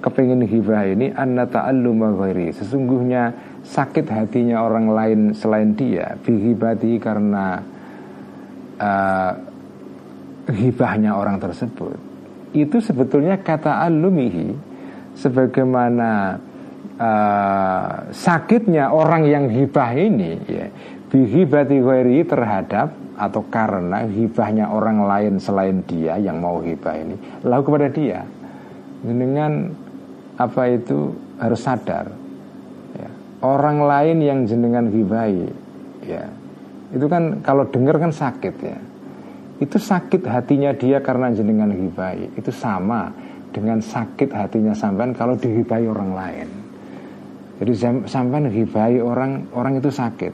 kepingin 0.00 0.48
hibah 0.48 0.88
ini 0.88 1.12
anna 1.12 1.44
ta'alluma 1.44 2.16
ghairi. 2.16 2.56
Sesungguhnya 2.56 3.36
sakit 3.60 4.08
hatinya 4.08 4.64
orang 4.64 4.88
lain 4.88 5.20
selain 5.36 5.76
dia 5.76 6.16
bihibati 6.24 6.96
karena 6.96 7.60
uh, 8.80 9.47
hibahnya 10.50 11.14
orang 11.14 11.40
tersebut. 11.40 11.96
Itu 12.56 12.80
sebetulnya 12.80 13.40
kata 13.40 13.84
alumihi 13.84 14.56
sebagaimana 15.18 16.40
uh, 16.98 17.90
sakitnya 18.14 18.90
orang 18.90 19.26
yang 19.26 19.44
hibah 19.50 19.90
ini 19.94 20.32
ya 20.46 20.66
bihibati 21.08 21.80
ghairi 21.80 22.22
terhadap 22.28 22.92
atau 23.18 23.42
karena 23.50 24.06
hibahnya 24.06 24.70
orang 24.70 25.02
lain 25.02 25.34
selain 25.42 25.82
dia 25.88 26.20
yang 26.20 26.38
mau 26.38 26.62
hibah 26.62 26.94
ini 26.94 27.16
lalu 27.42 27.62
kepada 27.66 27.88
dia 27.90 28.20
dengan 29.02 29.74
apa 30.38 30.62
itu 30.70 31.10
harus 31.42 31.58
sadar 31.58 32.06
ya. 32.94 33.10
orang 33.42 33.82
lain 33.82 34.16
yang 34.22 34.38
jenengan 34.46 34.86
hibahi 34.86 35.50
ya 36.06 36.24
itu 36.94 37.06
kan 37.10 37.42
kalau 37.42 37.66
dengar 37.66 37.98
kan 37.98 38.14
sakit 38.14 38.54
ya 38.62 38.78
itu 39.58 39.76
sakit 39.78 40.22
hatinya 40.22 40.70
dia 40.74 41.02
karena 41.02 41.34
jenengan 41.34 41.70
hibahi 41.70 42.38
itu 42.38 42.50
sama 42.54 43.10
dengan 43.50 43.82
sakit 43.82 44.30
hatinya 44.30 44.70
sampean 44.76 45.14
kalau 45.14 45.34
dihibai 45.34 45.84
orang 45.88 46.10
lain. 46.14 46.48
Jadi 47.58 47.72
sampean 48.06 48.46
dihibai 48.46 49.02
orang 49.02 49.50
orang 49.50 49.82
itu 49.82 49.90
sakit. 49.90 50.30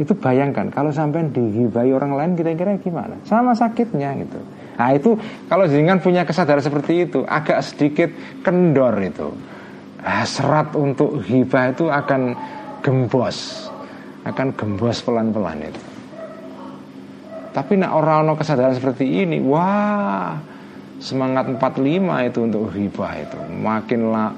Itu 0.00 0.12
bayangkan 0.16 0.72
kalau 0.72 0.88
sampean 0.88 1.32
dihibai 1.32 1.92
orang 1.92 2.16
lain 2.16 2.30
kira-kira 2.32 2.80
gimana? 2.80 3.16
Sama 3.28 3.52
sakitnya 3.52 4.16
gitu. 4.24 4.40
Nah 4.76 4.92
itu 4.92 5.16
kalau 5.48 5.64
jenengan 5.68 6.00
punya 6.00 6.24
kesadaran 6.24 6.64
seperti 6.64 7.08
itu 7.08 7.24
agak 7.28 7.60
sedikit 7.64 8.08
kendor 8.40 8.96
itu. 9.00 9.28
Nah, 10.06 10.22
serat 10.22 10.70
untuk 10.78 11.18
hibah 11.26 11.74
itu 11.74 11.90
akan 11.90 12.30
gembos, 12.78 13.66
akan 14.22 14.54
gembos 14.54 15.02
pelan-pelan 15.02 15.66
itu. 15.66 15.82
Tapi 17.56 17.80
nak 17.80 17.96
orang-orang 17.96 18.36
kesadaran 18.36 18.76
seperti 18.76 19.24
ini, 19.24 19.40
wah 19.40 20.36
semangat 21.00 21.48
45 21.56 22.28
itu 22.28 22.38
untuk 22.44 22.68
hibah 22.68 23.16
itu. 23.16 23.40
Makin 23.48 24.12
lah 24.12 24.28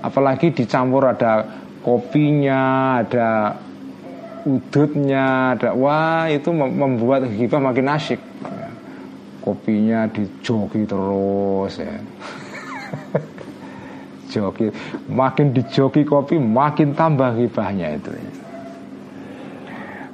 apalagi 0.00 0.56
dicampur 0.56 1.04
ada 1.04 1.44
kopinya 1.84 2.96
ada 3.04 3.60
udutnya 4.48 5.52
ada 5.52 5.76
wah 5.76 6.32
itu 6.32 6.48
membuat 6.56 7.28
hibah 7.28 7.60
makin 7.60 7.92
asyik. 7.92 8.24
Kopinya 9.44 10.08
dijoki 10.08 10.88
terus 10.88 11.76
ya. 11.76 11.92
Joki 14.32 14.72
makin 15.12 15.52
dijoki 15.52 16.08
kopi 16.08 16.40
makin 16.40 16.96
tambah 16.96 17.36
hibahnya 17.36 18.00
itu 18.00 18.16
ya. 18.16 18.41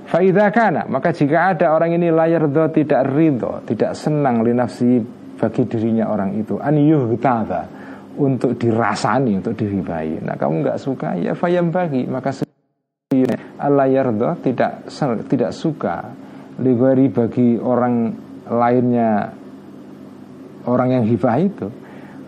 Faidah 0.08 0.48
kana. 0.48 0.88
Maka 0.88 1.12
jika 1.12 1.52
ada 1.52 1.76
orang 1.76 1.92
ini 1.92 2.08
layar 2.08 2.48
do 2.48 2.64
tidak 2.72 3.12
ridho 3.12 3.60
tidak 3.68 3.92
senang 3.92 4.40
linafsi 4.40 5.04
bagi 5.36 5.68
dirinya 5.68 6.08
orang 6.08 6.32
itu. 6.40 6.56
An 6.56 6.80
yuhtaba 6.80 7.68
untuk 8.16 8.56
dirasani 8.56 9.38
untuk 9.38 9.54
diribai 9.54 10.18
nah 10.24 10.34
kamu 10.40 10.64
nggak 10.64 10.80
suka? 10.80 11.12
Ya 11.20 11.36
fayam 11.36 11.68
bagi. 11.68 12.08
Maka 12.08 12.32
Allah 13.60 13.86
yardo 13.88 14.32
tidak 14.40 14.88
tidak 15.28 15.52
suka 15.52 16.08
ligari 16.56 17.12
bagi 17.12 17.60
orang 17.60 18.16
lainnya 18.48 19.28
orang 20.64 20.88
yang 20.88 21.04
hibah 21.04 21.36
itu. 21.36 21.68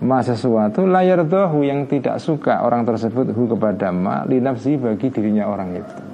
Ma 0.00 0.24
sesuatu 0.24 0.88
layar 0.88 1.28
dohu 1.28 1.60
yang 1.60 1.84
tidak 1.84 2.20
suka 2.24 2.64
orang 2.64 2.88
tersebut 2.88 3.36
hu 3.36 3.44
kepada 3.52 3.92
ma 3.92 4.24
linafsi 4.24 4.80
bagi 4.80 5.12
dirinya 5.12 5.44
orang 5.44 5.76
itu 5.76 6.09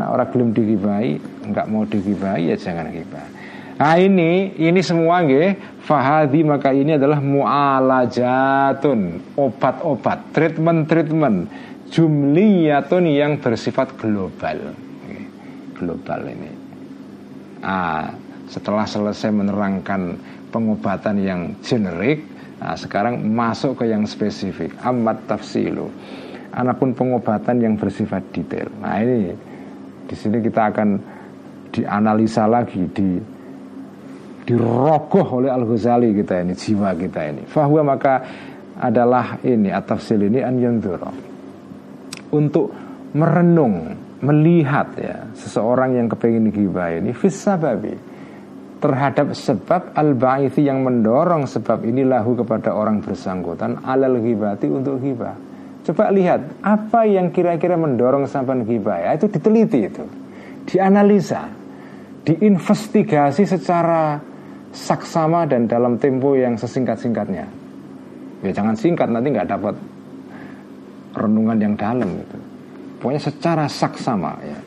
nah 0.00 0.08
orang 0.08 0.32
belum 0.32 0.48
dihibai 0.56 1.20
nggak 1.52 1.68
mau 1.68 1.84
dihibai 1.84 2.48
ya 2.48 2.56
jangan 2.56 2.88
hibah 2.88 3.40
Nah 3.80 3.96
ini 3.96 4.52
ini 4.60 4.84
semua 4.84 5.24
nggih 5.24 5.80
fahadi 5.88 6.44
maka 6.44 6.68
ini 6.68 7.00
adalah 7.00 7.16
mualajatun 7.16 9.24
obat-obat 9.40 10.36
treatment-treatment 10.36 11.48
jumliyatun 11.88 13.08
yang 13.08 13.40
bersifat 13.40 13.96
global 13.96 14.76
global 15.80 16.20
ini. 16.28 16.52
Ah 17.64 18.12
setelah 18.52 18.84
selesai 18.84 19.32
menerangkan 19.32 20.20
pengobatan 20.52 21.16
yang 21.24 21.56
generik, 21.64 22.20
nah 22.60 22.76
sekarang 22.76 23.16
masuk 23.32 23.80
ke 23.80 23.88
yang 23.88 24.04
spesifik 24.04 24.76
amat 24.84 25.24
tafsilu. 25.24 25.88
Anapun 26.52 26.92
pengobatan 26.92 27.64
yang 27.64 27.80
bersifat 27.80 28.28
detail. 28.34 28.68
Nah 28.82 28.98
ini 29.00 29.32
di 30.10 30.18
sini 30.18 30.42
kita 30.42 30.74
akan 30.74 30.88
dianalisa 31.70 32.50
lagi 32.50 32.82
di 32.90 33.14
dirogoh 34.42 35.38
oleh 35.38 35.54
Al 35.54 35.62
Ghazali 35.62 36.10
kita 36.10 36.42
ini 36.42 36.58
jiwa 36.58 36.90
kita 36.98 37.20
ini. 37.30 37.46
Fahuwa 37.46 37.94
maka 37.94 38.18
adalah 38.82 39.38
ini 39.46 39.70
atafsil 39.70 40.26
ini 40.26 40.42
an 40.42 40.58
untuk 42.34 42.74
merenung 43.14 43.94
melihat 44.20 44.88
ya 44.98 45.16
seseorang 45.38 45.94
yang 45.94 46.06
kepingin 46.10 46.50
ghibah 46.50 46.98
ini 46.98 47.14
babi 47.60 47.94
terhadap 48.80 49.36
sebab 49.36 49.92
al 49.92 50.16
baithi 50.16 50.64
yang 50.64 50.80
mendorong 50.80 51.44
sebab 51.44 51.84
ini 51.84 52.04
lahu 52.04 52.36
kepada 52.36 52.72
orang 52.72 53.04
bersangkutan 53.04 53.80
alal 53.84 54.16
ghibati 54.20 54.68
untuk 54.72 55.00
ghibah 55.00 55.49
coba 55.86 56.12
lihat 56.12 56.40
apa 56.60 57.08
yang 57.08 57.32
kira-kira 57.32 57.78
mendorong 57.78 58.28
sampai 58.28 58.62
ghibah 58.66 59.00
ya 59.00 59.10
itu 59.16 59.26
diteliti 59.32 59.88
itu 59.88 60.04
dianalisa 60.68 61.60
diinvestigasi 62.24 63.48
secara 63.48 64.20
saksama 64.70 65.48
dan 65.48 65.66
dalam 65.66 65.98
tempo 65.98 66.38
yang 66.38 66.54
sesingkat-singkatnya. 66.54 67.46
Ya 68.40 68.50
jangan 68.54 68.76
singkat 68.78 69.08
nanti 69.10 69.28
nggak 69.34 69.50
dapat 69.50 69.74
renungan 71.16 71.58
yang 71.58 71.74
dalam 71.76 72.08
gitu. 72.22 72.36
Pokoknya 73.00 73.22
secara 73.22 73.64
saksama 73.66 74.32
ya. 74.44 74.58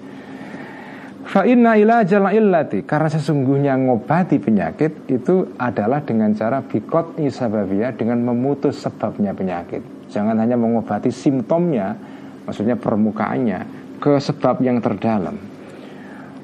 Fa 1.23 1.47
inna 1.47 1.79
ilajal 1.79 2.35
illati 2.35 2.83
karena 2.83 3.07
sesungguhnya 3.07 3.79
ngobati 3.79 4.43
penyakit 4.43 5.07
itu 5.07 5.55
adalah 5.55 6.03
dengan 6.03 6.35
cara 6.35 6.59
bikot 6.59 7.15
isababiyah 7.15 7.95
dengan 7.95 8.19
memutus 8.27 8.83
sebabnya 8.83 9.31
penyakit. 9.31 9.92
Jangan 10.13 10.37
hanya 10.37 10.53
mengobati 10.53 11.09
simptomnya, 11.09 11.97
maksudnya 12.45 12.77
permukaannya 12.77 13.59
ke 13.97 14.21
sebab 14.21 14.61
yang 14.61 14.77
terdalam. 14.77 15.33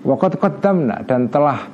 Waqad 0.02 0.42
qaddamna 0.42 1.06
dan 1.06 1.30
telah 1.30 1.70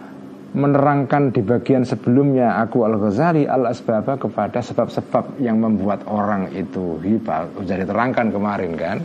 menerangkan 0.55 1.31
di 1.31 1.39
bagian 1.39 1.87
sebelumnya 1.87 2.59
aku 2.59 2.83
Al-Ghazali 2.83 3.47
al-asbaba 3.47 4.19
kepada 4.19 4.59
sebab-sebab 4.59 5.39
yang 5.39 5.59
membuat 5.63 6.03
orang 6.11 6.51
itu 6.51 6.99
hibah. 6.99 7.47
Jadi 7.63 7.87
terangkan 7.87 8.27
kemarin 8.27 8.71
kan. 8.75 8.97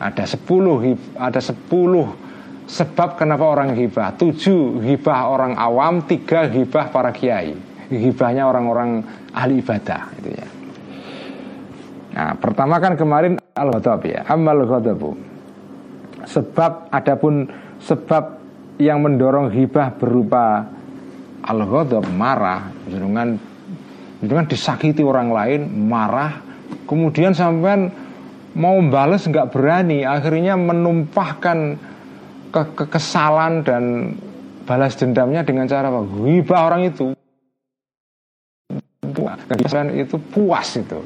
Ada 0.00 0.24
10 0.24 1.20
ada 1.20 1.40
10 1.44 1.60
Sebab 2.70 3.20
kenapa 3.20 3.44
orang 3.44 3.76
hibah 3.76 4.16
Tujuh 4.16 4.80
hibah 4.80 5.28
orang 5.28 5.60
awam 5.60 6.08
Tiga 6.08 6.48
hibah 6.48 6.88
para 6.88 7.12
kiai 7.12 7.52
Hibahnya 7.92 8.48
orang-orang 8.48 9.04
ahli 9.34 9.60
ibadah 9.60 10.08
itu 10.16 10.30
ya. 10.32 10.59
Nah 12.20 12.36
pertama 12.36 12.76
kan 12.76 13.00
kemarin 13.00 13.40
Al-Ghadab 13.56 14.04
ya 14.04 14.28
Amal 14.28 14.68
ghadabu 14.68 15.16
Sebab 16.28 16.92
adapun 16.92 17.48
Sebab 17.80 18.36
yang 18.76 19.00
mendorong 19.00 19.48
hibah 19.48 19.96
berupa 19.96 20.68
Al-Ghadab 21.40 22.04
marah 22.12 22.68
dengan 22.84 23.40
dengan 24.20 24.44
disakiti 24.44 25.00
orang 25.00 25.32
lain 25.32 25.88
marah 25.88 26.44
kemudian 26.84 27.32
sampai 27.32 27.88
mau 28.52 28.76
balas 28.84 29.24
nggak 29.24 29.48
berani 29.48 30.04
akhirnya 30.04 30.60
menumpahkan 30.60 31.80
ke 32.52 32.62
kekesalan 32.76 33.64
dan 33.64 34.12
balas 34.68 34.92
dendamnya 35.00 35.40
dengan 35.40 35.64
cara 35.64 35.88
apa? 35.88 36.04
Hibah 36.04 36.60
orang 36.68 36.82
itu. 36.92 37.16
Itu 39.96 40.16
puas 40.20 40.68
itu. 40.76 41.00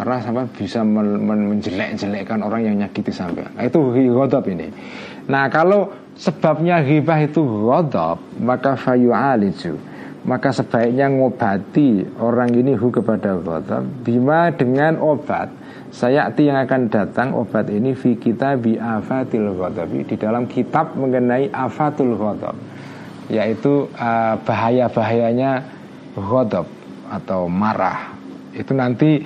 Karena 0.00 0.16
sampai 0.16 0.48
bisa 0.56 0.80
men 0.80 1.28
men 1.28 1.52
menjelek-jelekkan 1.52 2.40
orang 2.40 2.64
yang 2.64 2.80
nyakiti 2.80 3.12
sampai. 3.12 3.44
Nah, 3.52 3.68
itu 3.68 3.76
ghadab 3.92 4.48
ini. 4.48 4.72
Nah, 5.28 5.52
kalau 5.52 5.92
sebabnya 6.16 6.80
hibah 6.80 7.20
itu 7.20 7.44
ghadab, 7.44 8.16
maka 8.40 8.80
fayu 8.80 9.12
aliju. 9.12 9.76
Maka 10.24 10.56
sebaiknya 10.56 11.12
ngobati 11.12 12.16
orang 12.16 12.48
ini 12.56 12.72
hu 12.80 12.88
kepada 12.88 13.36
ghadab 13.44 13.84
bima 14.00 14.48
dengan 14.52 14.96
obat 15.00 15.52
saya 15.90 16.30
yang 16.30 16.54
akan 16.54 16.86
datang 16.86 17.34
obat 17.34 17.66
ini 17.66 17.98
fi 17.98 18.14
kita 18.14 18.54
afatil 18.56 19.58
ghadabi 19.58 20.06
di 20.06 20.14
dalam 20.14 20.46
kitab 20.46 20.94
mengenai 20.94 21.50
afatul 21.50 22.14
ghadab 22.14 22.54
yaitu 23.26 23.90
uh, 23.98 24.38
bahaya-bahayanya 24.46 25.66
ghadab 26.14 26.66
atau 27.10 27.50
marah. 27.50 28.14
Itu 28.54 28.74
nanti 28.74 29.22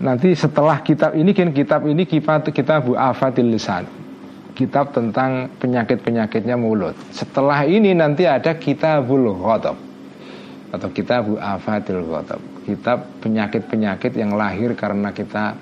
nanti 0.00 0.36
setelah 0.36 0.80
kitab 0.84 1.16
ini 1.16 1.32
kan 1.32 1.52
kitab 1.52 1.84
ini 1.88 2.04
kitab 2.04 2.44
kitab 2.50 2.88
bu 2.88 2.92
afatil 2.96 3.48
lisan. 3.48 3.88
Kitab 4.56 4.96
tentang 4.96 5.52
penyakit-penyakitnya 5.60 6.56
mulut. 6.56 6.96
Setelah 7.12 7.68
ini 7.68 7.92
nanti 7.92 8.24
ada 8.24 8.56
kitabul 8.56 9.36
ghadab 9.36 9.76
atau 10.72 10.88
kitab 10.96 11.28
afatil 11.36 12.00
ghadab. 12.08 12.40
Kitab 12.64 13.04
penyakit-penyakit 13.20 14.16
yang 14.16 14.32
lahir 14.32 14.72
karena 14.72 15.12
kita 15.12 15.52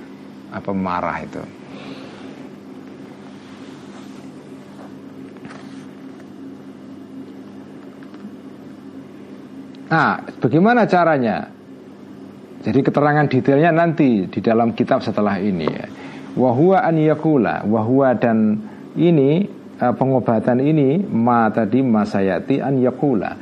apa 0.55 0.71
marah 0.71 1.19
itu. 1.27 1.43
Nah, 9.95 10.19
bagaimana 10.43 10.91
caranya? 10.91 11.55
Jadi 12.65 12.81
keterangan 12.81 13.29
detailnya 13.29 13.77
nanti 13.77 14.25
di 14.25 14.41
dalam 14.41 14.73
kitab 14.73 15.05
setelah 15.05 15.37
ini. 15.37 15.69
Ya. 15.69 15.87
Wahua 16.35 16.89
an 16.89 16.97
yakula, 16.97 17.61
wahua 17.69 18.17
dan 18.17 18.57
ini 18.97 19.45
eh, 19.77 19.95
pengobatan 19.95 20.65
ini 20.65 20.97
ma 21.05 21.53
tadi 21.53 21.85
masayati 21.85 22.65
an 22.65 22.81
yakula. 22.81 23.37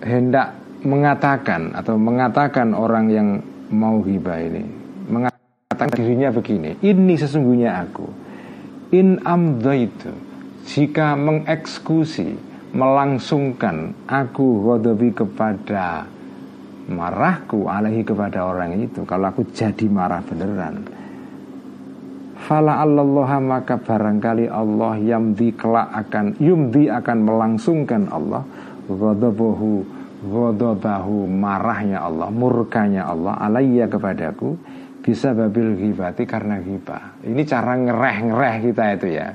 Hendak 0.00 0.80
mengatakan 0.82 1.76
atau 1.76 1.94
mengatakan 2.00 2.72
orang 2.72 3.06
yang 3.12 3.28
mau 3.68 4.00
hibah 4.00 4.40
ini. 4.40 4.64
Mengatakan 5.12 5.88
dirinya 5.92 6.32
begini 6.32 6.80
ini 6.80 7.14
sesungguhnya 7.20 7.84
aku. 7.84 8.08
In 8.96 9.20
amdaitu 9.24 10.12
jika 10.66 11.14
mengeksekusi 11.20 12.34
melangsungkan 12.72 13.92
aku 14.08 14.64
ghadabi 14.64 15.12
kepada 15.12 16.08
marahku 16.90 17.70
alaihi 17.70 18.02
kepada 18.02 18.46
orang 18.46 18.78
itu 18.78 19.06
kalau 19.06 19.30
aku 19.30 19.46
jadi 19.54 19.86
marah 19.86 20.22
beneran 20.26 20.82
fala 22.42 22.82
Allah 22.82 23.30
maka 23.38 23.78
barangkali 23.78 24.50
Allah 24.50 24.98
yamdi 24.98 25.54
kelak 25.54 25.90
akan 25.94 26.38
yumdi 26.42 26.90
akan 26.90 27.18
melangsungkan 27.22 28.10
Allah 28.10 28.42
ghadabahu 28.90 29.86
ghadabahu 30.26 31.30
marahnya 31.30 32.02
Allah 32.02 32.28
murkanya 32.34 33.06
Allah 33.06 33.38
alayya 33.38 33.86
kepadaku 33.86 34.58
bisa 35.02 35.34
babil 35.34 35.74
ghibati 35.74 36.22
karena 36.24 36.62
ghibah. 36.62 37.18
Ini 37.26 37.42
cara 37.42 37.74
ngereh-ngereh 37.74 38.54
kita 38.70 38.84
itu 38.94 39.08
ya. 39.18 39.34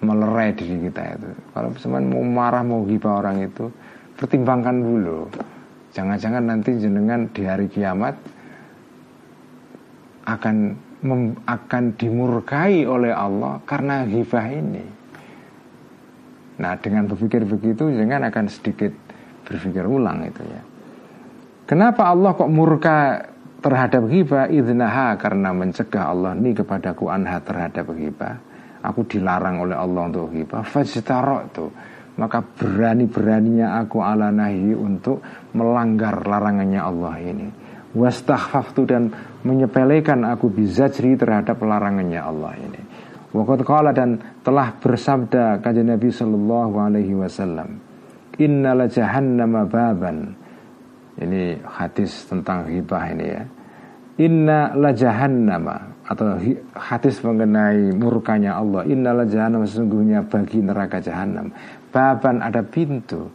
Melerai 0.00 0.54
diri 0.56 0.86
kita 0.88 1.02
itu. 1.18 1.28
Kalau 1.52 1.68
misalnya 1.74 2.00
mau 2.08 2.24
marah 2.24 2.64
mau 2.64 2.80
ghibah 2.86 3.20
orang 3.20 3.44
itu, 3.44 3.68
pertimbangkan 4.16 4.76
dulu. 4.80 5.28
Jangan-jangan 5.90 6.44
nanti 6.46 6.78
jenengan 6.78 7.26
di 7.34 7.42
hari 7.42 7.66
kiamat 7.66 8.14
akan 10.26 10.56
mem, 11.02 11.34
akan 11.42 11.84
dimurkai 11.98 12.86
oleh 12.86 13.10
Allah 13.10 13.58
karena 13.66 14.06
ghibah 14.06 14.46
ini. 14.46 14.84
Nah, 16.60 16.76
dengan 16.78 17.08
berpikir 17.08 17.42
begitu 17.48 17.90
jangan 17.90 18.28
akan 18.30 18.46
sedikit 18.46 18.92
berpikir 19.48 19.82
ulang 19.82 20.22
itu 20.28 20.42
ya. 20.44 20.62
Kenapa 21.66 22.12
Allah 22.12 22.36
kok 22.36 22.52
murka 22.52 23.26
terhadap 23.60 24.06
ghibah 24.06 24.46
idnaha 24.46 25.18
karena 25.18 25.50
mencegah 25.52 26.04
Allah 26.10 26.32
ini 26.38 26.54
kepadaku 26.54 27.12
anha 27.12 27.38
terhadap 27.44 27.92
ghibah 27.92 28.50
aku 28.80 29.04
dilarang 29.04 29.60
oleh 29.60 29.76
Allah 29.76 30.08
untuk 30.08 30.32
ghibah 30.32 30.64
fajtaratu 30.64 31.68
maka 32.20 32.44
berani-beraninya 32.44 33.80
aku 33.80 34.04
ala 34.04 34.28
nahi 34.28 34.76
untuk 34.76 35.24
melanggar 35.56 36.20
larangannya 36.20 36.80
Allah 36.80 37.14
ini 37.16 37.48
wastaghfaftu 37.96 38.82
dan 38.84 39.08
menyepelekan 39.42 40.28
aku 40.28 40.52
bizajri 40.52 41.16
terhadap 41.16 41.56
larangannya 41.64 42.20
Allah 42.20 42.54
ini 42.60 42.82
Waqad 43.30 43.62
qala 43.62 43.94
dan 43.94 44.18
telah 44.42 44.74
bersabda 44.74 45.62
kajian 45.62 45.94
Nabi 45.94 46.10
sallallahu 46.10 46.74
alaihi 46.82 47.14
wasallam 47.14 47.78
Innala 48.42 48.90
jahannama 48.90 49.70
baban 49.70 50.34
ini 51.20 51.60
hadis 51.68 52.24
tentang 52.24 52.64
hibah 52.64 53.12
ini 53.12 53.26
ya. 53.28 53.42
Inna 54.20 54.72
la 54.76 54.92
jahannama 54.92 56.04
atau 56.08 56.36
hadis 56.76 57.20
mengenai 57.20 57.92
murkanya 57.92 58.56
Allah. 58.56 58.88
Inna 58.88 59.12
la 59.12 59.28
jahannama 59.28 59.68
sesungguhnya 59.68 60.24
bagi 60.24 60.64
neraka 60.64 61.00
jahanam. 61.00 61.52
Baban 61.90 62.42
ada 62.42 62.62
pintu. 62.62 63.30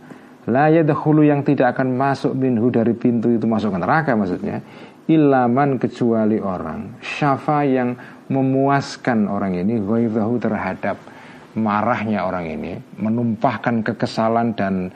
La 0.47 0.69
yadkhulu 0.69 1.25
yang 1.25 1.41
tidak 1.43 1.75
akan 1.75 1.97
masuk 1.97 2.37
minhu 2.37 2.69
dari 2.69 2.93
pintu 2.93 3.33
itu 3.33 3.45
masuk 3.49 3.75
ke 3.75 3.79
neraka 3.81 4.13
maksudnya. 4.13 4.61
Ilaman 5.05 5.77
kecuali 5.77 6.41
orang 6.41 6.97
syafa 6.97 7.61
yang 7.61 7.93
memuaskan 8.29 9.29
orang 9.29 9.53
ini 9.53 9.77
ghaibahu 9.77 10.41
terhadap 10.41 10.97
marahnya 11.55 12.25
orang 12.25 12.49
ini 12.51 12.73
menumpahkan 12.99 13.85
kekesalan 13.85 14.57
dan 14.57 14.89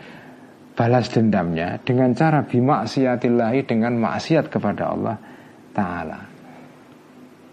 balas 0.76 1.08
dendamnya 1.12 1.80
dengan 1.86 2.12
cara 2.18 2.44
bimaksiatillahi 2.44 3.70
dengan 3.70 3.96
maksiat 4.00 4.50
kepada 4.52 4.84
Allah 4.92 5.16
Ta'ala 5.76 6.20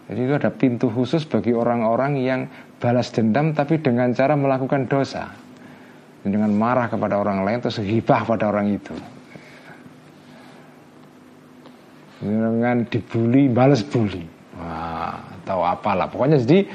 Jadi 0.07 0.21
itu 0.23 0.35
ada 0.39 0.51
pintu 0.55 0.87
khusus 0.89 1.27
bagi 1.27 1.51
orang-orang 1.51 2.19
yang 2.23 2.41
balas 2.79 3.11
dendam 3.11 3.53
tapi 3.53 3.83
dengan 3.83 4.15
cara 4.15 4.39
melakukan 4.39 4.87
dosa 4.87 5.46
Dengan 6.27 6.51
marah 6.51 6.91
kepada 6.91 7.23
orang 7.23 7.47
lain 7.47 7.63
atau 7.63 7.71
hibah 7.79 8.27
pada 8.27 8.51
orang 8.51 8.67
itu 8.75 8.95
Dengan 12.19 12.83
dibully, 12.83 13.47
balas 13.47 13.87
bully 13.87 14.27
Wah, 14.59 15.23
tahu 15.47 15.63
apalah 15.63 16.11
Pokoknya 16.11 16.43
jadi 16.43 16.67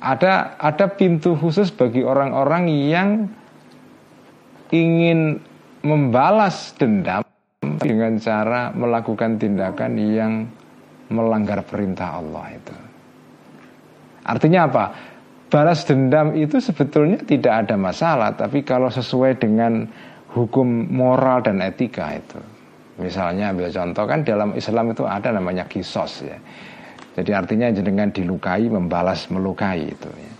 ada 0.00 0.56
ada 0.56 0.88
pintu 0.88 1.36
khusus 1.36 1.68
bagi 1.68 2.00
orang-orang 2.00 2.72
yang 2.72 3.28
ingin 4.72 5.42
membalas 5.84 6.72
dendam 6.80 7.20
dengan 7.80 8.16
cara 8.16 8.72
melakukan 8.72 9.36
tindakan 9.36 9.92
yang 10.00 10.32
melanggar 11.12 11.60
perintah 11.66 12.16
Allah 12.16 12.54
itu. 12.54 12.76
Artinya 14.24 14.60
apa? 14.68 14.84
Balas 15.50 15.82
dendam 15.82 16.32
itu 16.38 16.62
sebetulnya 16.62 17.18
tidak 17.26 17.66
ada 17.66 17.74
masalah, 17.74 18.32
tapi 18.38 18.62
kalau 18.62 18.86
sesuai 18.88 19.42
dengan 19.42 19.84
hukum 20.30 20.86
moral 20.94 21.42
dan 21.42 21.58
etika 21.58 22.14
itu. 22.14 22.38
Misalnya 23.02 23.50
ambil 23.50 23.72
contoh 23.72 24.04
kan 24.06 24.22
dalam 24.22 24.54
Islam 24.54 24.94
itu 24.94 25.02
ada 25.08 25.34
namanya 25.34 25.66
kisos 25.66 26.22
ya. 26.22 26.38
Jadi 27.18 27.30
artinya 27.34 27.66
dengan 27.74 28.14
dilukai 28.14 28.70
membalas 28.70 29.26
melukai 29.34 29.90
itu 29.90 30.06
ya. 30.06 30.32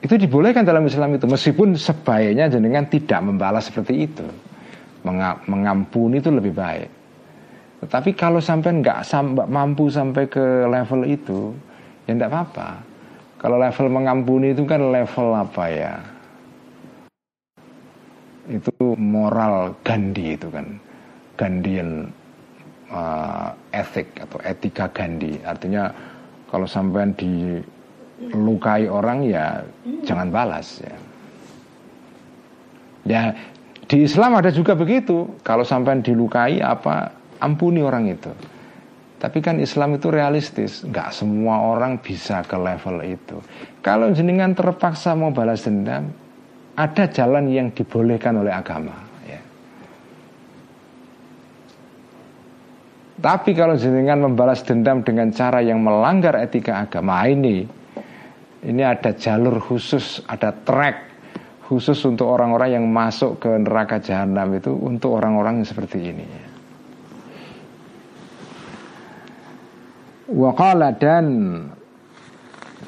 Itu 0.00 0.16
dibolehkan 0.16 0.64
dalam 0.64 0.86
Islam 0.86 1.16
itu 1.18 1.28
meskipun 1.28 1.76
sebaiknya 1.76 2.48
jenengan 2.48 2.88
tidak 2.88 3.20
membalas 3.20 3.68
seperti 3.68 4.06
itu. 4.06 4.24
Mengampuni 5.48 6.20
itu 6.20 6.30
lebih 6.30 6.52
baik. 6.56 6.88
Tetapi 7.84 8.10
kalau 8.12 8.40
sampai 8.44 8.80
nggak 8.84 9.00
mampu 9.48 9.88
sampai 9.88 10.28
ke 10.28 10.68
level 10.68 11.08
itu, 11.08 11.56
ya 12.04 12.12
tidak 12.12 12.28
apa-apa. 12.28 12.89
Kalau 13.40 13.56
level 13.56 13.88
mengampuni 13.88 14.52
itu 14.52 14.68
kan 14.68 14.92
level 14.92 15.32
apa 15.32 15.64
ya? 15.72 15.96
Itu 18.52 18.76
moral 19.00 19.80
Gandhi 19.80 20.36
itu 20.36 20.52
kan. 20.52 20.76
Gandhian 21.40 22.12
uh, 22.92 23.48
etik 23.72 24.12
atau 24.20 24.36
etika 24.44 24.92
Gandhi. 24.92 25.40
Artinya 25.40 25.88
kalau 26.52 26.68
sampai 26.68 27.16
dilukai 27.16 28.84
orang 28.92 29.24
ya 29.24 29.64
jangan 30.04 30.28
balas 30.28 30.84
ya. 30.84 30.94
Ya 33.08 33.22
di 33.88 34.04
Islam 34.04 34.36
ada 34.36 34.52
juga 34.52 34.76
begitu. 34.76 35.32
Kalau 35.40 35.64
sampai 35.64 36.04
dilukai 36.04 36.60
apa 36.60 37.08
ampuni 37.40 37.80
orang 37.80 38.12
itu. 38.12 38.28
Tapi 39.20 39.44
kan 39.44 39.60
Islam 39.60 40.00
itu 40.00 40.08
realistis, 40.08 40.80
nggak 40.80 41.12
semua 41.12 41.60
orang 41.60 42.00
bisa 42.00 42.40
ke 42.40 42.56
level 42.56 43.04
itu. 43.04 43.36
Kalau 43.84 44.08
jenengan 44.16 44.56
terpaksa 44.56 45.12
mau 45.12 45.28
balas 45.28 45.60
dendam, 45.68 46.08
ada 46.72 47.04
jalan 47.04 47.52
yang 47.52 47.68
dibolehkan 47.68 48.40
oleh 48.40 48.48
agama. 48.48 48.96
Ya. 49.28 49.44
Tapi 53.20 53.52
kalau 53.52 53.76
jenengan 53.76 54.24
membalas 54.24 54.64
dendam 54.64 55.04
dengan 55.04 55.28
cara 55.36 55.60
yang 55.60 55.84
melanggar 55.84 56.40
etika 56.40 56.80
agama 56.80 57.20
ini, 57.28 57.68
ini 58.64 58.82
ada 58.82 59.12
jalur 59.12 59.60
khusus, 59.60 60.24
ada 60.32 60.48
track 60.64 61.12
khusus 61.68 62.00
untuk 62.08 62.24
orang-orang 62.24 62.80
yang 62.80 62.88
masuk 62.88 63.36
ke 63.36 63.52
neraka 63.52 64.00
jahanam 64.00 64.56
itu 64.56 64.72
untuk 64.72 65.20
orang-orang 65.20 65.60
seperti 65.60 66.08
ini. 66.08 66.24
Ya. 66.24 66.49
Waqala 70.30 70.94
dan 70.94 71.26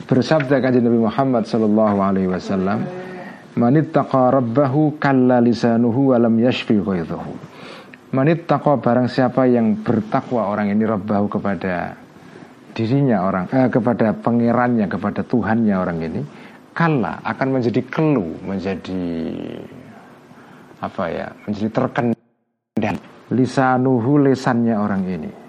bersabda 0.06 0.62
kajian 0.62 0.86
Nabi 0.86 1.02
Muhammad 1.02 1.42
sallallahu 1.42 1.98
alaihi 1.98 2.30
wasallam, 2.30 2.86
"Manittaqa 3.58 4.30
rabbahu 4.30 5.02
kalla 5.02 5.42
lisanuhu 5.42 6.14
wa 6.14 6.22
lam 6.22 6.38
yashfi 6.38 6.78
ghaidhahu." 6.78 7.34
Manittaqa 8.14 8.78
barang 8.78 9.10
siapa 9.10 9.50
yang 9.50 9.82
bertakwa 9.82 10.54
orang 10.54 10.70
ini 10.70 10.86
rabbahu 10.86 11.26
kepada 11.26 11.98
dirinya 12.78 13.26
orang 13.26 13.50
eh, 13.50 13.66
kepada 13.66 14.14
pangerannya 14.16 14.86
kepada 14.86 15.26
Tuhannya 15.26 15.74
orang 15.76 15.98
ini 15.98 16.20
kalla 16.72 17.20
akan 17.20 17.60
menjadi 17.60 17.84
kelu 17.84 18.48
menjadi 18.48 19.02
apa 20.80 21.04
ya 21.12 21.26
menjadi 21.44 21.68
terkendali 21.68 22.96
lisanuhu 23.28 24.24
lesannya 24.24 24.72
orang 24.72 25.04
ini 25.04 25.41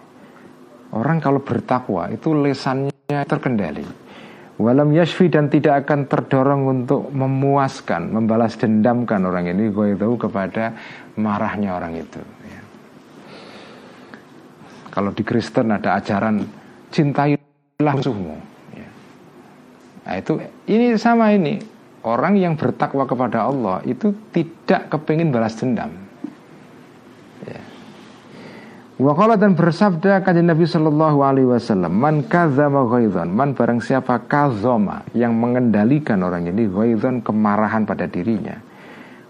Orang 0.94 1.18
kalau 1.18 1.41
bertakwa 1.41 2.14
itu 2.14 2.38
lesannya 2.38 2.94
terkendali. 3.26 3.82
Walam 4.61 4.94
yashfi 4.94 5.34
dan 5.34 5.49
tidak 5.49 5.90
akan 5.90 6.06
terdorong 6.06 6.70
untuk 6.70 7.10
memuaskan, 7.10 8.14
membalas 8.14 8.53
dendamkan 8.53 9.26
orang 9.26 9.49
ini 9.49 9.74
tahu 9.74 10.14
kepada 10.22 10.78
marahnya 11.18 11.74
orang 11.74 11.98
itu. 11.98 12.22
Ya. 12.45 12.61
Kalau 14.94 15.10
di 15.10 15.26
Kristen 15.26 15.74
ada 15.74 15.98
ajaran 15.98 16.45
cintailah 16.94 17.94
musuhmu. 17.98 18.38
Ya. 18.78 18.90
Nah 20.06 20.15
itu 20.22 20.38
ini 20.70 20.94
sama 21.02 21.34
ini 21.34 21.57
orang 22.06 22.38
yang 22.38 22.53
bertakwa 22.53 23.10
kepada 23.10 23.49
Allah 23.49 23.82
itu 23.90 24.14
tidak 24.30 24.94
kepingin 24.94 25.34
balas 25.34 25.57
dendam. 25.57 26.02
Waqala 29.03 29.35
dan 29.35 29.51
bersabda 29.51 30.23
kajian 30.23 30.47
Nabi 30.47 30.63
Shallallahu 30.63 31.27
Alaihi 31.27 31.51
Wasallam, 31.51 31.91
man 31.91 32.23
kadzama 32.23 32.88
ghaidhan, 32.88 33.27
man 33.35 33.51
barang 33.51 33.84
siapa 33.84 34.15
kazoma 34.31 35.03
yang 35.11 35.35
mengendalikan 35.35 36.23
orang 36.23 36.47
ini 36.47 36.71
ghaidhan 36.71 37.19
kemarahan 37.19 37.84
pada 37.84 38.07
dirinya. 38.07 38.63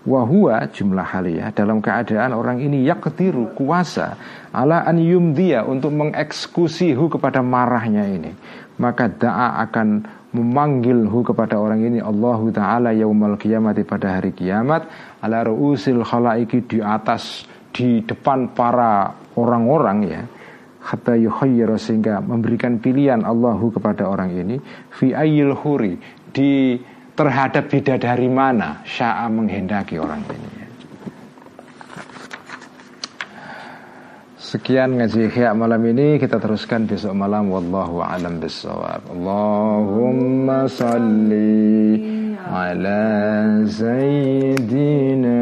Wahua 0.05 0.69
jumlah 0.69 1.01
haliyah 1.01 1.49
dalam 1.57 1.81
keadaan 1.81 2.37
orang 2.37 2.61
ini 2.61 2.85
yaktiru 2.85 3.57
kuasa 3.57 4.13
ala 4.53 4.85
an 4.85 5.01
yumdia 5.01 5.65
untuk 5.65 5.89
mengeksekusi 5.89 6.93
hu 6.93 7.09
kepada 7.09 7.41
marahnya 7.41 8.05
ini 8.05 8.29
maka 8.77 9.07
da'a 9.07 9.63
akan 9.63 10.03
memanggil 10.35 11.07
hu 11.07 11.23
kepada 11.23 11.55
orang 11.55 11.87
ini 11.87 12.03
Allahu 12.03 12.51
Ta'ala 12.51 12.91
yaumal 12.91 13.39
kiamat 13.39 13.79
pada 13.87 14.19
hari 14.19 14.35
kiamat 14.35 14.91
ala 15.23 15.47
ru'usil 15.47 16.03
khalaiki 16.03 16.67
di 16.67 16.83
atas 16.83 17.47
di 17.71 18.03
depan 18.03 18.51
para 18.51 19.22
orang-orang 19.35 19.97
ya 20.07 20.21
hatta 20.83 21.15
yukhayyira 21.15 21.79
sehingga 21.79 22.19
memberikan 22.19 22.77
pilihan 22.83 23.23
Allahu 23.23 23.71
kepada 23.71 24.03
orang 24.11 24.35
ini 24.35 24.59
fi 24.91 25.15
ayil 25.15 25.55
huri 25.55 25.95
di 26.35 26.75
terhadap 27.15 27.69
bidadari 27.71 28.27
mana 28.27 28.83
sya'a 28.83 29.29
menghendaki 29.31 30.01
orang 30.01 30.25
ini 30.27 30.49
ya. 30.59 30.67
Sekian 34.53 35.01
ngaji 35.01 35.33
Ihya 35.33 35.55
malam 35.57 35.81
ini 35.81 36.21
kita 36.21 36.37
teruskan 36.37 36.85
besok 36.85 37.17
malam 37.17 37.49
wallahu 37.49 38.05
alam 38.05 38.37
bisawab. 38.37 39.01
Allahumma 39.09 40.69
salli 40.69 41.97
ala 42.45 43.01
sayyidina 43.65 45.41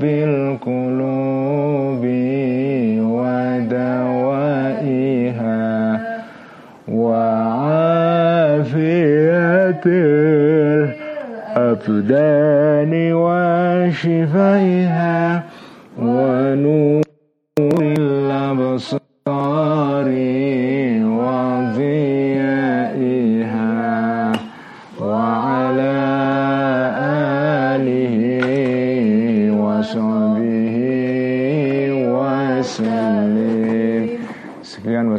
بالقلوب 0.00 2.04
ودوائها 4.30 6.00
وعافية 8.50 8.80
الأبدان 11.56 12.92
وشفائها 13.12 15.18
ونور 16.02 17.02